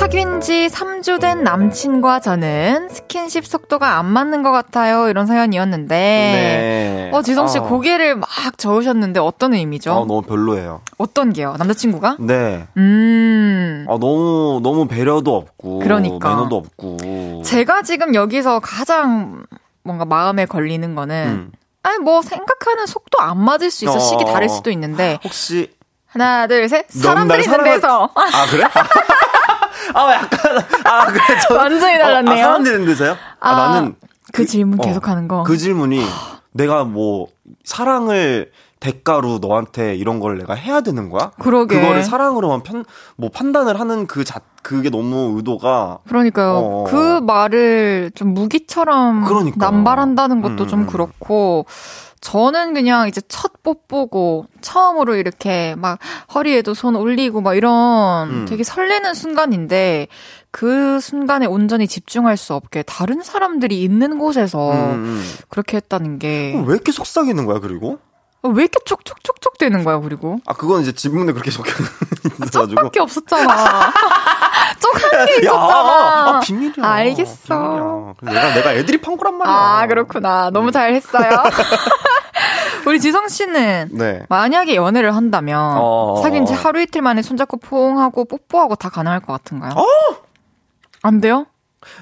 사귄 0.06 0.40
지 0.40 0.68
3주 0.68 1.20
된 1.20 1.42
남친과 1.42 2.20
저는 2.20 2.90
스킨십 2.90 3.44
속도가 3.44 3.98
안 3.98 4.06
맞는 4.06 4.44
것 4.44 4.52
같아요. 4.52 5.08
이런 5.08 5.26
사연이었는데. 5.26 5.96
네. 5.96 7.10
어, 7.12 7.22
지성씨 7.22 7.58
아. 7.58 7.62
고개를 7.62 8.14
막 8.14 8.28
저으셨는데 8.56 9.18
어떤 9.18 9.54
의미죠? 9.54 9.90
아, 9.90 9.94
너무 10.06 10.22
별로예요. 10.22 10.82
어떤 10.98 11.32
게요? 11.32 11.56
남자친구가? 11.58 12.18
네. 12.20 12.68
음. 12.76 13.84
아, 13.88 13.98
너무, 13.98 14.60
너무 14.62 14.86
배려도 14.86 15.34
없고. 15.34 15.80
그러니까. 15.80 16.28
매너도 16.28 16.56
없고. 16.56 17.42
제가 17.44 17.82
지금 17.82 18.14
여기서 18.14 18.60
가장 18.60 19.42
뭔가 19.82 20.04
마음에 20.04 20.46
걸리는 20.46 20.94
거는, 20.94 21.26
음. 21.26 21.52
아니, 21.82 21.98
뭐, 21.98 22.22
생각하는 22.22 22.86
속도 22.86 23.18
안 23.18 23.42
맞을 23.42 23.72
수 23.72 23.84
있어. 23.86 23.96
어. 23.96 23.98
식이 23.98 24.24
다를 24.26 24.48
수도 24.48 24.70
있는데. 24.70 25.18
혹시. 25.24 25.74
하나, 26.06 26.46
둘, 26.46 26.68
셋. 26.68 26.86
사람들이 26.90 27.42
있는 27.42 27.64
데서. 27.64 28.08
아, 28.14 28.46
그래? 28.48 28.66
아, 29.94 30.12
약간, 30.12 30.58
아, 30.84 31.06
그래, 31.06 31.20
저. 31.46 31.54
완전히 31.56 31.98
달랐네요. 31.98 32.34
어, 32.34 32.38
아, 32.38 32.42
사람들이 32.42 32.74
있는 32.74 32.86
데서요? 32.88 33.16
아, 33.40 33.50
아 33.50 33.68
나는. 33.68 33.94
그, 34.32 34.42
그 34.42 34.46
질문 34.46 34.78
계속 34.80 35.06
어, 35.06 35.10
하는 35.10 35.28
거. 35.28 35.42
그 35.44 35.56
질문이 35.56 36.04
내가 36.52 36.84
뭐, 36.84 37.28
사랑을 37.64 38.50
대가로 38.80 39.38
너한테 39.38 39.96
이런 39.96 40.20
걸 40.20 40.38
내가 40.38 40.54
해야 40.54 40.80
되는 40.80 41.08
거야? 41.08 41.30
그러게. 41.38 41.80
그거를 41.80 42.02
사랑으로만 42.02 42.62
편, 42.62 42.84
뭐 43.16 43.30
판단을 43.30 43.80
하는 43.80 44.06
그 44.06 44.24
자, 44.24 44.40
그게 44.62 44.90
너무 44.90 45.34
의도가. 45.36 46.00
그러니까요. 46.06 46.52
어. 46.56 46.84
그 46.88 47.20
말을 47.20 48.10
좀 48.14 48.34
무기처럼 48.34 49.24
그러니까. 49.24 49.56
남발한다는 49.58 50.42
것도 50.42 50.64
음. 50.64 50.68
좀 50.68 50.80
음. 50.80 50.86
그렇고, 50.86 51.66
저는 52.26 52.74
그냥 52.74 53.06
이제 53.06 53.20
첫 53.28 53.62
뽀뽀고 53.62 54.46
처음으로 54.60 55.14
이렇게 55.14 55.76
막 55.78 56.00
허리에도 56.34 56.74
손 56.74 56.96
올리고 56.96 57.40
막 57.40 57.54
이런 57.54 58.28
음. 58.28 58.46
되게 58.48 58.64
설레는 58.64 59.14
순간인데 59.14 60.08
그 60.50 60.98
순간에 60.98 61.46
온전히 61.46 61.86
집중할 61.86 62.36
수 62.36 62.54
없게 62.54 62.82
다른 62.82 63.22
사람들이 63.22 63.80
있는 63.80 64.18
곳에서 64.18 64.72
음. 64.72 64.76
음. 65.04 65.32
그렇게 65.48 65.76
했다는 65.76 66.18
게 66.18 66.54
왜 66.66 66.74
이렇게 66.74 66.90
속삭이는 66.90 67.46
거야 67.46 67.60
그리고? 67.60 68.00
어, 68.42 68.48
왜 68.48 68.64
이렇게 68.64 68.78
촉촉촉촉 68.84 69.58
되는 69.58 69.82
거야, 69.82 69.98
그리고? 69.98 70.38
아, 70.46 70.52
그건 70.52 70.82
이제 70.82 70.92
지문에 70.92 71.32
그렇게 71.32 71.50
적혀 71.50 71.70
있어가지고. 72.44 72.66
쪽밖에 72.82 73.00
없었잖아. 73.00 73.92
쪽한 74.78 75.26
개 75.26 75.32
있었잖아. 75.38 75.64
야, 75.64 76.34
아, 76.36 76.40
비밀이야. 76.44 76.74
알겠어. 76.86 78.14
비밀이야. 78.20 78.42
내가, 78.42 78.54
내가 78.54 78.74
애들이 78.74 79.00
판 79.00 79.16
거란 79.16 79.38
말이야. 79.38 79.54
아, 79.54 79.86
그렇구나. 79.86 80.50
너무 80.50 80.70
잘 80.70 80.92
했어요. 80.94 81.30
우리 82.86 83.00
지성 83.00 83.28
씨는 83.28 83.90
네. 83.92 84.22
만약에 84.28 84.76
연애를 84.76 85.14
한다면 85.14 85.76
어... 85.78 86.20
사귄 86.22 86.46
지 86.46 86.52
하루 86.54 86.80
이틀 86.80 87.02
만에 87.02 87.20
손잡고 87.20 87.58
포옹하고 87.58 88.24
뽀뽀하고 88.26 88.76
다 88.76 88.88
가능할 88.88 89.20
것 89.20 89.32
같은가요? 89.32 89.72
어? 89.72 89.84
안 91.02 91.20
돼요? 91.20 91.46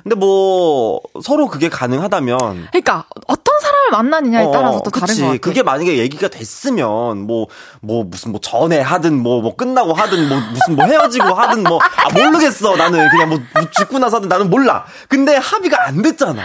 근데 0.02 0.14
뭐 0.16 1.00
서로 1.22 1.46
그게 1.46 1.68
가능하다면 1.68 2.38
그러니까 2.72 3.04
어떤 3.26 3.60
사람을 3.60 3.90
만나느냐에 3.90 4.44
어, 4.44 4.50
따라서 4.50 4.80
또 4.82 4.90
다른 4.90 5.14
것 5.14 5.26
같아. 5.26 5.38
그게 5.38 5.62
만약에 5.62 5.98
얘기가 5.98 6.28
됐으면 6.28 7.26
뭐뭐 7.26 7.46
뭐 7.82 8.04
무슨 8.04 8.30
뭐 8.30 8.40
전에 8.40 8.80
하든 8.80 9.22
뭐뭐 9.22 9.42
뭐 9.42 9.56
끝나고 9.56 9.92
하든 9.92 10.28
뭐 10.28 10.38
무슨 10.52 10.76
뭐 10.76 10.86
헤어지고 10.86 11.26
하든 11.26 11.64
뭐 11.64 11.78
아 11.78 12.12
모르겠어. 12.14 12.76
나는 12.76 13.08
그냥 13.10 13.28
뭐 13.28 13.38
죽고 13.78 13.98
나서든 13.98 14.28
나는 14.28 14.48
몰라. 14.48 14.84
근데 15.08 15.36
합의가 15.36 15.86
안 15.86 16.02
됐잖아. 16.02 16.42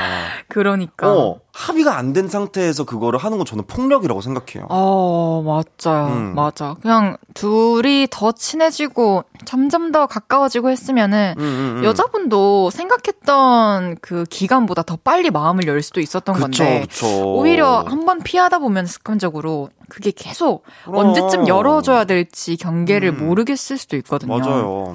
그러니까. 0.47 1.07
어. 1.11 1.39
합의가 1.51 1.97
안 1.97 2.13
된 2.13 2.27
상태에서 2.27 2.85
그거를 2.85 3.19
하는 3.19 3.37
건 3.37 3.45
저는 3.45 3.65
폭력이라고 3.67 4.21
생각해요. 4.21 4.67
어, 4.69 5.43
맞아요. 5.45 6.07
음. 6.07 6.35
맞아. 6.35 6.75
그냥 6.81 7.17
둘이 7.33 8.07
더 8.09 8.31
친해지고 8.31 9.23
점점 9.45 9.91
더 9.91 10.05
가까워지고 10.07 10.69
했으면은 10.69 11.35
음, 11.37 11.43
음, 11.43 11.75
음. 11.79 11.83
여자분도 11.83 12.69
생각했던 12.71 13.97
그 14.01 14.23
기간보다 14.29 14.83
더 14.83 14.97
빨리 15.03 15.29
마음을 15.29 15.67
열 15.67 15.81
수도 15.81 15.99
있었던 16.01 16.33
그쵸, 16.35 16.41
건데 16.41 16.81
그쵸. 16.89 17.07
오히려 17.35 17.83
한번 17.87 18.19
피하다 18.23 18.59
보면 18.59 18.85
습관적으로 18.85 19.69
그게 19.89 20.11
계속 20.11 20.63
그럼. 20.85 21.07
언제쯤 21.07 21.47
열어줘야 21.47 22.05
될지 22.05 22.57
경계를 22.57 23.09
음. 23.09 23.27
모르겠을 23.27 23.77
수도 23.77 23.95
있거든요. 23.97 24.37
맞아요. 24.37 24.93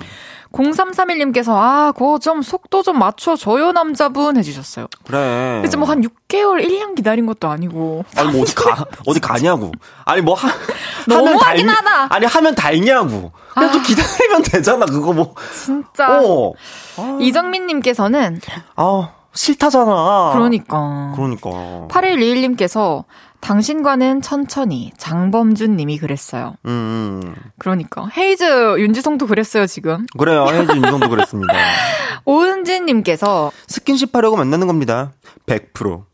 0331님께서 0.55 1.53
아, 1.55 1.93
그거 1.93 2.19
좀 2.19 2.43
속도 2.43 2.83
좀 2.83 2.99
맞춰줘요, 2.99 3.73
남자분 3.73 4.37
해주셨어요. 4.37 4.87
그래. 5.05 5.63
이제 5.67 5.77
뭐한 5.77 6.03
6개월, 6.03 6.65
1년 6.65 6.95
기다린 6.95 7.27
것도 7.27 7.49
아니고. 7.49 8.05
아니, 8.17 8.31
뭐 8.31 8.43
어디 8.43 8.55
가, 8.55 8.85
어디 9.07 9.21
가냐고. 9.21 9.73
아니, 10.05 10.21
뭐 10.23 10.35
하, 10.35 10.49
너무 11.09 11.37
하긴 11.37 11.69
하다. 11.69 12.15
아니, 12.15 12.27
하면 12.27 12.55
달냐고. 12.55 13.33
그냥 13.53 13.69
아. 13.69 13.73
좀 13.73 13.83
기다리면 13.83 14.43
되잖아, 14.43 14.87
그거 14.87 15.13
뭐. 15.13 15.35
진짜. 15.53 16.21
어. 16.21 16.53
아. 16.97 17.19
이정민님께서는. 17.21 18.41
아, 18.77 19.11
싫다잖아. 19.33 20.33
그러니까. 20.35 21.13
그러니까. 21.17 21.51
8121님께서 21.89 23.05
당신과는 23.45 24.23
천천히 24.23 24.91
장범준 24.97 25.77
님이 25.77 25.99
그랬어요. 25.99 26.55
음, 26.65 27.21
음. 27.23 27.35
그러니까 27.59 28.09
헤이즈 28.17 28.81
윤지성도 28.81 29.27
그랬어요, 29.27 29.67
지금. 29.67 30.07
그래요. 30.19 30.47
헤이즈 30.49 30.73
윤지성도 30.73 31.11
그랬습니다. 31.11 31.53
오은진 32.25 32.87
님께서 32.87 33.53
스킨십 33.69 34.17
하려고 34.17 34.37
만나는 34.37 34.67
겁니다. 34.67 35.13
100%. 35.47 36.05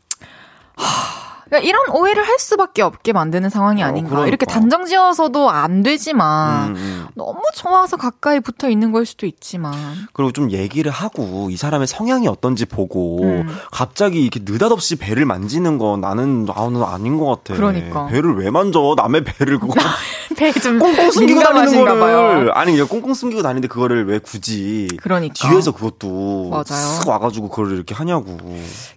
하... 0.75 1.30
그러니까 1.51 1.67
이런 1.67 1.89
오해를 1.89 2.25
할 2.25 2.39
수밖에 2.39 2.81
없게 2.81 3.11
만드는 3.11 3.49
상황이 3.49 3.83
어, 3.83 3.87
아닌가. 3.87 4.09
그러니까. 4.09 4.27
이렇게 4.29 4.45
단정 4.45 4.85
지어서도 4.85 5.49
안 5.49 5.83
되지만 5.83 6.69
음, 6.69 6.75
음. 6.77 7.07
너무 7.13 7.41
좋아서 7.53 7.97
가까이 7.97 8.39
붙어 8.39 8.69
있는 8.69 8.93
걸 8.93 9.05
수도 9.05 9.25
있지만. 9.25 9.73
그리고 10.13 10.31
좀 10.31 10.49
얘기를 10.51 10.89
하고 10.89 11.49
이 11.51 11.57
사람의 11.57 11.87
성향이 11.87 12.29
어떤지 12.29 12.65
보고 12.65 13.21
음. 13.23 13.49
갑자기 13.69 14.21
이렇게 14.21 14.39
느닷없이 14.49 14.95
배를 14.95 15.25
만지는 15.25 15.77
건 15.77 15.99
나는 15.99 16.45
나는 16.45 16.83
아닌 16.83 17.17
것 17.17 17.25
같아. 17.25 17.53
그러니까 17.55 18.07
배를 18.07 18.35
왜 18.37 18.49
만져? 18.49 18.93
남의 18.95 19.25
배를 19.25 19.59
그거 19.59 19.73
배좀 20.37 20.79
꽁꽁 20.79 21.11
숨기고 21.11 21.41
다니는 21.41 21.85
거를 21.85 21.99
봐요. 21.99 22.51
아니 22.53 22.75
이거 22.75 22.87
꽁꽁 22.87 23.13
숨기고 23.13 23.41
다니는데 23.41 23.67
그거를 23.67 24.07
왜 24.07 24.19
굳이 24.19 24.87
그러니까 25.01 25.33
뒤에서 25.49 25.73
그것도 25.73 26.49
맞아요. 26.49 26.63
쓱 27.01 27.07
와가지고 27.09 27.49
그걸 27.49 27.73
이렇게 27.73 27.93
하냐고. 27.93 28.37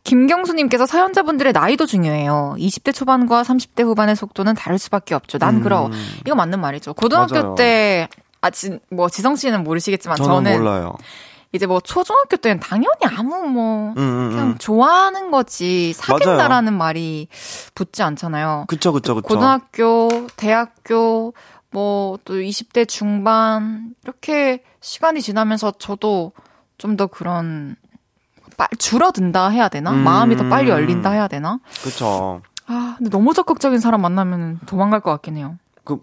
김경수님께서 0.05 0.87
사연자분들의 0.87 1.53
나이도 1.53 1.87
중요해요. 1.87 2.44
20대 2.59 2.95
초반과 2.95 3.43
30대 3.43 3.83
후반의 3.83 4.17
속도는 4.17 4.55
다를 4.55 4.79
수밖에 4.79 5.15
없죠. 5.15 5.39
난 5.39 5.57
음. 5.57 5.63
그러. 5.63 5.91
이거 6.27 6.35
맞는 6.35 6.61
말이죠. 6.61 6.95
고등학교 6.95 7.35
맞아요. 7.35 7.55
때, 7.57 8.09
아, 8.41 8.51
지, 8.51 8.79
뭐, 8.91 9.09
지성 9.09 9.37
씨는 9.37 9.65
모르시겠지만 9.65 10.17
저는, 10.19 10.45
저는 10.45 10.59
몰라요. 10.59 10.95
이제 11.53 11.67
뭐 11.67 11.81
초중학교 11.81 12.37
때는 12.37 12.59
당연히 12.59 12.99
아무 13.17 13.47
뭐 13.47 13.91
음, 13.91 13.97
음, 13.97 14.31
그냥 14.31 14.47
음. 14.49 14.59
좋아하는 14.59 15.31
거지 15.31 15.93
사귄다라는 15.93 16.73
맞아요. 16.73 16.79
말이 16.79 17.29
붙지 17.77 18.03
않잖아요. 18.03 18.65
그쵸 18.67 18.93
그쵸 18.93 19.15
그쵸. 19.15 19.27
고등학교, 19.29 20.09
대학교 20.37 21.33
뭐 21.71 22.19
또 22.25 22.35
20대 22.35 22.89
중반 22.89 23.95
이렇게 24.03 24.63
시간이 24.81 25.21
지나면서 25.23 25.73
저도 25.79 26.33
좀 26.79 26.97
더 26.97 27.07
그런 27.07 27.77
빨, 28.57 28.69
줄어든다 28.79 29.49
해야 29.49 29.69
되나? 29.69 29.93
음. 29.93 29.99
마음이 30.05 30.37
더 30.37 30.49
빨리 30.49 30.71
열린다 30.71 31.11
해야 31.11 31.29
되나? 31.29 31.59
그쵸. 31.83 32.43
아, 32.67 32.95
근데 32.99 33.11
너무 33.11 33.35
적극적인 33.35 33.81
사람 33.81 34.01
만나면 34.01 34.61
도망갈 34.67 35.01
것 35.01 35.11
같긴 35.11 35.37
해요. 35.37 35.57
그, 35.85 36.01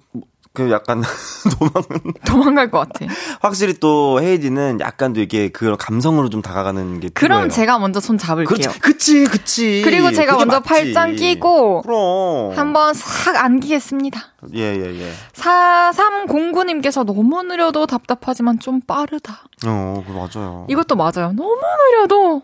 그 0.53 0.69
약간 0.69 1.01
도망 1.57 1.83
도망갈 2.25 2.71
것 2.71 2.79
같아. 2.79 3.05
확실히 3.39 3.73
또 3.79 4.19
헤이디는 4.21 4.79
약간 4.81 5.13
또 5.13 5.21
이게 5.21 5.47
그런 5.49 5.77
감성으로 5.77 6.29
좀 6.29 6.41
다가가는 6.41 6.99
게 6.99 7.09
그럼 7.09 7.29
필요해요. 7.29 7.49
제가 7.49 7.79
먼저 7.79 8.01
손 8.01 8.17
잡을게요. 8.17 8.69
그치, 8.81 9.23
그치. 9.23 9.81
그리고 9.85 10.11
제가 10.11 10.35
먼저 10.35 10.59
맞지. 10.59 10.67
팔짱 10.93 11.15
끼고 11.15 11.83
그럼 11.83 12.57
한번 12.57 12.93
싹 12.93 13.35
안기겠습니다. 13.37 14.19
예, 14.55 14.59
예, 14.75 14.99
예. 14.99 15.11
4309님께서 15.33 17.05
너무 17.05 17.43
느려도 17.43 17.85
답답하지만 17.85 18.59
좀 18.59 18.81
빠르다. 18.81 19.43
어, 19.65 20.03
그 20.05 20.11
맞아요. 20.11 20.65
이것도 20.69 20.95
맞아요. 20.95 21.31
너무 21.33 21.57
느려도 21.91 22.41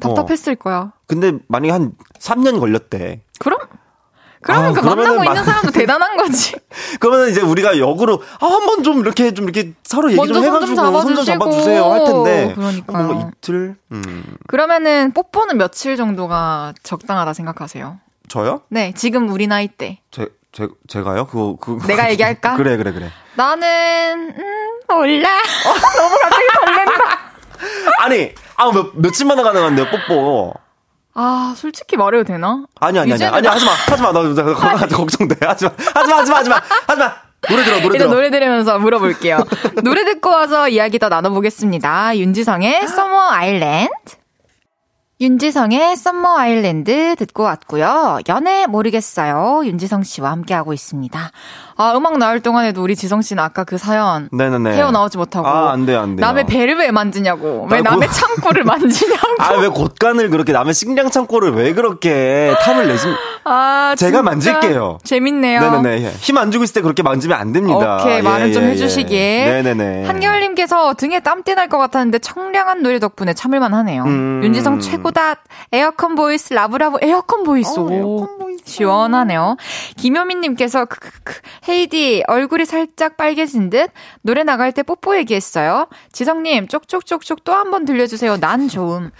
답답했을 0.00 0.54
어. 0.54 0.56
거야. 0.56 0.92
근데 1.06 1.32
만약에 1.48 1.70
한 1.70 1.92
3년 2.18 2.58
걸렸대. 2.58 3.20
그럼 3.38 3.58
그러면 4.42 4.70
아, 4.70 4.72
그 4.80 4.86
만나고 4.86 5.24
있는 5.24 5.44
사람도 5.44 5.70
대단한 5.70 6.16
거지. 6.16 6.54
그러면 7.00 7.28
이제 7.30 7.40
우리가 7.40 7.78
역으로 7.78 8.22
아, 8.40 8.46
한번 8.46 8.82
좀 8.82 9.00
이렇게 9.00 9.32
좀 9.34 9.44
이렇게 9.44 9.72
서로 9.84 10.10
얘기 10.10 10.26
좀 10.26 10.42
해가지고 10.42 10.76
손 11.00 11.14
좀 11.14 11.24
잡아주세요 11.24 11.84
할 11.92 12.04
텐데. 12.04 12.52
그러니까 12.54 13.02
뭐 13.02 13.30
이틀. 13.36 13.76
음. 13.92 14.24
그러면은 14.48 15.12
뽀뽀는 15.12 15.58
며칠 15.58 15.96
정도가 15.96 16.74
적당하다 16.82 17.32
생각하세요? 17.34 17.98
저요? 18.28 18.62
네, 18.68 18.92
지금 18.96 19.28
우리 19.30 19.46
나이 19.46 19.68
때. 19.68 20.00
제, 20.10 20.26
제 20.52 20.66
제가요? 20.88 21.26
그거 21.26 21.56
그 21.60 21.78
내가 21.86 22.10
얘기할까? 22.10 22.54
그래 22.56 22.76
그래 22.76 22.92
그래. 22.92 23.10
나는 23.34 24.34
음 24.36 24.80
몰라. 24.88 25.28
어, 25.66 25.98
너무 25.98 26.16
갑자기 26.22 26.44
설렌다. 26.64 27.20
아니, 28.00 28.34
아, 28.56 28.72
몇, 28.72 28.90
며칠 28.94 29.26
만에 29.26 29.42
가능한데요, 29.42 29.86
뽀뽀. 30.08 30.54
아, 31.14 31.54
솔직히 31.56 31.96
말해도 31.96 32.24
되나? 32.24 32.64
아니, 32.80 32.98
아니, 32.98 33.12
아니, 33.12 33.24
아니, 33.24 33.46
하지 33.46 33.64
마, 33.64 33.72
하지 33.72 34.02
마. 34.02 34.12
나, 34.12 34.22
나 34.22 34.86
걱정돼. 34.96 35.46
하지 35.46 35.66
마, 35.66 35.72
하지 35.94 36.10
마, 36.10 36.16
하지 36.18 36.30
마, 36.30 36.36
하지 36.38 36.50
마, 36.50 36.56
하지 36.86 37.00
마. 37.00 37.14
노래 37.48 37.64
들어, 37.64 37.80
노래 37.80 37.98
들어. 37.98 38.10
노래 38.10 38.30
들으면서 38.30 38.78
물어볼게요. 38.78 39.44
노래 39.82 40.04
듣고 40.04 40.30
와서 40.30 40.68
이야기 40.68 40.98
더 40.98 41.08
나눠보겠습니다. 41.08 42.16
윤지성의 42.16 42.86
Summer 42.88 43.28
Island. 43.30 44.21
윤지성의 45.22 45.96
Summer 45.96 46.36
Island 46.36 47.14
듣고 47.14 47.44
왔고요. 47.44 48.18
연애 48.28 48.66
모르겠어요. 48.66 49.62
윤지성 49.64 50.02
씨와 50.02 50.32
함께하고 50.32 50.72
있습니다. 50.72 51.30
아, 51.76 51.96
음악 51.96 52.18
나올 52.18 52.40
동안에도 52.40 52.82
우리 52.82 52.96
지성 52.96 53.22
씨는 53.22 53.40
아까 53.40 53.62
그 53.62 53.78
사연 53.78 54.28
네네네. 54.32 54.72
헤어나오지 54.72 55.18
못하고 55.18 55.46
아, 55.46 55.70
안 55.70 55.86
돼요, 55.86 56.00
안 56.00 56.16
돼요. 56.16 56.26
남의 56.26 56.46
배를 56.46 56.76
왜 56.76 56.90
만지냐고. 56.90 57.68
왜 57.70 57.82
남의 57.82 58.08
고... 58.08 58.14
창고를 58.14 58.64
만지냐고. 58.66 59.26
아, 59.38 59.52
왜 59.60 59.68
곳간을 59.68 60.28
그렇게 60.30 60.52
남의 60.52 60.74
식량 60.74 61.08
창고를 61.08 61.52
왜 61.52 61.72
그렇게 61.72 62.52
탐을 62.64 62.88
내시 62.88 63.06
아, 63.44 63.94
제가 63.98 64.22
만질게요. 64.22 64.98
재밌네요. 65.04 65.60
네네네. 65.82 66.12
힘 66.20 66.38
안 66.38 66.50
주고 66.50 66.64
있을 66.64 66.74
때 66.74 66.80
그렇게 66.80 67.02
만지면 67.02 67.38
안 67.38 67.52
됩니다. 67.52 68.00
오케이, 68.02 68.18
예, 68.18 68.22
말은 68.22 68.48
예, 68.48 68.52
좀 68.52 68.64
해주시길. 68.64 69.16
예. 69.18 69.62
네네네. 69.62 70.06
한겨울님께서 70.06 70.94
등에 70.94 71.20
땀띠 71.20 71.54
날 71.54 71.68
것 71.68 71.78
같았는데 71.78 72.18
청량한 72.18 72.82
노래 72.82 72.98
덕분에 72.98 73.32
참을만 73.34 73.72
하네요. 73.74 74.04
음. 74.04 74.40
윤지성 74.44 74.80
최고다. 74.80 75.36
에어컨 75.72 76.14
voice, 76.14 76.52
love 76.52 76.75
love 76.75 76.98
에어컨 77.02 77.44
voice. 77.44 77.78
어, 77.78 77.88
에어컨 77.90 78.38
voice. 78.38 78.62
시원하네요. 78.66 79.56
김효민님께서 79.96 80.84
크크크. 80.84 81.34
헤이디, 81.68 82.24
얼굴이 82.28 82.64
살짝 82.64 83.16
빨개진 83.16 83.70
듯 83.70 83.90
노래 84.22 84.42
나갈 84.44 84.72
때 84.72 84.82
뽀뽀 84.82 85.16
얘기했어요. 85.16 85.86
지성님, 86.12 86.68
쪽쪽쪽쪽 86.68 87.44
또 87.44 87.52
한 87.52 87.70
번 87.70 87.84
들려주세요. 87.84 88.36
난 88.38 88.68
좋음. 88.68 89.10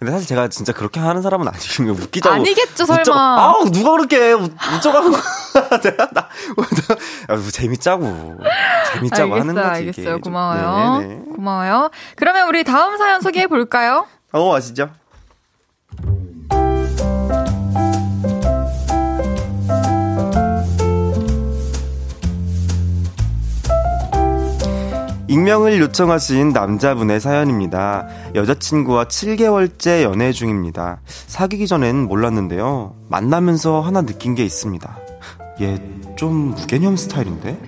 근데 0.00 0.12
사실 0.12 0.26
제가 0.26 0.48
진짜 0.48 0.72
그렇게 0.72 0.98
하는 0.98 1.20
사람은 1.20 1.46
아니거든요. 1.46 1.92
웃기자고. 1.92 2.34
아니겠죠, 2.34 2.86
설마. 2.86 3.00
웃죠, 3.02 3.12
아 3.14 3.54
누가 3.70 3.90
그렇게 3.92 4.32
웃져가고. 4.32 5.10
제가 5.82 6.08
나, 6.12 6.20
야, 6.22 7.50
재밌자고. 7.52 8.38
재밌자고 8.94 9.34
알겠어, 9.34 9.40
하는 9.40 9.54
거지. 9.54 9.68
알겠어요. 9.68 10.20
고마워요. 10.20 10.98
네네. 11.00 11.14
고마워요. 11.36 11.90
그러면 12.16 12.48
우리 12.48 12.64
다음 12.64 12.96
사연 12.96 13.20
소개해 13.20 13.46
볼까요? 13.46 14.06
어, 14.32 14.56
아시죠? 14.56 14.88
익명을 25.34 25.78
요청하신 25.80 26.48
남자분의 26.52 27.20
사연입니다. 27.20 28.08
여자친구와 28.34 29.04
7개월째 29.04 30.02
연애 30.02 30.32
중입니다. 30.32 30.98
사귀기 31.06 31.68
전엔 31.68 32.08
몰랐는데요. 32.08 32.96
만나면서 33.08 33.80
하나 33.80 34.02
느낀 34.02 34.34
게 34.34 34.44
있습니다. 34.44 34.96
얘 35.62 35.78
좀 36.16 36.50
무개념 36.54 36.96
스타일인데? 36.96 37.58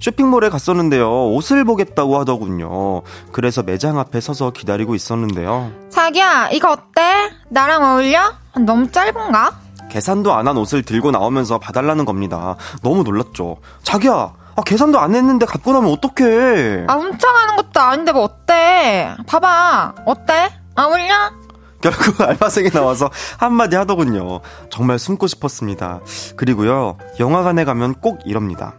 쇼핑몰에 0.00 0.48
갔었는데요. 0.48 1.30
옷을 1.34 1.62
보겠다고 1.64 2.18
하더군요. 2.20 3.02
그래서 3.32 3.62
매장 3.62 3.98
앞에 3.98 4.18
서서 4.22 4.50
기다리고 4.52 4.94
있었는데요. 4.94 5.72
자기야, 5.90 6.48
이거 6.52 6.72
어때? 6.72 7.02
나랑 7.50 7.82
어울려? 7.84 8.32
너무 8.64 8.90
짧은가? 8.90 9.52
계산도 9.90 10.32
안 10.32 10.48
한 10.48 10.56
옷을 10.56 10.82
들고 10.84 11.10
나오면서 11.10 11.58
봐달라는 11.58 12.06
겁니다. 12.06 12.56
너무 12.82 13.02
놀랐죠. 13.02 13.58
자기야, 13.82 14.32
아, 14.56 14.62
계산도 14.62 14.98
안 14.98 15.14
했는데 15.14 15.44
갖고 15.44 15.72
나면 15.72 15.90
어떡해. 15.92 16.86
아, 16.88 16.94
훔쳐가는 16.94 17.56
것도 17.56 17.80
아닌데 17.80 18.12
뭐 18.12 18.22
어때? 18.22 19.14
봐봐. 19.26 19.94
어때? 20.06 20.50
어울려? 20.76 21.14
결국 21.82 22.20
알바생이 22.20 22.70
나와서 22.70 23.10
한마디 23.38 23.76
하더군요. 23.76 24.40
정말 24.70 24.98
숨고 24.98 25.26
싶었습니다. 25.26 26.00
그리고요, 26.36 26.96
영화관에 27.20 27.64
가면 27.64 27.94
꼭 28.00 28.20
이럽니다. 28.24 28.74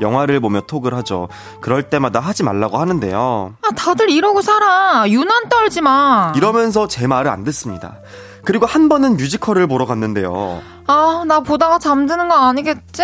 영화를 0.00 0.40
보며 0.40 0.60
톡을 0.62 0.92
하죠. 0.94 1.28
그럴 1.60 1.84
때마다 1.84 2.18
하지 2.20 2.42
말라고 2.42 2.78
하는데요. 2.78 3.54
아, 3.62 3.68
다들 3.76 4.10
이러고 4.10 4.42
살아. 4.42 5.04
유난 5.08 5.48
떨지 5.48 5.80
마. 5.82 6.32
이러면서 6.36 6.88
제 6.88 7.06
말을 7.06 7.30
안 7.30 7.44
듣습니다. 7.44 7.98
그리고 8.44 8.66
한 8.66 8.88
번은 8.88 9.16
뮤지컬을 9.16 9.66
보러 9.66 9.86
갔는데요. 9.86 10.60
아, 10.86 11.24
나 11.26 11.40
보다가 11.40 11.78
잠드는 11.78 12.28
거 12.28 12.34
아니겠지? 12.34 13.02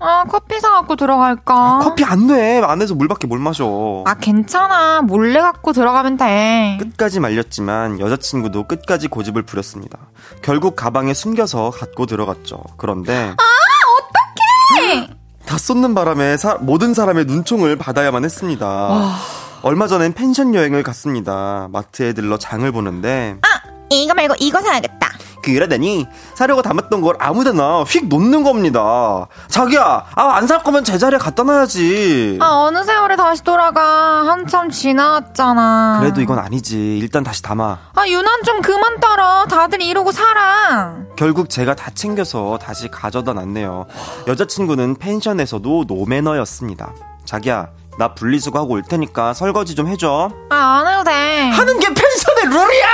아, 0.00 0.24
커피 0.28 0.58
사갖고 0.58 0.96
들어갈까? 0.96 1.54
아, 1.54 1.78
커피 1.82 2.04
안 2.04 2.26
돼. 2.26 2.60
안에서 2.64 2.94
물밖에 2.94 3.26
못 3.26 3.38
마셔. 3.38 4.02
아, 4.06 4.14
괜찮아. 4.14 5.02
몰래 5.02 5.40
갖고 5.40 5.72
들어가면 5.72 6.16
돼. 6.16 6.78
끝까지 6.80 7.20
말렸지만 7.20 8.00
여자친구도 8.00 8.66
끝까지 8.66 9.08
고집을 9.08 9.42
부렸습니다. 9.42 9.98
결국 10.42 10.74
가방에 10.74 11.14
숨겨서 11.14 11.70
갖고 11.70 12.06
들어갔죠. 12.06 12.62
그런데. 12.76 13.34
아, 13.36 14.80
어떡해! 14.88 15.08
다 15.46 15.58
쏟는 15.58 15.94
바람에 15.94 16.36
사, 16.36 16.56
모든 16.60 16.94
사람의 16.94 17.26
눈총을 17.26 17.76
받아야만 17.76 18.24
했습니다. 18.24 18.66
와. 18.66 19.16
얼마 19.62 19.86
전엔 19.86 20.14
펜션 20.14 20.54
여행을 20.54 20.82
갔습니다. 20.82 21.68
마트에 21.70 22.12
들러 22.14 22.38
장을 22.38 22.70
보는데. 22.72 23.36
아! 23.42 23.59
이거 23.90 24.14
말고 24.14 24.34
이거 24.38 24.60
사야겠다. 24.62 25.10
그러더니 25.42 26.06
사려고 26.34 26.60
담았던 26.62 27.00
걸 27.00 27.16
아무데나 27.18 27.82
휙 27.82 28.06
놓는 28.08 28.42
겁니다. 28.44 29.26
자기야, 29.48 30.04
아, 30.14 30.34
안 30.34 30.46
살 30.46 30.62
거면 30.62 30.84
제자리에 30.84 31.18
갖다 31.18 31.42
놔야지. 31.44 32.38
아, 32.42 32.66
어느 32.66 32.84
세월에 32.84 33.16
다시 33.16 33.42
돌아가. 33.42 34.26
한참 34.26 34.70
지나왔잖아. 34.70 35.98
그래도 36.00 36.20
이건 36.20 36.38
아니지. 36.38 36.98
일단 36.98 37.24
다시 37.24 37.42
담아. 37.42 37.78
아, 37.94 38.06
유난 38.08 38.42
좀 38.44 38.60
그만 38.60 39.00
떨어. 39.00 39.46
다들 39.46 39.80
이러고 39.82 40.12
살아. 40.12 40.94
결국 41.16 41.48
제가 41.48 41.74
다 41.74 41.90
챙겨서 41.94 42.58
다시 42.62 42.88
가져다 42.88 43.32
놨네요. 43.32 43.86
여자친구는 44.28 44.96
펜션에서도 44.96 45.84
노매너였습니다. 45.88 46.92
자기야, 47.24 47.68
나 47.98 48.14
분리수거 48.14 48.58
하고 48.58 48.74
올 48.74 48.82
테니까 48.82 49.32
설거지 49.34 49.74
좀 49.74 49.86
해줘. 49.88 50.30
아, 50.50 50.56
안 50.56 50.86
해도 50.86 51.04
돼. 51.04 51.48
하는 51.50 51.78
게 51.78 51.86
펜션의 51.88 52.44
룰이야! 52.44 52.86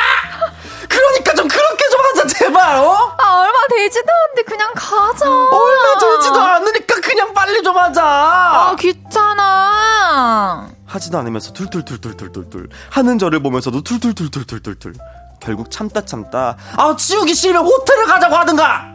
제발, 2.57 2.77
어? 2.79 3.15
아, 3.19 3.41
얼마 3.43 3.59
되지도 3.69 4.07
않는데 4.11 4.43
그냥 4.45 4.73
가자. 4.75 5.29
얼마 5.31 5.99
되지도 5.99 6.41
않으니까 6.41 7.01
그냥 7.03 7.35
빨리 7.35 7.63
좀 7.63 7.77
하자. 7.77 8.03
아, 8.03 8.77
귀찮아. 8.79 10.69
하지도 10.87 11.19
않으면서 11.19 11.53
툴툴툴툴툴툴툴 11.53 12.69
하는 12.91 13.19
저를 13.19 13.43
보면서도 13.43 13.83
툴툴툴툴툴툴툴 13.83 14.95
결국 15.41 15.71
참다 15.71 16.07
참다 16.07 16.57
아, 16.77 16.97
지우기 16.97 17.35
싫으면 17.35 17.67
호텔을 17.67 18.07
가자고 18.07 18.35
하든가! 18.37 18.87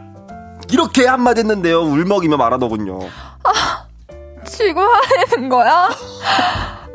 이렇게 0.70 1.06
한마디 1.06 1.40
했는데요. 1.40 1.82
울먹이며 1.82 2.36
말하더군요. 2.38 2.98
아, 3.44 3.84
지금 4.46 4.82
하는 4.82 5.48
거야? 5.48 5.88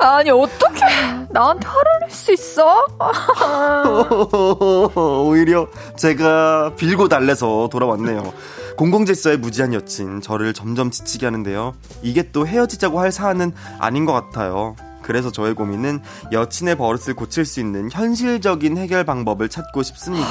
아니 0.00 0.30
어떻게 0.30 0.84
나한테 1.30 1.66
화를 1.66 1.90
낼 2.00 2.10
수 2.10 2.32
있어? 2.32 2.84
오히려 5.26 5.66
제가 5.96 6.72
빌고 6.76 7.08
달래서 7.08 7.68
돌아왔네요. 7.70 8.32
공공질서의 8.76 9.38
무지한 9.38 9.74
여친 9.74 10.20
저를 10.22 10.54
점점 10.54 10.90
지치게 10.90 11.26
하는데요. 11.26 11.74
이게 12.02 12.30
또 12.32 12.46
헤어지자고 12.46 13.00
할 13.00 13.12
사안은 13.12 13.52
아닌 13.78 14.04
것 14.06 14.12
같아요. 14.12 14.76
그래서 15.02 15.30
저의 15.30 15.54
고민은 15.54 16.00
여친의 16.32 16.76
버릇을 16.76 17.14
고칠 17.14 17.44
수 17.44 17.60
있는 17.60 17.90
현실적인 17.90 18.78
해결 18.78 19.04
방법을 19.04 19.48
찾고 19.48 19.82
싶습니다. 19.82 20.28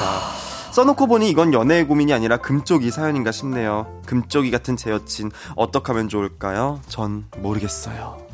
써놓고 0.72 1.06
보니 1.06 1.28
이건 1.30 1.52
연애의 1.52 1.86
고민이 1.86 2.12
아니라 2.12 2.38
금쪽이 2.38 2.90
사연인가 2.90 3.32
싶네요. 3.32 3.86
금쪽이 4.06 4.50
같은 4.50 4.76
제 4.76 4.90
여친 4.90 5.30
어떻게 5.56 5.92
하면 5.92 6.08
좋을까요? 6.08 6.80
전 6.88 7.26
모르겠어요. 7.38 8.27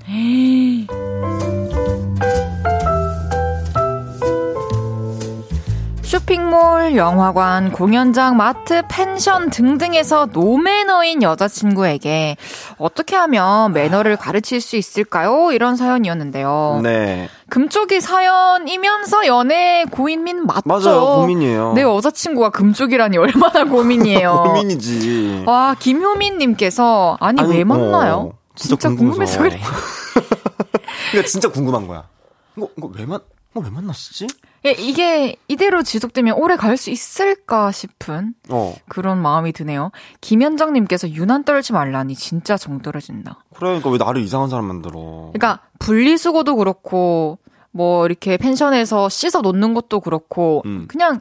쇼핑몰, 6.02 6.94
영화관, 6.96 7.72
공연장, 7.72 8.36
마트, 8.36 8.82
펜션 8.88 9.50
등등에서 9.50 10.28
노매너인 10.32 11.22
여자친구에게 11.22 12.36
어떻게 12.78 13.16
하면 13.16 13.72
매너를 13.72 14.16
가르칠 14.16 14.60
수 14.60 14.76
있을까요? 14.76 15.50
이런 15.50 15.76
사연이었는데요. 15.76 16.80
네. 16.82 17.28
금쪽이 17.48 18.00
사연이면서 18.00 19.26
연애 19.26 19.84
고민민 19.90 20.46
맞죠? 20.46 20.62
맞아요. 20.66 21.00
고민이에요. 21.22 21.72
내 21.74 21.82
여자친구가 21.82 22.50
금쪽이라니 22.50 23.16
얼마나 23.18 23.64
고민이에요. 23.64 24.42
고민이지. 24.46 25.44
와, 25.46 25.74
김효민님께서 25.78 27.16
아니, 27.20 27.40
아니 27.40 27.50
왜 27.56 27.64
만나요? 27.64 28.32
어, 28.32 28.43
진짜, 28.54 28.76
진짜 28.76 28.88
궁금해서 28.96 29.42
그래. 29.42 29.60
그러니까 31.10 31.28
진짜 31.28 31.48
궁금한 31.50 31.86
거야. 31.86 32.08
이거, 32.56 32.68
이거 32.76 32.90
왜 32.94 33.04
만, 33.06 33.20
이거 33.52 33.60
왜 33.60 33.70
만났지? 33.70 34.26
예, 34.66 34.70
이게 34.72 35.36
이대로 35.48 35.82
지속되면 35.82 36.34
오래 36.36 36.56
갈 36.56 36.76
수 36.76 36.90
있을까 36.90 37.70
싶은 37.70 38.34
어. 38.48 38.74
그런 38.88 39.20
마음이 39.20 39.52
드네요. 39.52 39.90
김현정님께서 40.20 41.10
유난 41.10 41.44
떨지 41.44 41.72
말라니 41.72 42.14
진짜 42.14 42.56
정 42.56 42.80
떨어진다. 42.80 43.44
그러니까 43.54 43.90
왜 43.90 43.98
나를 43.98 44.22
이상한 44.22 44.48
사람 44.48 44.64
만들어? 44.66 45.30
그러니까 45.34 45.60
분리수거도 45.80 46.56
그렇고 46.56 47.38
뭐 47.72 48.06
이렇게 48.06 48.36
펜션에서 48.38 49.08
씻어 49.08 49.40
놓는 49.42 49.74
것도 49.74 50.00
그렇고 50.00 50.62
음. 50.64 50.86
그냥 50.88 51.20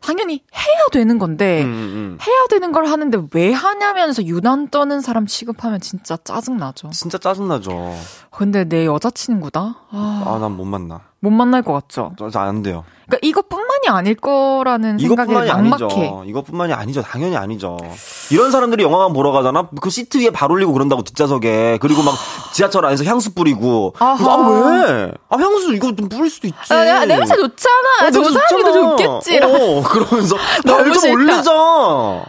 당연히 0.00 0.42
해야 0.54 0.84
되는 0.92 1.18
건데 1.18 1.62
음, 1.62 1.68
음, 1.68 1.72
음. 1.72 2.18
해야 2.26 2.46
되는 2.50 2.72
걸 2.72 2.84
하는데 2.86 3.18
왜 3.32 3.52
하냐면서 3.52 4.22
유난 4.24 4.68
떠는 4.68 5.00
사람 5.00 5.26
취급하면 5.26 5.80
진짜 5.80 6.16
짜증 6.22 6.58
나죠. 6.58 6.90
진짜 6.90 7.16
짜증 7.18 7.48
나죠. 7.48 7.94
근데 8.30 8.64
내 8.64 8.84
여자친구다. 8.86 9.86
아, 9.90 10.38
난 10.40 10.52
못 10.52 10.64
만나. 10.66 11.00
못 11.24 11.30
만날 11.30 11.62
것 11.62 11.72
같죠. 11.72 12.12
안 12.38 12.62
돼요. 12.62 12.84
그러니까 13.06 13.26
이것뿐만이 13.26 13.88
아닐 13.88 14.14
거라는 14.14 14.98
생각에 14.98 15.32
막막해. 15.32 15.50
아니죠. 15.50 16.22
이것뿐만이 16.26 16.72
아니죠. 16.72 17.02
당연히 17.02 17.36
아니죠. 17.36 17.76
이런 18.30 18.50
사람들이 18.50 18.82
영화관 18.82 19.12
보러 19.12 19.32
가잖아. 19.32 19.68
그 19.80 19.90
시트 19.90 20.18
위에 20.18 20.30
발 20.30 20.50
올리고 20.52 20.72
그런다고 20.72 21.02
뒷좌석에 21.02 21.78
그리고 21.80 22.02
막 22.02 22.14
지하철 22.52 22.84
안에서 22.86 23.04
향수 23.04 23.34
뿌리고. 23.34 23.94
아 23.98 24.16
왜? 24.20 25.12
아 25.30 25.36
향수 25.36 25.74
이거 25.74 25.94
좀 25.94 26.08
뿌릴 26.08 26.30
수도 26.30 26.46
있지. 26.46 26.72
아, 26.72 26.86
야, 26.86 27.04
냄새 27.04 27.34
좋잖아. 27.34 28.06
어, 28.06 28.10
저 28.10 28.24
사람이 28.24 28.62
더 28.62 28.72
좋겠지. 28.72 29.38
어, 29.42 29.82
그러면서 29.82 30.36
발 30.64 30.92
좀 30.92 31.10
올리자. 31.12 31.52
와. 31.52 32.24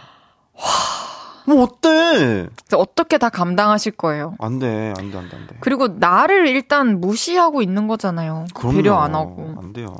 뭐 1.46 1.62
어때? 1.62 2.48
어떻게 2.74 3.18
다 3.18 3.28
감당하실 3.28 3.92
거예요? 3.92 4.34
안 4.38 4.58
돼, 4.58 4.92
안 4.98 5.10
돼, 5.10 5.18
안 5.18 5.28
돼, 5.28 5.36
안 5.36 5.46
돼. 5.46 5.56
그리고 5.60 5.88
나를 5.88 6.48
일단 6.48 7.00
무시하고 7.00 7.62
있는 7.62 7.86
거잖아요. 7.86 8.46
그럼요. 8.54 8.76
배려 8.76 8.98
안 8.98 9.14
하고. 9.14 9.54
안 9.56 9.72
돼요. 9.72 9.96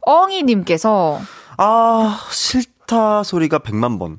엉이님께서 0.00 1.20
아 1.56 2.20
싫다 2.30 3.22
소리가 3.22 3.60
100만 3.60 3.98
번. 3.98 4.18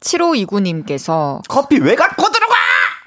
7529님께서 0.00 1.40
커피 1.48 1.78
왜 1.78 1.94
갖고 1.94 2.30
들어가? 2.30 2.54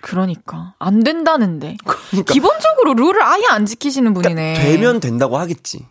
그러니까 0.01 0.73
안 0.79 1.03
된다는데. 1.03 1.77
그러니까. 1.83 2.33
기본적으로 2.33 2.93
룰을 2.93 3.21
아예 3.21 3.43
안 3.49 3.65
지키시는 3.65 4.13
분이네. 4.13 4.53
그러니까 4.53 4.63
되면 4.63 4.99
된다고 4.99 5.37
하겠지. 5.37 5.85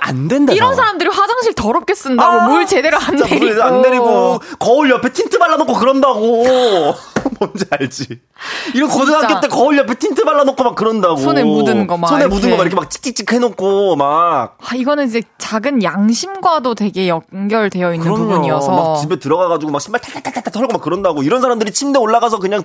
안 0.00 0.28
된다. 0.28 0.52
이런 0.52 0.74
사람들이 0.74 1.08
화장실 1.10 1.54
더럽게 1.54 1.94
쓴다고 1.94 2.40
아, 2.40 2.48
물 2.48 2.66
제대로 2.66 2.98
안 2.98 3.16
내리고 3.16 3.62
안 3.62 3.82
내리고 3.82 4.40
거울 4.58 4.90
옆에 4.90 5.10
틴트 5.12 5.38
발라놓고 5.38 5.72
그런다고. 5.74 6.44
뭔지 7.40 7.64
알지? 7.70 8.20
이런 8.74 8.88
고등학교 8.88 9.40
때 9.40 9.48
거울 9.48 9.76
옆에 9.78 9.94
틴트 9.94 10.24
발라놓고 10.24 10.62
막 10.64 10.74
그런다고. 10.74 11.16
손에 11.16 11.44
묻은 11.44 11.86
거 11.86 11.96
막. 11.96 12.08
손에 12.08 12.22
이렇게. 12.22 12.34
묻은 12.34 12.50
거 12.50 12.56
막 12.56 12.62
이렇게 12.62 12.76
막 12.76 12.90
찍찍찍 12.90 13.32
해놓고 13.32 13.96
막. 13.96 14.56
아, 14.60 14.74
이거는 14.74 15.06
이제 15.06 15.22
작은 15.38 15.82
양심과도 15.82 16.74
되게 16.74 17.08
연결되어 17.08 17.94
있는 17.94 18.04
그럼요. 18.04 18.28
부분이어서. 18.28 18.70
막 18.72 19.00
집에 19.00 19.18
들어가가지고 19.18 19.72
막 19.72 19.80
신발 19.80 20.00
탈탈탈탈 20.00 20.52
털고 20.52 20.72
막 20.72 20.82
그런다고. 20.82 21.22
이런 21.22 21.40
사람들이 21.40 21.72
침대 21.72 21.98
올라가서 21.98 22.38
그냥 22.38 22.62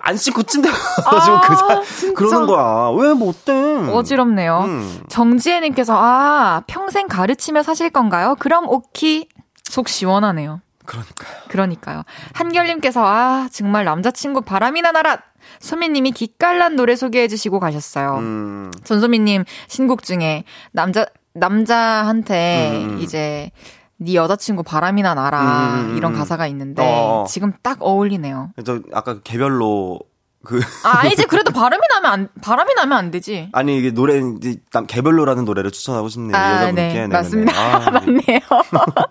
안 0.00 0.16
씻고 0.16 0.42
침대 0.44 0.68
가가지고 0.70 1.36
아, 1.36 1.80
그, 2.00 2.12
그러는 2.14 2.46
거야. 2.46 2.90
왜 2.96 3.14
뭐 3.14 3.28
어때? 3.30 3.52
어지럽네요. 3.92 4.62
음. 4.66 5.00
정지혜님께서 5.08 5.94
아 5.96 6.62
평생 6.66 7.06
가르치며 7.06 7.62
사실 7.62 7.90
건가요? 7.90 8.34
그럼 8.38 8.68
오키 8.68 9.28
속 9.64 9.88
시원하네요. 9.88 10.60
그러니까요. 10.86 11.42
그러니까요. 11.48 12.02
한결님께서 12.32 13.04
아 13.04 13.48
정말 13.50 13.84
남자친구 13.84 14.42
바람이나 14.42 14.92
나라 14.92 15.22
소미님이 15.60 16.12
기깔난 16.12 16.76
노래 16.76 16.96
소개해 16.96 17.28
주시고 17.28 17.60
가셨어요. 17.60 18.16
음. 18.18 18.70
전소미님 18.84 19.44
신곡 19.68 20.02
중에 20.02 20.44
남자 20.72 21.06
남자한테 21.34 22.84
음. 22.84 22.98
이제 23.00 23.50
네 23.96 24.14
여자친구 24.14 24.62
바람이나 24.62 25.14
나라 25.14 25.40
음. 25.40 25.80
음, 25.80 25.90
음 25.90 25.96
이런 25.96 26.14
가사가 26.14 26.46
있는데 26.48 26.82
어. 26.82 27.24
지금 27.28 27.52
딱 27.62 27.78
어울리네요. 27.80 28.52
저 28.64 28.80
아까 28.92 29.20
개별로 29.20 30.00
그. 30.44 30.60
아, 30.84 31.00
아니지. 31.00 31.26
그래도 31.26 31.50
발음이 31.50 31.80
나면 31.94 32.12
안, 32.12 32.28
바람이 32.42 32.74
나면 32.74 32.96
안 32.96 33.10
되지. 33.10 33.48
아니, 33.52 33.78
이게 33.78 33.90
노래, 33.90 34.20
이제, 34.36 34.56
개별로라는 34.86 35.44
노래를 35.44 35.70
추천하고 35.70 36.08
싶네요. 36.08 36.36
아, 36.36 36.54
여자분께. 36.54 36.82
네, 36.82 36.94
네 36.94 37.06
맞습니다. 37.06 37.52
아, 37.56 37.78
맞네요. 37.90 38.40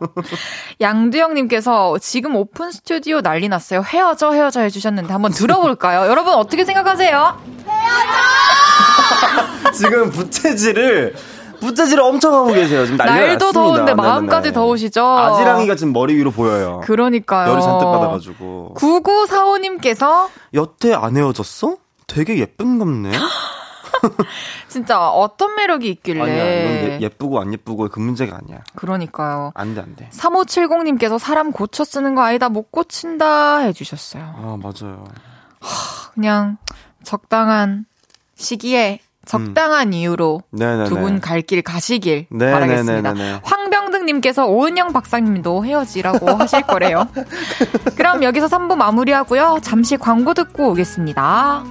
양두영님께서 0.79 1.97
지금 1.99 2.35
오픈 2.35 2.71
스튜디오 2.71 3.21
난리 3.21 3.49
났어요. 3.49 3.83
헤어져, 3.83 4.31
헤어져 4.31 4.61
해주셨는데 4.61 5.11
한번 5.11 5.31
들어볼까요? 5.31 6.09
여러분, 6.09 6.33
어떻게 6.33 6.63
생각하세요? 6.63 7.41
헤어져! 7.67 9.71
지금 9.73 10.11
부채질을 10.11 11.15
부채질을 11.63 12.03
엄청 12.03 12.33
하고 12.33 12.47
계세요. 12.53 12.85
지금 12.85 12.97
난리가 12.97 13.15
날도 13.27 13.45
났습니다. 13.45 13.51
더운데 13.51 13.93
마음까지 13.93 14.43
네네. 14.49 14.53
더우시죠? 14.53 15.05
아지랑이가 15.05 15.75
지금 15.75 15.93
머리 15.93 16.15
위로 16.15 16.31
보여요. 16.31 16.81
그러니까요. 16.83 17.51
열이 17.51 17.61
잔뜩 17.61 17.85
받아가지고. 17.85 18.75
9945님께서 18.77 20.27
여태 20.53 20.93
안 20.93 21.17
헤어졌어? 21.17 21.77
되게 22.07 22.37
예쁜 22.37 22.79
겁네. 22.79 23.11
진짜 24.67 25.07
어떤 25.09 25.55
매력이 25.55 25.89
있길래. 25.89 26.21
아니야, 26.21 26.99
예쁘고 26.99 27.39
안 27.39 27.53
예쁘고 27.53 27.89
그 27.89 27.99
문제가 27.99 28.37
아니야. 28.37 28.59
그러니까요. 28.75 29.51
안 29.55 29.75
돼, 29.75 29.81
안 29.81 29.95
돼. 29.95 30.09
3570님께서 30.11 31.19
사람 31.19 31.51
고쳐 31.51 31.83
쓰는 31.83 32.15
거 32.15 32.21
아니다, 32.21 32.49
못 32.49 32.71
고친다 32.71 33.59
해주셨어요. 33.59 34.23
아, 34.23 34.57
맞아요. 34.61 35.05
그냥 36.13 36.57
적당한 37.03 37.85
시기에 38.35 38.99
적당한 39.25 39.87
음. 39.89 39.93
이유로 39.93 40.41
두 40.87 40.95
분 40.99 41.19
갈 41.21 41.41
길 41.43 41.61
가시길 41.61 42.27
네네네네. 42.29 42.51
바라겠습니다. 43.01 43.39
황병등님께서 43.43 44.45
오은영 44.47 44.91
박사님도 44.93 45.65
헤어지라고 45.65 46.29
하실 46.35 46.61
거래요. 46.63 47.07
그럼 47.95 48.23
여기서 48.23 48.47
3부 48.47 48.75
마무리하고요. 48.75 49.59
잠시 49.61 49.97
광고 49.97 50.33
듣고 50.33 50.71
오겠습니다. 50.71 51.63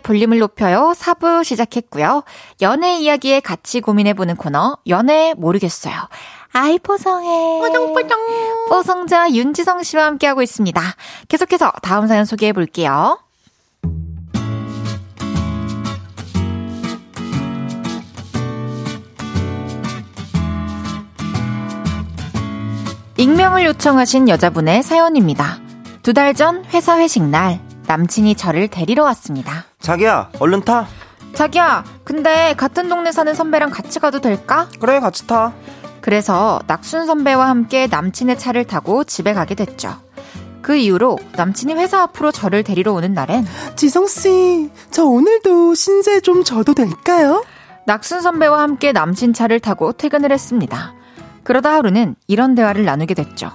볼륨을 0.00 0.38
높여요 0.38 0.92
4부 0.96 1.44
시작했고요. 1.44 2.24
연애 2.62 2.96
이야기에 2.98 3.40
같이 3.40 3.80
고민해보는 3.80 4.36
코너 4.36 4.76
연애 4.88 5.34
모르겠어요. 5.36 5.94
아이 6.52 6.78
포성해. 6.80 7.28
뽀송뽀송. 7.60 8.18
뽀송자 8.68 9.30
윤지성 9.30 9.82
씨와 9.84 10.04
함께하고 10.06 10.42
있습니다. 10.42 10.82
계속해서 11.28 11.72
다음 11.82 12.06
사연 12.08 12.24
소개해 12.24 12.52
볼게요. 12.52 13.18
익명을 23.16 23.64
요청하신 23.66 24.28
여자분의 24.28 24.82
사연입니다. 24.82 25.58
두 26.02 26.12
달 26.14 26.34
전 26.34 26.64
회사 26.72 26.96
회식 26.98 27.22
날 27.24 27.60
남친이 27.94 28.36
저를 28.36 28.68
데리러 28.68 29.02
왔습니다. 29.02 29.64
자기야, 29.80 30.30
얼른 30.38 30.62
타. 30.62 30.86
자기야, 31.34 31.82
근데 32.04 32.54
같은 32.56 32.88
동네 32.88 33.10
사는 33.10 33.34
선배랑 33.34 33.70
같이 33.70 33.98
가도 33.98 34.20
될까? 34.20 34.68
그래, 34.78 35.00
같이 35.00 35.26
타. 35.26 35.52
그래서 36.00 36.60
낙순 36.68 37.06
선배와 37.06 37.48
함께 37.48 37.88
남친의 37.88 38.38
차를 38.38 38.64
타고 38.64 39.02
집에 39.02 39.32
가게 39.34 39.56
됐죠. 39.56 40.00
그 40.62 40.76
이후로 40.76 41.18
남친이 41.34 41.74
회사 41.74 42.02
앞으로 42.02 42.30
저를 42.30 42.62
데리러 42.62 42.92
오는 42.92 43.12
날엔 43.12 43.44
지성씨, 43.74 44.70
저 44.92 45.04
오늘도 45.06 45.74
신세 45.74 46.20
좀 46.20 46.44
져도 46.44 46.74
될까요? 46.74 47.44
낙순 47.86 48.20
선배와 48.20 48.60
함께 48.62 48.92
남친 48.92 49.32
차를 49.32 49.58
타고 49.58 49.92
퇴근을 49.92 50.30
했습니다. 50.30 50.94
그러다 51.42 51.72
하루는 51.72 52.14
이런 52.28 52.54
대화를 52.54 52.84
나누게 52.84 53.14
됐죠. 53.14 53.50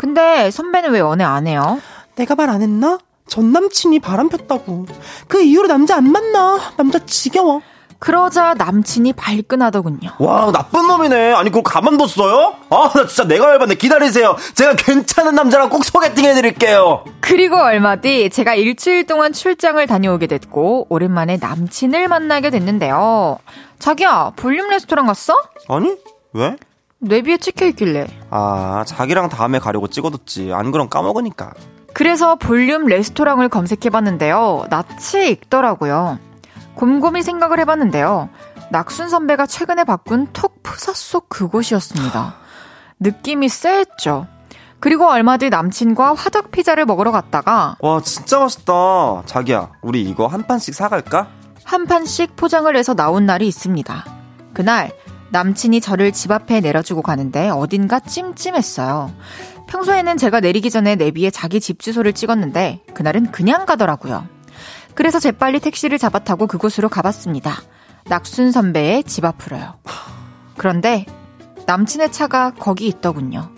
근데 0.00 0.50
선배는 0.50 0.90
왜 0.90 0.98
연애 0.98 1.22
안 1.22 1.46
해요? 1.46 1.80
내가 2.16 2.34
말 2.34 2.50
안 2.50 2.60
했나? 2.60 2.98
전 3.28 3.52
남친이 3.52 4.00
바람 4.00 4.28
폈다고. 4.28 4.86
그 5.28 5.42
이후로 5.42 5.68
남자 5.68 5.96
안 5.96 6.10
만나. 6.10 6.58
남자 6.76 6.98
지겨워. 7.00 7.62
그러자 7.98 8.54
남친이 8.54 9.12
발끈하더군요. 9.12 10.10
와, 10.18 10.50
나쁜 10.50 10.88
놈이네. 10.88 11.34
아니, 11.34 11.50
그걸 11.50 11.62
가만뒀어요? 11.62 12.56
아, 12.70 12.90
나 12.92 13.06
진짜 13.06 13.28
내가 13.28 13.50
열받네. 13.52 13.76
기다리세요. 13.76 14.34
제가 14.54 14.74
괜찮은 14.74 15.36
남자랑 15.36 15.70
꼭 15.70 15.84
소개팅 15.84 16.24
해드릴게요. 16.24 17.04
그리고 17.20 17.58
얼마 17.58 17.94
뒤 18.00 18.28
제가 18.28 18.56
일주일 18.56 19.06
동안 19.06 19.32
출장을 19.32 19.86
다녀오게 19.86 20.26
됐고, 20.26 20.88
오랜만에 20.88 21.36
남친을 21.40 22.08
만나게 22.08 22.50
됐는데요. 22.50 23.38
자기야, 23.78 24.32
볼륨 24.34 24.68
레스토랑 24.70 25.06
갔어? 25.06 25.36
아니, 25.68 25.94
왜? 26.32 26.56
내비에 26.98 27.36
찍혀있길래. 27.36 28.08
아, 28.30 28.82
자기랑 28.84 29.28
다음에 29.28 29.60
가려고 29.60 29.86
찍어뒀지. 29.86 30.52
안 30.52 30.72
그럼 30.72 30.88
까먹으니까. 30.88 31.52
그래서 31.94 32.36
볼륨 32.36 32.86
레스토랑을 32.86 33.48
검색해봤는데요. 33.48 34.66
낯이 34.70 35.30
익더라고요. 35.30 36.18
곰곰이 36.74 37.22
생각을 37.22 37.60
해봤는데요. 37.60 38.28
낙순 38.70 39.08
선배가 39.10 39.46
최근에 39.46 39.84
바꾼 39.84 40.28
톡 40.32 40.62
푸사 40.62 40.92
속 40.94 41.28
그곳이었습니다. 41.28 42.36
느낌이 43.00 43.48
쎄했죠. 43.48 44.26
그리고 44.80 45.06
얼마 45.06 45.36
뒤 45.36 45.50
남친과 45.50 46.14
화덕 46.14 46.50
피자를 46.50 46.86
먹으러 46.86 47.12
갔다가 47.12 47.76
와 47.80 48.00
진짜 48.00 48.40
맛있다. 48.40 49.22
자기야 49.26 49.70
우리 49.82 50.02
이거 50.02 50.26
한 50.26 50.46
판씩 50.46 50.74
사갈까? 50.74 51.28
한 51.62 51.86
판씩 51.86 52.34
포장을 52.34 52.74
해서 52.74 52.94
나온 52.94 53.26
날이 53.26 53.46
있습니다. 53.46 54.04
그날 54.54 54.90
남친이 55.30 55.80
저를 55.80 56.12
집 56.12 56.32
앞에 56.32 56.60
내려주고 56.60 57.02
가는데 57.02 57.48
어딘가 57.48 58.00
찜찜했어요. 58.00 59.12
평소에는 59.72 60.18
제가 60.18 60.40
내리기 60.40 60.68
전에 60.68 60.96
내비에 60.96 61.30
자기 61.30 61.58
집 61.58 61.80
주소를 61.80 62.12
찍었는데 62.12 62.80
그날은 62.92 63.32
그냥 63.32 63.64
가더라고요. 63.64 64.26
그래서 64.94 65.18
재빨리 65.18 65.60
택시를 65.60 65.96
잡아 65.96 66.18
타고 66.18 66.46
그곳으로 66.46 66.90
가봤습니다. 66.90 67.56
낙순 68.04 68.52
선배의 68.52 69.04
집 69.04 69.24
앞으로요. 69.24 69.78
그런데 70.58 71.06
남친의 71.64 72.12
차가 72.12 72.50
거기 72.50 72.86
있더군요. 72.86 73.50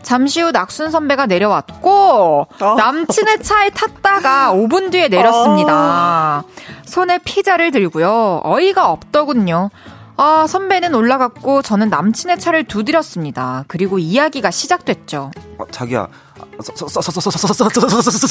잠시 0.00 0.40
후 0.40 0.52
낙순 0.52 0.90
선배가 0.90 1.26
내려왔고 1.26 2.48
어. 2.60 2.74
남친의 2.74 3.42
차에 3.42 3.70
탔다가 3.70 4.52
5분 4.54 4.90
뒤에 4.90 5.08
내렸습니다. 5.08 6.44
손에 6.86 7.18
피자를 7.18 7.70
들고요. 7.72 8.40
어이가 8.42 8.90
없더군요. 8.90 9.68
아, 10.16 10.46
선배는 10.46 10.94
올라갔고 10.94 11.62
저는 11.62 11.88
남친의 11.88 12.38
차를 12.38 12.64
두드렸습니다. 12.64 13.64
그리고 13.66 13.98
이야기가 13.98 14.50
시작됐죠. 14.50 15.30
어, 15.58 15.66
자기야, 15.70 16.08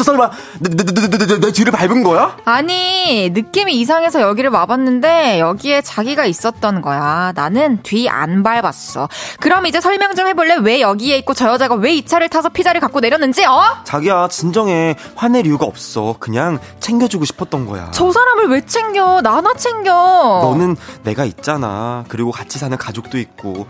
설마 0.04 0.32
내 0.60 1.52
뒤를 1.52 1.72
밟은 1.72 2.04
거야? 2.04 2.38
아니 2.46 3.30
느낌이 3.30 3.74
이상해서 3.80 4.22
여기를 4.22 4.50
와봤는데 4.52 5.40
여기에 5.40 5.82
자기가 5.82 6.26
있었던 6.26 6.82
거야. 6.82 7.32
나는 7.36 7.82
뒤 7.84 8.10
안 8.10 8.44
밟았어. 8.44 9.08
그럼 9.40 9.66
이제 9.68 9.80
설명 9.80 10.16
좀 10.16 10.28
해볼래? 10.28 10.56
왜 10.62 10.82
여기에 10.82 11.18
있고 11.20 11.34
저 11.34 11.48
여자가 11.50 11.76
왜 11.76 11.92
이 11.92 12.06
차를 12.06 12.30
타서 12.30 12.48
피자를 12.50 12.80
갖고 12.80 13.00
내렸는지? 13.02 13.46
어? 13.46 13.62
자기야 13.84 14.30
진정해. 14.30 14.96
화낼 15.16 15.46
이유가 15.46 15.66
없어. 15.66 16.16
그냥 16.20 16.58
챙겨주고 16.80 17.26
싶었던 17.26 17.66
거야. 17.66 17.92
저 17.92 18.12
사람을 18.12 18.48
왜 18.50 18.66
챙겨? 18.66 19.22
나나 19.22 19.54
챙겨. 19.56 19.92
너는 20.42 20.78
내가 21.04 21.26
있잖아. 21.26 22.06
그리고 22.08 22.32
같이 22.32 22.60
사는 22.60 22.76
가족도 22.78 23.18
있고. 23.18 23.68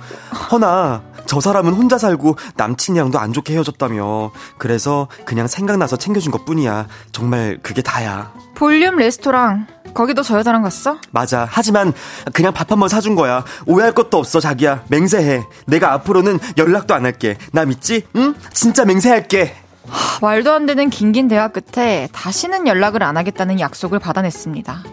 허나, 0.52 1.02
저 1.26 1.40
사람은 1.40 1.74
혼자 1.74 1.98
살고 1.98 2.36
남친이랑도 2.56 3.18
안 3.20 3.34
좋게 3.34 3.54
헤어졌다며. 3.54 4.31
그래서 4.58 5.08
그냥 5.26 5.48
생각나서 5.48 5.98
챙겨준 5.98 6.32
것 6.32 6.46
뿐이야. 6.46 6.88
정말 7.12 7.60
그게 7.62 7.82
다야. 7.82 8.32
볼륨 8.56 8.98
레스토랑. 8.98 9.68
거기도 9.94 10.24
저 10.24 10.38
여자랑 10.40 10.62
갔어? 10.64 10.98
맞아. 11.12 11.46
하지만 11.50 11.92
그냥 12.34 12.54
밥 12.54 12.72
한 12.72 12.80
번 12.80 12.88
사준 12.88 13.16
거야. 13.16 13.44
오해할 13.66 13.92
것도 13.94 14.18
없어, 14.18 14.40
자기야. 14.40 14.84
맹세해. 14.88 15.44
내가 15.66 15.92
앞으로는 15.94 16.40
연락도 16.58 16.94
안 16.94 17.04
할게. 17.06 17.38
나 17.52 17.66
믿지? 17.66 18.06
응? 18.16 18.34
진짜 18.54 18.86
맹세할게. 18.86 19.56
하, 19.90 20.20
말도 20.22 20.52
안 20.54 20.66
되는 20.66 20.90
긴긴 20.90 21.28
대화 21.28 21.50
끝에 21.50 22.08
다시는 22.14 22.68
연락을 22.68 23.04
안 23.04 23.18
하겠다는 23.18 23.60
약속을 23.60 24.00
받아냈습니다. 24.00 24.84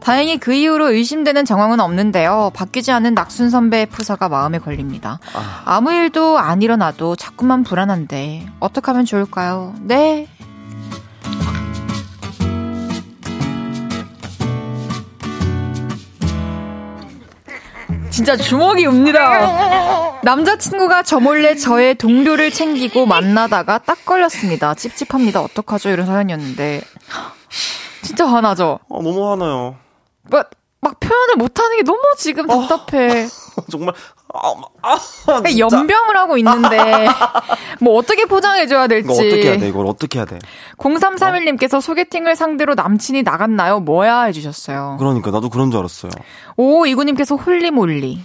다행히 0.00 0.38
그 0.38 0.52
이후로 0.52 0.90
의심되는 0.90 1.44
정황은 1.44 1.80
없는데요. 1.80 2.50
바뀌지 2.54 2.90
않은 2.92 3.14
낙순 3.14 3.50
선배의 3.50 3.86
프사가 3.86 4.28
마음에 4.28 4.58
걸립니다. 4.58 5.18
아. 5.64 5.80
무 5.80 5.92
일도 5.92 6.38
안 6.38 6.62
일어나도 6.62 7.16
자꾸만 7.16 7.62
불안한데 7.62 8.46
어떻게 8.60 8.90
하면 8.90 9.04
좋을까요? 9.04 9.74
네. 9.80 10.28
진짜 18.10 18.36
주먹이 18.36 18.84
옵니다. 18.86 20.20
남자친구가 20.22 21.02
저 21.02 21.18
몰래 21.18 21.56
저의 21.56 21.94
동료를 21.94 22.50
챙기고 22.50 23.06
만나다가 23.06 23.78
딱 23.78 24.04
걸렸습니다. 24.04 24.74
찝찝합니다. 24.74 25.40
어떡하죠? 25.40 25.88
이런 25.88 26.06
사연이었는데. 26.06 26.82
진짜 28.02 28.26
화나죠? 28.26 28.80
아, 28.90 28.94
너무 28.94 29.30
화나요. 29.30 29.76
막, 30.30 30.50
막 30.80 31.00
표현을 31.00 31.36
못하는 31.36 31.76
게 31.76 31.82
너무 31.82 32.00
지금 32.18 32.48
어. 32.50 32.66
답답해. 32.66 33.24
어, 33.24 33.62
정말 33.70 33.94
아, 34.34 34.54
아, 34.82 34.98
그러니까 35.26 35.58
염병을 35.58 36.16
하고 36.16 36.38
있는데 36.38 37.06
뭐 37.80 37.98
어떻게 37.98 38.24
포장해줘야 38.24 38.86
될지. 38.86 39.04
이거 39.04 39.14
어떻게 39.14 39.42
해야 39.48 39.58
돼? 39.58 39.68
이걸 39.68 39.86
어떻게 39.86 40.18
해야 40.18 40.26
돼? 40.26 40.38
0331님께서 40.78 41.80
소개팅을 41.80 42.34
상대로 42.34 42.74
남친이 42.74 43.22
나갔나요? 43.22 43.80
뭐야 43.80 44.22
해주셨어요. 44.22 44.96
그러니까 44.98 45.30
나도 45.30 45.50
그런 45.50 45.70
줄 45.70 45.80
알았어요. 45.80 46.12
오 46.56 46.86
이구님께서 46.86 47.36
holy 47.36 47.74
moly. 47.74 48.22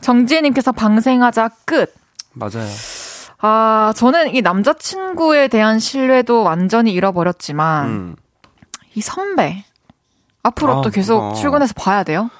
정지혜님께서 0.00 0.72
방생하자 0.72 1.50
끝. 1.64 1.94
맞아요. 2.32 2.66
아 3.38 3.92
저는 3.96 4.34
이 4.34 4.40
남자친구에 4.42 5.48
대한 5.48 5.78
신뢰도 5.78 6.42
완전히 6.42 6.92
잃어버렸지만 6.92 7.86
음. 7.88 8.16
이 8.94 9.00
선배 9.02 9.64
앞으로 10.42 10.78
아, 10.78 10.80
또 10.82 10.90
계속 10.90 11.20
어. 11.22 11.34
출근해서 11.34 11.74
봐야 11.74 12.02
돼요? 12.02 12.30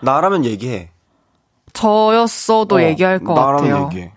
나라면 0.00 0.44
얘기해. 0.44 0.90
저였어도 1.72 2.76
어, 2.76 2.82
얘기할 2.82 3.18
것 3.20 3.34
같아요. 3.34 3.84
얘기해. 3.86 4.12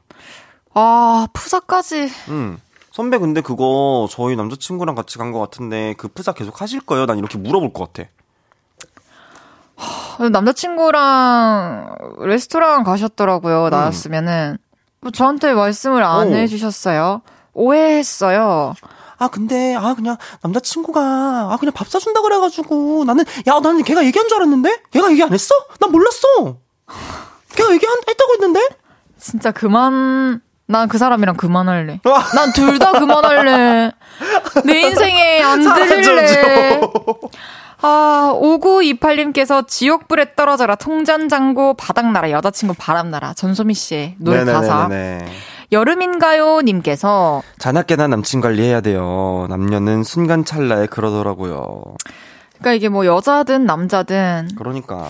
아, 0.73 1.27
푸사까지. 1.33 2.09
음. 2.29 2.59
선배 2.91 3.17
근데 3.19 3.41
그거 3.41 4.07
저희 4.11 4.35
남자친구랑 4.35 4.95
같이 4.95 5.17
간 5.17 5.31
것 5.31 5.39
같은데 5.39 5.93
그 5.97 6.07
푸사 6.07 6.33
계속 6.33 6.61
하실 6.61 6.81
거예요? 6.81 7.05
난 7.05 7.17
이렇게 7.19 7.37
물어볼 7.37 7.71
것 7.73 7.93
같아. 7.93 8.09
남자친구랑 10.29 11.95
레스토랑 12.19 12.83
가셨더라고요. 12.83 13.65
음. 13.65 13.69
나왔으면은. 13.69 14.57
뭐 15.01 15.11
저한테 15.11 15.53
말씀을 15.53 16.03
안 16.03 16.27
오. 16.29 16.35
해주셨어요. 16.35 17.21
오해했어요. 17.53 18.73
아 19.19 19.27
근데 19.29 19.75
아 19.75 19.93
그냥 19.95 20.17
남자친구가 20.43 21.01
아 21.51 21.57
그냥 21.59 21.73
밥 21.73 21.87
사준다 21.89 22.21
그래가지고 22.21 23.03
나는 23.05 23.23
야 23.47 23.59
나는 23.59 23.83
걔가 23.83 24.05
얘기한 24.05 24.27
줄 24.27 24.37
알았는데 24.37 24.83
걔가 24.91 25.09
얘기 25.11 25.23
안 25.23 25.33
했어? 25.33 25.53
난 25.79 25.91
몰랐어. 25.91 26.57
걔가 27.55 27.73
얘기했다고 27.73 28.33
했는데? 28.33 28.61
진짜 29.19 29.51
그만 29.51 30.41
난 30.67 30.87
그 30.89 30.97
사람이랑 30.97 31.37
그만할래. 31.37 32.01
난 32.35 32.51
둘 32.53 32.77
다 32.77 32.91
그만할래. 32.91 33.91
내 34.65 34.81
인생에 34.81 35.41
안 35.41 35.61
들을래. 35.61 36.81
아, 37.81 38.33
5928님께서 38.41 39.67
지옥불에 39.67 40.35
떨어져라 40.35 40.75
통전장고 40.75 41.75
바닥나라 41.75 42.31
여자친구 42.31 42.73
바람나라 42.77 43.33
전소미 43.33 43.73
씨의 43.73 44.15
노래 44.17 44.43
네네네네. 44.43 44.67
가사. 44.67 44.89
여름인가요? 45.71 46.61
님께서 46.61 47.43
자나깨나 47.59 48.07
남친 48.07 48.41
관리해야 48.41 48.81
돼요. 48.81 49.45
남녀는 49.49 50.03
순간 50.03 50.45
찰나에 50.45 50.87
그러더라고요. 50.87 51.83
그러니까 52.53 52.73
이게 52.73 52.89
뭐 52.89 53.05
여자든 53.05 53.65
남자든 53.65 54.49
그러니까 54.57 55.09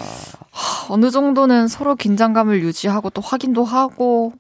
하, 0.51 0.93
어느 0.93 1.11
정도는 1.11 1.67
서로 1.67 1.95
긴장감을 1.95 2.61
유지하고 2.61 3.09
또 3.11 3.21
확인도 3.21 3.63
하고 3.63 4.33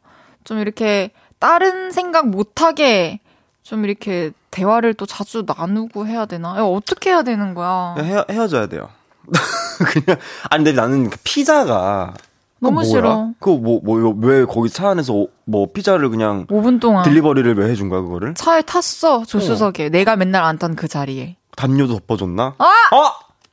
좀 0.43 0.59
이렇게 0.59 1.11
다른 1.39 1.91
생각 1.91 2.27
못하게 2.27 3.19
좀 3.63 3.85
이렇게 3.85 4.31
대화를 4.57 4.95
또 4.95 5.05
자주 5.05 5.43
나누고 5.45 6.07
해야 6.07 6.25
되나? 6.25 6.57
야, 6.57 6.63
어떻게 6.63 7.11
해야 7.11 7.21
되는 7.21 7.53
거야? 7.53 7.95
헤어, 7.99 8.25
헤어져야 8.29 8.65
돼요. 8.67 8.89
그냥 9.77 10.17
아니 10.49 10.63
근데 10.63 10.79
나는 10.79 11.09
그 11.11 11.17
피자가 11.23 12.13
너무 12.59 12.83
싫어. 12.83 13.33
그거 13.39 13.57
뭐, 13.57 13.79
뭐, 13.83 14.15
왜 14.19 14.45
거기 14.45 14.69
차 14.69 14.89
안에서 14.89 15.27
뭐 15.45 15.67
피자를 15.71 16.09
그냥 16.09 16.47
5분 16.47 16.79
동안 16.81 17.03
딜리버리를 17.03 17.55
왜 17.55 17.69
해준 17.69 17.87
거야, 17.89 18.01
그거를? 18.01 18.33
차에 18.33 18.63
탔어, 18.63 19.23
조수석에. 19.25 19.85
어. 19.85 19.89
내가 19.89 20.15
맨날 20.15 20.43
앉던 20.43 20.75
그 20.75 20.87
자리에. 20.87 21.35
담요도 21.55 21.99
덮어줬나? 21.99 22.55
아! 22.57 22.65
어! 22.95 23.11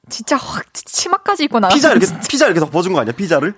진짜 0.09 0.37
확 0.37 0.65
치마까지 0.73 1.45
입고 1.45 1.61
나왔어. 1.61 1.75
피자 1.75 1.91
이렇게, 1.93 2.07
피자 2.31 2.47
이렇게 2.47 2.61
덮어준 2.61 2.95
거 2.95 3.01
아니야, 3.01 3.13
피자를? 3.13 3.55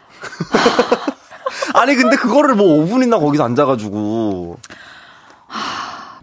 아니, 1.75 1.95
근데 1.95 2.17
그거를 2.17 2.57
뭐 2.57 2.85
5분이나 2.85 3.21
거기서 3.21 3.45
앉아가지고. 3.45 4.57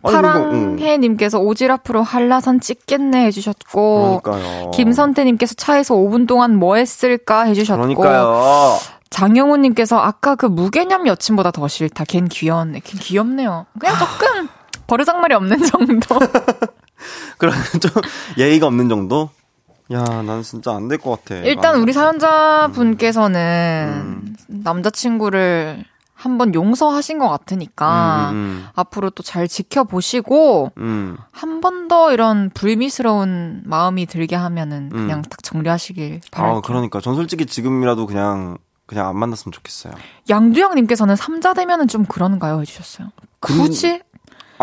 파랑해님께서 0.04 1.40
오지랖으로 1.40 2.04
한라산 2.04 2.60
찍겠네 2.60 3.26
해주셨고 3.28 4.22
그러니까요. 4.24 4.72
김선태님께서 4.72 5.56
차에서 5.56 5.96
5분 5.96 6.28
동안 6.28 6.56
뭐 6.58 6.76
했을까 6.76 7.44
해주셨고 7.44 7.82
그러니까요. 7.82 8.78
장영훈님께서 9.10 9.98
아까 10.00 10.36
그 10.36 10.46
무개념 10.48 11.08
여친보다 11.08 11.52
더 11.52 11.68
싫다. 11.68 12.04
걘 12.06 12.28
귀여웠네. 12.28 12.80
걘 12.80 13.00
귀엽네요. 13.00 13.66
그냥 13.80 13.96
조금 14.00 14.48
버르장말이 14.88 15.34
없는 15.36 15.64
정도. 15.64 16.20
그럼 17.38 17.54
좀 17.80 17.92
예의가 18.38 18.68
없는 18.68 18.90
정도? 18.90 19.30
야, 19.92 20.02
난 20.04 20.42
진짜 20.42 20.72
안 20.74 20.88
될 20.88 20.98
것 20.98 21.24
같아. 21.26 21.36
일단 21.42 21.80
우리 21.80 21.94
사연자 21.94 22.70
분께서는 22.74 23.90
음. 23.94 24.36
남자친구를 24.48 25.84
한번 26.24 26.56
용서하신 26.56 27.20
것 27.20 27.28
같으니까 27.28 28.30
음, 28.32 28.36
음. 28.36 28.38
음. 28.38 28.68
앞으로 28.76 29.10
또 29.10 29.24
잘 29.24 29.48
지켜보시고 29.48 30.72
음. 30.78 31.18
한번 31.32 31.88
더 31.90 32.14
이런 32.14 32.50
불미스러운 32.54 33.64
마음이 33.66 34.06
들게 34.06 34.36
하면은 34.38 34.90
음. 34.94 34.98
그냥 34.98 35.22
딱 35.24 35.44
정리하시길 35.44 36.22
바랄게요. 36.32 36.58
아, 36.58 36.62
그러니까 36.62 37.02
전 37.02 37.16
솔직히 37.16 37.46
지금이라도 37.46 38.06
그냥 38.06 38.58
그냥 38.86 39.08
안 39.08 39.18
만났으면 39.18 39.52
좋겠어요. 39.52 39.94
양두영님께서는 40.30 41.16
삼자 41.16 41.54
되면은 41.54 41.88
좀 41.90 42.06
그런가요 42.06 42.62
해주셨어요. 42.62 43.10
굳이 43.40 44.02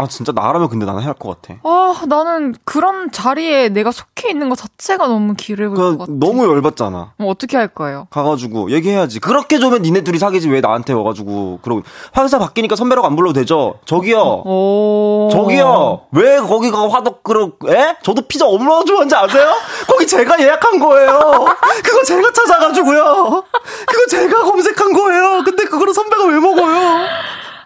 아 0.01 0.07
진짜 0.07 0.33
나라면 0.33 0.71
근데 0.71 0.87
나는 0.87 1.01
해야 1.03 1.09
할것 1.09 1.43
같아. 1.43 1.61
아 1.63 2.03
나는 2.07 2.55
그런 2.65 3.13
자리에 3.13 3.69
내가 3.69 3.93
속해 3.93 4.31
있는 4.31 4.49
것 4.49 4.57
자체가 4.57 5.07
너무 5.07 5.35
기를 5.35 5.69
볼것 5.69 5.99
같아. 5.99 6.13
너무 6.15 6.45
열받잖아. 6.47 7.13
어, 7.19 7.25
어떻게 7.27 7.59
할 7.59 7.69
거예요? 7.69 8.07
가가지고 8.09 8.71
얘기해야지. 8.71 9.21
그렇게 9.21 9.59
좋으면 9.59 9.83
니네 9.83 10.03
둘이 10.03 10.19
사귀지 10.19 10.49
왜 10.49 10.63
나한테 10.63 10.95
와가지고 10.95 11.59
그러고 11.61 11.83
화사 12.13 12.39
바뀌니까 12.39 12.77
선배라고 12.77 13.07
안 13.07 13.15
불러도 13.15 13.35
되죠. 13.41 13.75
저기요. 13.85 14.21
오. 14.47 15.29
저기요. 15.33 16.07
왜 16.13 16.39
거기 16.39 16.71
가 16.71 16.89
화덕 16.89 17.23
그릇? 17.23 17.59
에? 17.69 17.97
저도 18.03 18.23
피자 18.23 18.47
얼마나 18.47 18.83
좋아하는지 18.85 19.15
아세요? 19.15 19.53
거기 19.87 20.07
제가 20.07 20.41
예약한 20.41 20.79
거예요. 20.79 21.45
그거 21.85 22.03
제가 22.05 22.33
찾아가지고요. 22.33 23.45
그거 23.87 24.07
제가 24.09 24.45
검색한 24.45 24.93
거예요. 24.95 25.43
근데 25.45 25.65
그거를 25.65 25.93
선배가 25.93 26.25
왜 26.25 26.41
먹어요? 26.41 27.07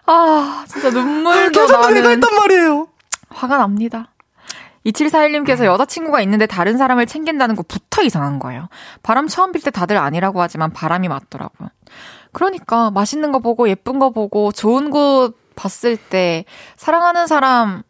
아, 0.07 0.65
진짜 0.67 0.89
눈물도 0.89 1.61
아, 1.75 1.81
나는. 1.81 1.93
내가 1.95 2.09
했단 2.09 2.35
말이에요. 2.35 2.87
화가 3.29 3.57
납니다. 3.57 4.09
2741님께서 4.85 5.65
여자친구가 5.65 6.21
있는데 6.21 6.45
다른 6.45 6.77
사람을 6.77 7.07
챙긴다는 7.07 7.55
것부터 7.55 8.03
이상한 8.03 8.37
거예요. 8.39 8.67
바람 9.01 9.27
처음 9.27 9.51
빌 9.51 9.63
때 9.63 9.71
다들 9.71 9.97
아니라고 9.97 10.41
하지만 10.41 10.71
바람이 10.71 11.07
맞더라고요. 11.07 11.69
그러니까 12.31 12.91
맛있는 12.91 13.31
거 13.31 13.39
보고 13.39 13.67
예쁜 13.69 13.97
거 13.97 14.11
보고 14.11 14.51
좋은 14.51 14.91
곳 14.91 15.33
봤을 15.55 15.97
때 15.97 16.45
사랑하는 16.77 17.25
사람 17.27 17.81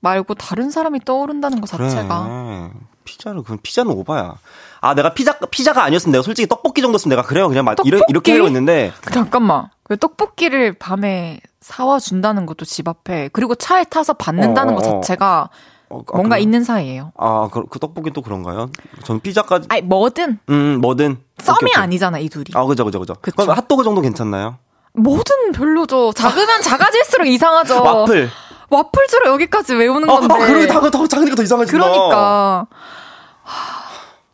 말고 0.00 0.34
다른 0.34 0.70
사람이 0.70 1.00
떠오른다는 1.04 1.60
것 1.60 1.68
자체가. 1.68 2.24
그래. 2.24 2.70
피자를 3.04 3.42
그럼 3.44 3.58
피자는 3.62 3.92
오바야. 3.92 4.34
아 4.80 4.94
내가 4.94 5.14
피자 5.14 5.38
피자가 5.38 5.84
아니었으면 5.84 6.12
내가 6.12 6.22
솔직히 6.22 6.48
떡볶이 6.48 6.82
정도였으면 6.82 7.16
내가 7.16 7.26
그래요 7.26 7.48
그냥 7.48 7.64
막 7.64 7.76
이렇게 7.84 8.04
이렇게 8.08 8.32
하려고 8.32 8.48
했는데. 8.48 8.92
잠깐만. 9.10 9.68
그 9.84 9.96
떡볶이를 9.96 10.74
밤에 10.74 11.40
사와 11.62 12.00
준다는 12.00 12.44
것도 12.44 12.64
집 12.64 12.88
앞에 12.88 13.30
그리고 13.32 13.54
차에 13.54 13.84
타서 13.84 14.14
받는다는 14.14 14.74
어, 14.74 14.76
것 14.76 14.86
어, 14.86 14.88
어. 14.88 15.00
자체가 15.00 15.48
어, 15.88 16.00
아, 16.00 16.16
뭔가 16.16 16.36
그, 16.36 16.42
있는 16.42 16.64
사이예요. 16.64 17.12
아, 17.16 17.48
그, 17.52 17.64
그 17.70 17.78
떡볶이 17.78 18.10
또 18.12 18.20
그런가요? 18.22 18.70
전 19.04 19.20
피자까지. 19.20 19.68
아니, 19.70 19.82
뭐든. 19.82 20.40
음, 20.48 20.80
뭐든. 20.80 21.18
썸이 21.38 21.56
오케이, 21.56 21.70
오케이. 21.70 21.82
아니잖아, 21.82 22.18
이 22.18 22.28
둘이. 22.28 22.46
아, 22.54 22.64
그죠, 22.64 22.84
그죠, 22.84 22.98
그죠. 22.98 23.14
그럼 23.20 23.50
핫도그 23.50 23.84
정도 23.84 24.00
괜찮나요? 24.00 24.56
뭐든 24.94 25.52
별로죠. 25.52 26.12
작으면 26.12 26.60
작아질수록 26.62 27.26
이상하죠. 27.26 27.82
와플. 27.82 28.30
와플주로 28.70 29.30
여기까지 29.32 29.74
외우는 29.74 30.08
아, 30.08 30.14
건데. 30.14 30.34
아, 30.34 30.38
그러게 30.38 30.66
더, 30.66 30.90
더 30.90 31.06
작으니까 31.06 31.36
더 31.36 31.42
이상해진다. 31.42 31.84
그러니까. 31.84 32.66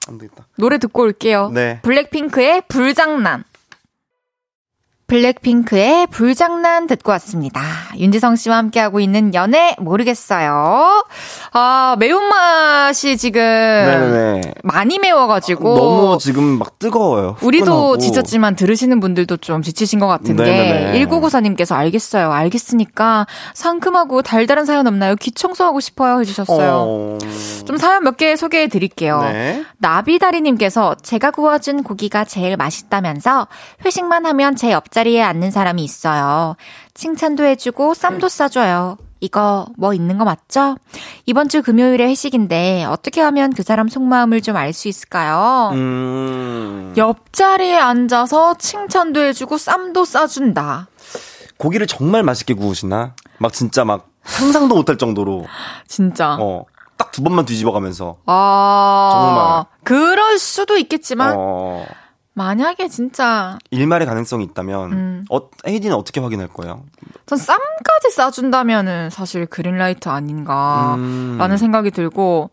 안 0.08 0.18
되겠다. 0.18 0.46
노래 0.56 0.78
듣고 0.78 1.02
올게요. 1.02 1.50
네. 1.52 1.80
블랙핑크의 1.82 2.62
불장난. 2.68 3.44
블랙핑크의 5.08 6.06
불장난 6.08 6.86
듣고 6.86 7.12
왔습니다. 7.12 7.62
윤지성 7.98 8.36
씨와 8.36 8.58
함께하고 8.58 9.00
있는 9.00 9.32
연애 9.32 9.74
모르겠어요. 9.78 11.06
아, 11.52 11.96
매운맛이 11.98 13.16
지금 13.16 13.40
네네네. 13.40 14.40
많이 14.64 14.98
매워가지고. 14.98 15.76
너무 15.76 16.18
지금 16.20 16.58
막 16.58 16.78
뜨거워요. 16.78 17.36
우리도 17.40 17.96
지쳤지만 17.96 18.54
들으시는 18.54 19.00
분들도 19.00 19.38
좀 19.38 19.62
지치신 19.62 19.98
것 19.98 20.08
같은 20.08 20.36
네네네. 20.36 20.92
게 20.98 21.06
1994님께서 21.06 21.74
알겠어요. 21.74 22.30
알겠으니까 22.30 23.26
상큼하고 23.54 24.20
달달한 24.20 24.66
사연 24.66 24.86
없나요? 24.86 25.16
귀 25.16 25.32
청소하고 25.32 25.80
싶어요 25.80 26.20
해주셨어요. 26.20 26.70
어... 26.86 27.18
좀 27.66 27.78
사연 27.78 28.04
몇 28.04 28.18
개 28.18 28.34
소개해 28.36 28.66
드릴게요. 28.66 29.20
네. 29.22 29.64
나비다리님께서 29.78 30.96
제가 31.02 31.30
구워준 31.30 31.84
고기가 31.84 32.24
제일 32.24 32.56
맛있다면서 32.56 33.46
회식만 33.84 34.26
하면 34.26 34.56
제 34.56 34.72
옆자 34.72 34.97
옆자리에 34.98 35.22
앉는 35.22 35.50
사람이 35.52 35.82
있어요. 35.84 36.56
칭찬도 36.94 37.44
해주고 37.44 37.94
쌈도 37.94 38.28
싸줘요. 38.28 38.96
이거 39.20 39.66
뭐 39.76 39.94
있는 39.94 40.18
거 40.18 40.24
맞죠? 40.24 40.76
이번 41.26 41.48
주 41.48 41.62
금요일에 41.62 42.06
회식인데 42.08 42.84
어떻게 42.88 43.20
하면 43.20 43.52
그 43.52 43.62
사람 43.62 43.88
속마음을 43.88 44.40
좀 44.40 44.56
알 44.56 44.72
수 44.72 44.88
있을까요? 44.88 45.70
음... 45.72 46.94
옆자리에 46.96 47.76
앉아서 47.76 48.54
칭찬도 48.58 49.20
해주고 49.20 49.58
쌈도 49.58 50.04
싸준다. 50.04 50.88
고기를 51.58 51.86
정말 51.86 52.22
맛있게 52.24 52.54
구우시나? 52.54 53.14
막 53.38 53.52
진짜 53.52 53.84
막 53.84 54.08
상상도 54.24 54.74
못할 54.76 54.98
정도로. 54.98 55.46
진짜. 55.86 56.36
어. 56.40 56.64
딱 56.96 57.12
두 57.12 57.22
번만 57.22 57.44
뒤집어 57.44 57.70
가면서. 57.72 58.16
아. 58.26 59.12
정말. 59.12 59.64
그럴 59.84 60.38
수도 60.38 60.76
있겠지만. 60.76 61.34
어. 61.38 61.84
만약에 62.38 62.86
진짜 62.88 63.58
일말의 63.72 64.06
가능성이 64.06 64.44
있다면 64.44 64.92
음. 64.92 65.24
어, 65.28 65.50
헤이디는 65.66 65.96
어떻게 65.96 66.20
확인할 66.20 66.46
거예요? 66.46 66.84
전 67.26 67.36
쌈까지 67.36 68.12
싸준다면은 68.12 69.10
사실 69.10 69.44
그린라이트 69.44 70.08
아닌가라는 70.08 71.50
음. 71.50 71.56
생각이 71.56 71.90
들고 71.90 72.50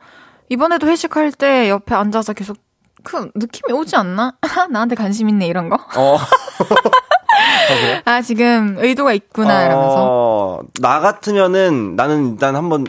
이번에도 0.50 0.88
회식할 0.88 1.32
때 1.34 1.70
옆에 1.70 1.94
앉아서 1.94 2.34
계속 2.34 2.58
그 3.04 3.30
느낌이 3.36 3.72
오지 3.74 3.96
않나? 3.96 4.34
나한테 4.72 4.96
관심 4.96 5.30
있네 5.30 5.46
이런 5.46 5.70
거. 5.70 5.76
어. 5.76 6.18
아, 8.06 8.24
지금 8.24 8.78
의도가 8.80 9.14
있구나 9.14 9.62
어, 9.62 9.66
이러면서. 9.66 10.62
나 10.82 11.00
같으면은 11.00 11.96
나는 11.96 12.32
일단 12.32 12.56
한번 12.56 12.88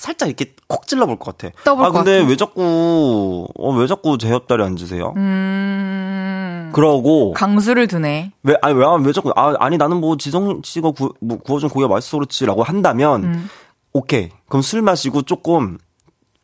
살짝 0.00 0.28
이렇게 0.28 0.54
콕 0.66 0.86
찔러볼 0.86 1.18
것 1.18 1.36
같아. 1.36 1.52
아 1.70 1.90
근데 1.90 2.24
왜 2.26 2.34
자꾸 2.36 3.46
어, 3.54 3.70
왜 3.72 3.86
자꾸 3.86 4.16
제 4.16 4.30
옆다리 4.30 4.62
앉으세요? 4.62 5.12
음. 5.16 6.70
그러고 6.72 7.32
강수를 7.32 7.86
두네. 7.86 8.32
왜 8.42 8.56
아니 8.62 8.74
왜, 8.74 8.84
왜 9.04 9.12
자꾸 9.12 9.30
아 9.36 9.54
아니 9.60 9.76
나는 9.76 9.98
뭐 9.98 10.16
지성 10.16 10.62
씨가 10.64 10.92
구, 10.92 11.12
뭐 11.20 11.38
구워준 11.38 11.68
고기가 11.68 11.88
맛있어 11.88 12.16
그렇지라고 12.16 12.62
한다면 12.62 13.24
음. 13.24 13.50
오케이 13.92 14.30
그럼 14.48 14.62
술 14.62 14.80
마시고 14.80 15.22
조금 15.22 15.76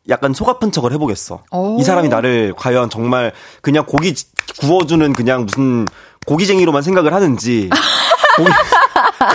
약간 0.07 0.33
속 0.33 0.47
아픈 0.47 0.71
척을 0.71 0.93
해보겠어. 0.93 1.43
오. 1.51 1.79
이 1.79 1.83
사람이 1.83 2.09
나를 2.09 2.53
과연 2.55 2.91
정말 2.91 3.33
그냥 3.61 3.85
고기 3.87 4.13
구워주는 4.61 5.13
그냥 5.13 5.45
무슨 5.45 5.87
고기쟁이로만 6.27 6.83
생각을 6.83 7.11
하는지. 7.13 7.69
고기, 8.37 8.51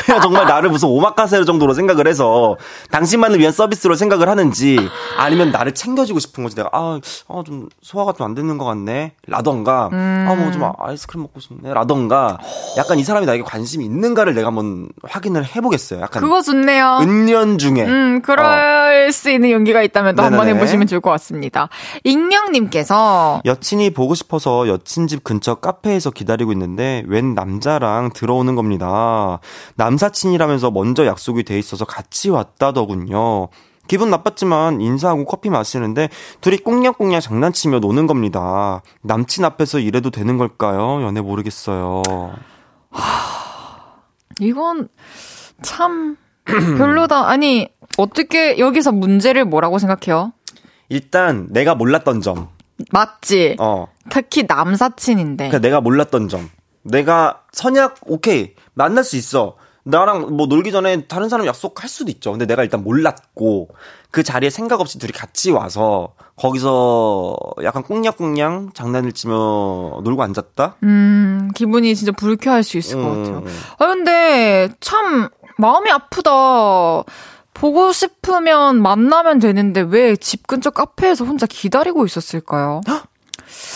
그냥 0.04 0.20
정말 0.20 0.46
나를 0.46 0.70
무슨 0.70 0.88
오마카세 0.88 1.44
정도로 1.44 1.74
생각을 1.74 2.06
해서 2.08 2.56
당신만을 2.90 3.38
위한 3.38 3.52
서비스로 3.52 3.94
생각을 3.94 4.28
하는지 4.28 4.78
아니면 5.18 5.50
나를 5.52 5.74
챙겨주고 5.74 6.18
싶은 6.18 6.42
거지 6.44 6.56
내가 6.56 6.70
아, 6.72 6.98
아좀 7.28 7.68
소화가 7.82 8.12
좀 8.14 8.22
안 8.22 8.34
되는 8.34 8.56
것 8.56 8.64
같네 8.64 9.12
라던가 9.26 9.88
음. 9.92 10.26
아뭐 10.28 10.52
좀 10.52 10.62
아이스크림 10.78 11.22
먹고 11.22 11.40
싶네 11.40 11.74
라던가 11.74 12.38
약간 12.78 12.98
이 12.98 13.04
사람이 13.04 13.26
나에게 13.26 13.42
관심이 13.42 13.84
있는가를 13.84 14.34
내가 14.34 14.48
한번 14.48 14.88
확인을 15.02 15.44
해보겠어요. 15.44 16.00
약간 16.00 16.22
그거 16.22 16.40
좋네요. 16.40 17.00
은연 17.02 17.58
중에 17.58 17.84
음 17.84 18.22
그럴 18.22 19.08
어. 19.08 19.10
수 19.12 19.30
있는 19.30 19.50
용기가 19.50 19.82
있다면 19.82 20.14
또 20.14 20.22
한번 20.22 20.48
해보시면 20.48 20.86
좋을 20.86 21.00
것 21.00 21.10
같습니다. 21.10 21.68
익명님께서 22.04 23.42
여친이 23.44 23.90
보고 23.90 24.14
싶어서 24.14 24.68
여친 24.68 25.06
집 25.06 25.24
근처 25.24 25.56
카페에서 25.56 26.10
기다리고 26.10 26.52
있는데 26.52 27.02
웬 27.06 27.34
남자랑 27.34 28.10
들어오는 28.14 28.54
겁니다. 28.54 29.40
남사친이라면서 29.76 30.70
먼저 30.70 31.06
약속이 31.06 31.44
돼 31.44 31.58
있어서 31.58 31.84
같이 31.84 32.30
왔다더군요. 32.30 33.48
기분 33.88 34.10
나빴지만 34.10 34.80
인사하고 34.80 35.24
커피 35.24 35.50
마시는데 35.50 36.08
둘이 36.40 36.58
꽁냥꽁냥 36.58 37.20
장난치며 37.20 37.80
노는 37.80 38.06
겁니다. 38.06 38.82
남친 39.02 39.44
앞에서 39.44 39.80
이래도 39.80 40.10
되는 40.10 40.38
걸까요? 40.38 41.02
연애 41.02 41.20
모르겠어요. 41.20 42.02
하... 42.90 43.32
이건 44.40 44.88
참 45.62 46.16
별로다. 46.44 47.28
아니, 47.28 47.68
어떻게 47.98 48.58
여기서 48.58 48.92
문제를 48.92 49.44
뭐라고 49.44 49.78
생각해요? 49.78 50.32
일단 50.88 51.48
내가 51.50 51.74
몰랐던 51.74 52.20
점. 52.20 52.48
맞지? 52.90 53.56
어. 53.60 53.86
특히 54.10 54.44
남사친인데. 54.48 55.48
그러니까 55.48 55.58
내가 55.60 55.80
몰랐던 55.80 56.28
점. 56.28 56.50
내가 56.82 57.42
선약 57.52 57.96
오케이 58.06 58.54
만날 58.74 59.04
수 59.04 59.16
있어. 59.16 59.56
나랑 59.84 60.36
뭐 60.36 60.46
놀기 60.46 60.70
전에 60.72 61.06
다른 61.06 61.28
사람 61.28 61.46
약속할 61.46 61.88
수도 61.88 62.10
있죠. 62.12 62.30
근데 62.30 62.46
내가 62.46 62.62
일단 62.62 62.84
몰랐고 62.84 63.68
그 64.10 64.22
자리에 64.22 64.48
생각 64.50 64.80
없이 64.80 64.98
둘이 64.98 65.12
같이 65.12 65.50
와서 65.50 66.12
거기서 66.36 67.36
약간 67.64 67.82
꽁냥꽁냥 67.82 68.70
장난을 68.74 69.12
치며 69.12 70.00
놀고 70.04 70.22
앉았다? 70.22 70.76
음, 70.84 71.50
기분이 71.54 71.94
진짜 71.96 72.12
불쾌할 72.12 72.62
수 72.62 72.78
있을 72.78 72.98
음. 72.98 73.02
것 73.02 73.08
같아요. 73.16 73.44
아, 73.78 73.86
근데 73.86 74.68
참 74.80 75.28
마음이 75.58 75.90
아프다. 75.90 77.02
보고 77.54 77.92
싶으면 77.92 78.80
만나면 78.82 79.38
되는데 79.38 79.80
왜 79.82 80.16
집 80.16 80.46
근처 80.46 80.70
카페에서 80.70 81.24
혼자 81.24 81.46
기다리고 81.46 82.04
있었을까요? 82.06 82.80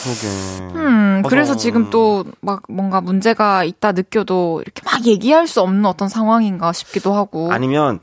그러게. 0.03 0.75
음, 0.79 1.23
그래서 1.29 1.57
지금 1.57 1.91
또 1.91 2.25
막 2.41 2.63
뭔가 2.69 3.01
문제가 3.01 3.65
있다 3.65 3.93
느껴도 3.93 4.63
이렇게 4.65 4.83
막 4.85 5.05
얘기할 5.07 5.47
수 5.47 5.61
없는 5.61 5.85
어떤 5.87 6.09
상황인가 6.09 6.73
싶기도 6.73 7.15
하고. 7.15 7.51
아니면 7.53 8.01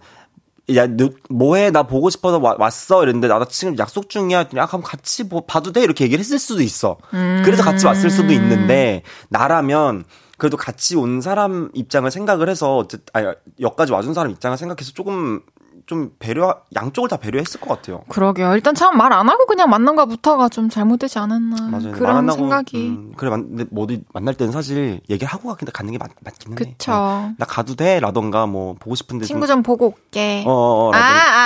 야, 0.73 0.87
너, 0.87 1.09
뭐해? 1.29 1.71
나 1.71 1.83
보고 1.83 2.09
싶어서 2.09 2.39
와, 2.39 2.55
왔어. 2.57 3.03
이랬는데, 3.03 3.27
나 3.27 3.43
지금 3.45 3.77
약속 3.77 4.09
중이야. 4.09 4.39
했더니, 4.39 4.61
아, 4.61 4.65
그럼 4.65 4.81
같이 4.81 5.25
뭐, 5.25 5.41
봐도 5.45 5.73
돼? 5.73 5.83
이렇게 5.83 6.05
얘기를 6.05 6.21
했을 6.21 6.39
수도 6.39 6.61
있어. 6.61 6.97
음. 7.13 7.41
그래서 7.43 7.63
같이 7.63 7.85
왔을 7.85 8.09
수도 8.09 8.31
있는데, 8.31 9.03
나라면, 9.27 10.05
그래도 10.37 10.55
같이 10.55 10.95
온 10.95 11.19
사람 11.19 11.69
입장을 11.73 12.09
생각을 12.09 12.47
해서, 12.47 12.77
어쨌든, 12.77 13.05
아니, 13.11 13.27
여기까지 13.59 13.91
와준 13.91 14.13
사람 14.13 14.31
입장을 14.31 14.57
생각해서 14.57 14.93
조금 14.93 15.41
좀 15.85 16.11
배려 16.17 16.57
양쪽을 16.75 17.09
다 17.09 17.17
배려했을 17.17 17.59
것 17.59 17.69
같아요. 17.69 18.03
그러게요. 18.07 18.53
일단 18.55 18.73
참 18.73 18.95
말 18.95 19.11
안 19.13 19.27
하고 19.29 19.45
그냥 19.45 19.69
만난 19.69 19.95
것부터가 19.95 20.49
좀 20.49 20.69
잘못되지 20.69 21.19
않았나 21.19 21.69
맞아요. 21.69 21.91
그런 21.91 22.31
생각이. 22.31 22.77
음, 22.87 23.13
그래 23.17 23.29
근데 23.31 23.65
뭐 23.69 23.83
어디 23.83 24.01
만날 24.13 24.33
때는 24.35 24.53
사실 24.53 25.01
얘기하고 25.09 25.49
가긴 25.49 25.67
가는 25.73 25.91
게 25.91 25.97
맞, 25.97 26.09
맞기는 26.23 26.57
해. 26.57 26.63
그쵸. 26.71 26.91
어, 26.93 27.31
나 27.37 27.45
가도 27.45 27.75
돼라던가 27.75 28.45
뭐 28.45 28.75
보고 28.79 28.95
싶은데 28.95 29.25
친구 29.25 29.45
좀, 29.45 29.57
좀 29.57 29.63
보고 29.63 29.87
올게. 29.87 30.43
어, 30.47 30.51
어, 30.51 30.87
어 30.89 30.91
아, 30.93 30.97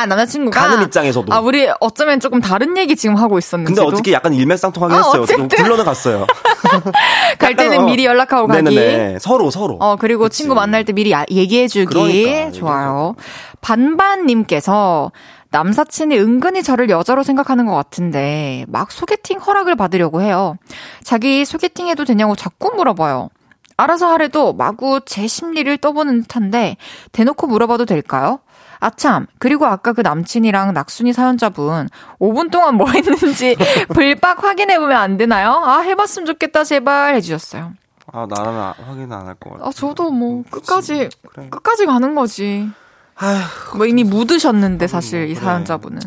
아 0.02 0.06
남자친구가 0.06 0.60
가는 0.60 0.84
입장에서도. 0.84 1.34
아 1.34 1.40
우리 1.40 1.68
어쩌면 1.80 2.20
조금 2.20 2.40
다른 2.40 2.78
얘기 2.78 2.96
지금 2.96 3.16
하고 3.16 3.38
있었는데. 3.38 3.74
근데 3.74 3.88
어떻게 3.88 4.12
약간 4.14 4.34
일맥상통하긴 4.34 4.96
아, 4.96 5.00
했어요. 5.00 5.22
어쨌든. 5.24 5.48
불러는 5.48 5.84
갔어요. 5.84 6.28
갈 7.40 7.56
때는 7.56 7.80
어, 7.80 7.86
미리 7.86 8.06
연락하고 8.06 8.48
가기. 8.48 8.64
네네네. 8.64 9.20
서로 9.20 9.52
서로. 9.52 9.78
어 9.80 9.96
그리고 9.98 10.24
그치. 10.24 10.40
친구 10.40 10.56
만날 10.56 10.86
때 10.86 10.94
미리 10.94 11.14
얘기해주기. 11.30 11.86
그러니까, 11.86 12.52
좋아요. 12.52 13.16
반반님께서 13.62 15.12
남사친이 15.50 16.18
은근히 16.18 16.62
저를 16.62 16.90
여자로 16.90 17.24
생각하는 17.24 17.66
것 17.66 17.74
같은데 17.74 18.66
막 18.68 18.92
소개팅 18.92 19.40
허락을 19.40 19.76
받으려고 19.76 20.22
해요. 20.22 20.58
자기 21.04 21.46
소개팅 21.46 21.88
해도 21.88 22.06
되냐고 22.06 22.36
자꾸 22.36 22.72
물어봐요. 22.76 23.30
알아서 23.78 24.08
하래도 24.08 24.54
마구 24.54 25.02
제 25.06 25.28
심리를 25.28 25.78
떠보는 25.78 26.24
듯한데 26.24 26.78
대놓고 27.12 27.48
물어봐도 27.48 27.86
될까요? 27.86 28.40
아참, 28.80 29.28
그리고 29.40 29.66
아까 29.66 29.94
그 29.94 30.02
남친이랑 30.02 30.74
낙순이 30.74 31.14
사연자분 31.14 31.90
5분 32.20 32.52
동안 32.52 32.76
뭐 32.76 32.90
했는지 32.90 33.56
불박 33.94 34.44
확인해보면 34.44 34.96
안 34.96 35.18
되나요? 35.18 35.52
아, 35.64 35.80
해봤으면 35.80 36.26
좋겠다, 36.26 36.64
제발 36.64 37.16
해주셨어요. 37.16 37.74
아, 38.14 38.26
나는 38.30 38.54
확인 38.86 39.12
안 39.12 39.28
할 39.28 39.36
것 39.36 39.52
같아. 39.54 39.68
아, 39.68 39.72
저도 39.72 40.12
뭐, 40.12 40.44
끝까지, 40.50 41.10
그래. 41.34 41.48
끝까지 41.50 41.86
가는 41.86 42.16
거지. 42.16 42.70
아휴, 43.16 43.78
뭐 43.78 43.86
이미 43.86 44.04
묻으셨는데 44.04 44.88
사실 44.88 45.30
이 45.30 45.36
사연자분은. 45.36 46.00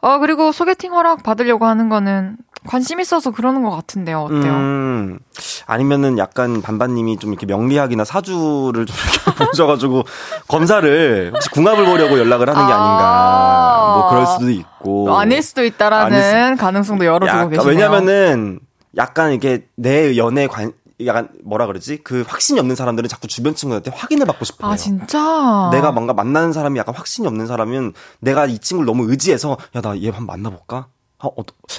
어, 0.00 0.18
그리고 0.18 0.50
소개팅 0.50 0.94
허락 0.94 1.22
받으려고 1.22 1.66
하는 1.66 1.90
거는 1.90 2.38
관심 2.66 3.00
있어서 3.00 3.30
그러는 3.30 3.62
것 3.62 3.70
같은데요. 3.70 4.20
어때요? 4.22 4.52
음, 4.52 5.18
아니면은 5.66 6.18
약간 6.18 6.60
반반님이 6.62 7.18
좀 7.18 7.30
이렇게 7.32 7.46
명리학이나 7.46 8.04
사주를 8.04 8.86
좀 8.86 8.96
이렇게 8.96 9.44
보셔가지고 9.46 10.04
검사를 10.48 11.30
혹시 11.34 11.48
궁합을 11.50 11.84
보려고 11.86 12.18
연락을 12.18 12.48
하는 12.48 12.66
게 12.66 12.72
아닌가. 12.72 13.94
뭐 13.96 14.10
그럴 14.10 14.26
수도 14.26 14.50
있고. 14.50 15.16
아닐 15.18 15.42
수도 15.42 15.64
있다라는 15.64 16.56
수... 16.56 16.60
가능성도 16.62 17.04
열어두고 17.04 17.48
계시네요. 17.48 17.68
왜냐면은 17.68 18.60
약간 18.96 19.32
이게 19.32 19.66
내 19.76 20.16
연애 20.16 20.46
관, 20.46 20.72
약간 21.06 21.28
뭐라 21.44 21.66
그러지? 21.66 21.98
그 22.04 22.24
확신이 22.28 22.60
없는 22.60 22.76
사람들은 22.76 23.08
자꾸 23.08 23.26
주변 23.26 23.54
친구한테 23.54 23.90
확인을 23.94 24.26
받고 24.26 24.44
싶어요. 24.44 24.72
아 24.72 24.76
진짜? 24.76 25.70
내가 25.72 25.92
뭔가 25.92 26.12
만나는 26.12 26.52
사람이 26.52 26.78
약간 26.78 26.94
확신이 26.94 27.26
없는 27.26 27.46
사람은 27.46 27.94
내가 28.20 28.44
이 28.46 28.58
친구를 28.58 28.84
너무 28.86 29.08
의지해서 29.10 29.56
야 29.76 29.80
나 29.80 29.96
얘 29.96 30.10
한번 30.10 30.26
만나볼까? 30.26 30.88
아, 31.22 31.26
어, 31.26 31.34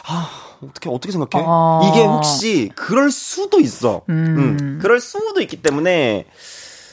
아 0.08 0.30
어떻게 0.64 0.90
어떻게 0.90 1.12
생각해? 1.12 1.44
아. 1.48 1.82
이게 1.84 2.06
혹시 2.06 2.72
그럴 2.76 3.12
수도 3.12 3.60
있어. 3.60 4.02
음. 4.10 4.58
음. 4.62 4.80
그럴 4.82 5.00
수도 5.00 5.42
있기 5.42 5.62
때문에 5.62 6.26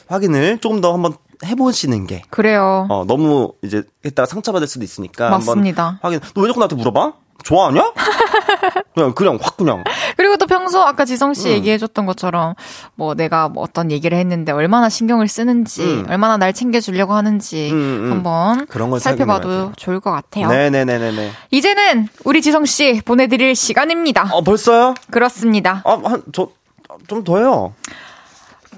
확인을 0.08 0.58
조금 0.58 0.80
더 0.80 0.92
한번 0.92 1.14
해보시는 1.44 2.06
게 2.06 2.22
그래요. 2.30 2.86
어 2.90 3.04
너무 3.06 3.52
이제 3.62 3.82
했다가 4.04 4.26
상처받을 4.26 4.66
수도 4.66 4.84
있으니까 4.84 5.30
맞습니다. 5.30 5.84
한번 5.84 5.98
확인. 6.02 6.20
너 6.34 6.40
왜 6.42 6.48
자꾸 6.48 6.58
나한테 6.60 6.76
물어봐? 6.76 7.12
좋아하냐? 7.44 7.92
그냥 8.94 9.14
그냥 9.14 9.38
확 9.40 9.56
그냥. 9.56 9.84
그리고 10.16 10.36
또 10.36 10.46
평소 10.46 10.80
아까 10.82 11.04
지성 11.04 11.34
씨 11.34 11.48
음. 11.48 11.52
얘기해줬던 11.54 12.04
것처럼 12.06 12.54
뭐 12.94 13.14
내가 13.14 13.48
뭐 13.48 13.62
어떤 13.62 13.90
얘기를 13.90 14.18
했는데 14.18 14.52
얼마나 14.52 14.88
신경을 14.88 15.28
쓰는지 15.28 15.82
음. 15.82 16.06
얼마나 16.08 16.36
날 16.36 16.52
챙겨주려고 16.52 17.14
하는지 17.14 17.70
음, 17.70 17.76
음, 17.76 18.04
음. 18.06 18.12
한번 18.12 18.66
그런 18.66 18.90
걸 18.90 19.00
살펴봐도 19.00 19.72
좋을 19.76 20.00
것 20.00 20.10
같아요. 20.10 20.48
네네네네. 20.48 21.30
이제는 21.50 22.08
우리 22.24 22.42
지성 22.42 22.64
씨 22.66 23.00
보내드릴 23.04 23.54
시간입니다. 23.54 24.28
어 24.32 24.42
벌써요? 24.42 24.94
그렇습니다. 25.10 25.82
아 25.84 25.96
한 26.02 26.22
저 26.32 26.48
좀 27.06 27.22
더요. 27.22 27.74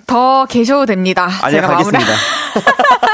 더 0.07 0.45
계셔도 0.47 0.85
됩니다. 0.87 1.29
아니요, 1.43 1.63
가겠습니다. 1.63 2.05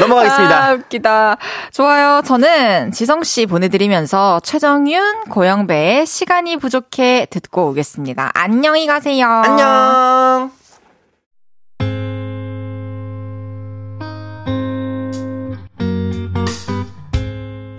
넘어가겠습니다. 0.00 0.64
아, 0.64 0.72
웃기다. 0.72 1.36
좋아요. 1.72 2.22
저는 2.24 2.92
지성씨 2.92 3.46
보내드리면서 3.46 4.40
최정윤, 4.40 5.24
고영배의 5.30 6.06
시간이 6.06 6.56
부족해 6.56 7.26
듣고 7.30 7.68
오겠습니다. 7.68 8.30
안녕히 8.34 8.86
가세요. 8.86 9.26
안녕. 9.26 10.50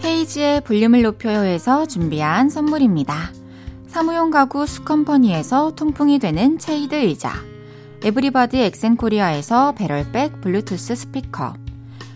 헤이지의 0.04 0.62
볼륨을 0.62 1.02
높여요에서 1.02 1.86
준비한 1.86 2.50
선물입니다. 2.50 3.32
사무용 3.88 4.30
가구 4.30 4.66
수컴퍼니에서 4.66 5.76
통풍이 5.76 6.20
되는 6.20 6.60
체이드 6.60 6.96
의자. 6.96 7.34
에브리바디 8.04 8.60
엑센코리아에서 8.62 9.74
배럴백 9.74 10.42
블루투스 10.42 10.96
스피커. 10.96 11.65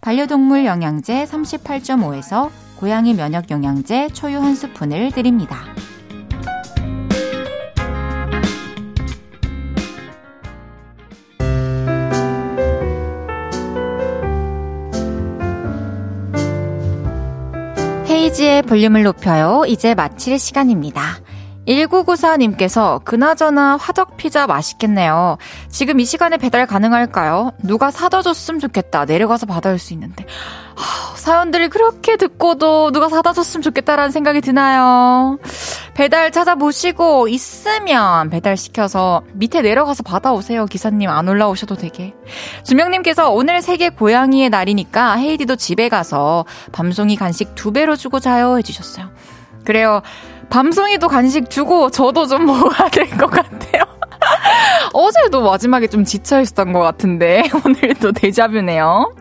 반려동물 0.00 0.64
영양제 0.64 1.24
38.5에서 1.24 2.50
고양이 2.76 3.14
면역 3.14 3.50
영양제 3.50 4.08
초유 4.08 4.38
한 4.38 4.54
스푼을 4.54 5.10
드립니다. 5.10 5.64
헤이지의 18.08 18.62
볼륨을 18.62 19.02
높여요. 19.02 19.64
이제 19.66 19.94
마칠 19.94 20.38
시간입니다. 20.38 21.18
1994님께서 21.68 23.04
그나저나 23.04 23.76
화덕 23.76 24.16
피자 24.16 24.46
맛있겠네요. 24.46 25.36
지금 25.68 26.00
이 26.00 26.04
시간에 26.04 26.38
배달 26.38 26.66
가능할까요? 26.66 27.52
누가 27.62 27.90
사다 27.90 28.22
줬으면 28.22 28.58
좋겠다. 28.60 29.04
내려가서 29.04 29.46
받아올 29.46 29.78
수 29.78 29.92
있는데. 29.92 30.24
하, 30.74 31.16
사연들을 31.16 31.68
그렇게 31.68 32.16
듣고도 32.16 32.90
누가 32.90 33.08
사다 33.08 33.32
줬으면 33.32 33.62
좋겠다라는 33.62 34.10
생각이 34.10 34.40
드나요? 34.40 35.38
배달 35.94 36.30
찾아보시고 36.30 37.28
있으면 37.28 38.30
배달시켜서 38.30 39.22
밑에 39.34 39.60
내려가서 39.60 40.04
받아오세요. 40.04 40.66
기사님 40.66 41.10
안 41.10 41.28
올라오셔도 41.28 41.74
되게. 41.74 42.14
주명님께서 42.64 43.30
오늘 43.30 43.60
세계 43.60 43.90
고양이의 43.90 44.50
날이니까 44.50 45.14
헤이디도 45.16 45.56
집에 45.56 45.88
가서 45.88 46.46
밤송이 46.72 47.16
간식 47.16 47.54
두 47.54 47.72
배로 47.72 47.96
주고 47.96 48.20
자요 48.20 48.56
해주셨어요. 48.58 49.10
그래요. 49.64 50.00
밤송이도 50.50 51.08
간식 51.08 51.50
주고 51.50 51.90
저도 51.90 52.26
좀 52.26 52.46
먹어야 52.46 52.88
될 52.90 53.08
것 53.18 53.26
같아요. 53.30 53.82
어제도 54.92 55.42
마지막에 55.42 55.86
좀 55.86 56.04
지쳐 56.04 56.40
있었던 56.40 56.72
것 56.72 56.80
같은데 56.80 57.42
오늘도 57.64 58.12
데자뷰네요. 58.12 59.14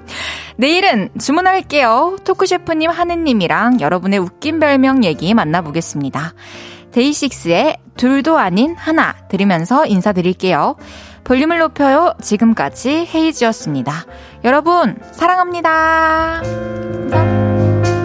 내일은 0.57 1.09
주문할게요. 1.19 2.17
토크셰프님 2.23 2.89
하느님이랑 2.89 3.79
여러분의 3.81 4.19
웃긴 4.19 4.59
별명 4.59 5.03
얘기 5.03 5.33
만나보겠습니다. 5.33 6.33
데이식스의 6.91 7.77
둘도 7.95 8.39
아닌 8.39 8.75
하나 8.75 9.13
들으면서 9.29 9.85
인사드릴게요. 9.85 10.75
볼륨을 11.25 11.59
높여요. 11.59 12.13
지금까지 12.21 13.07
헤이즈였습니다. 13.13 14.05
여러분, 14.45 14.97
사랑합니다. 15.11 16.41
감사합니다. 16.43 17.96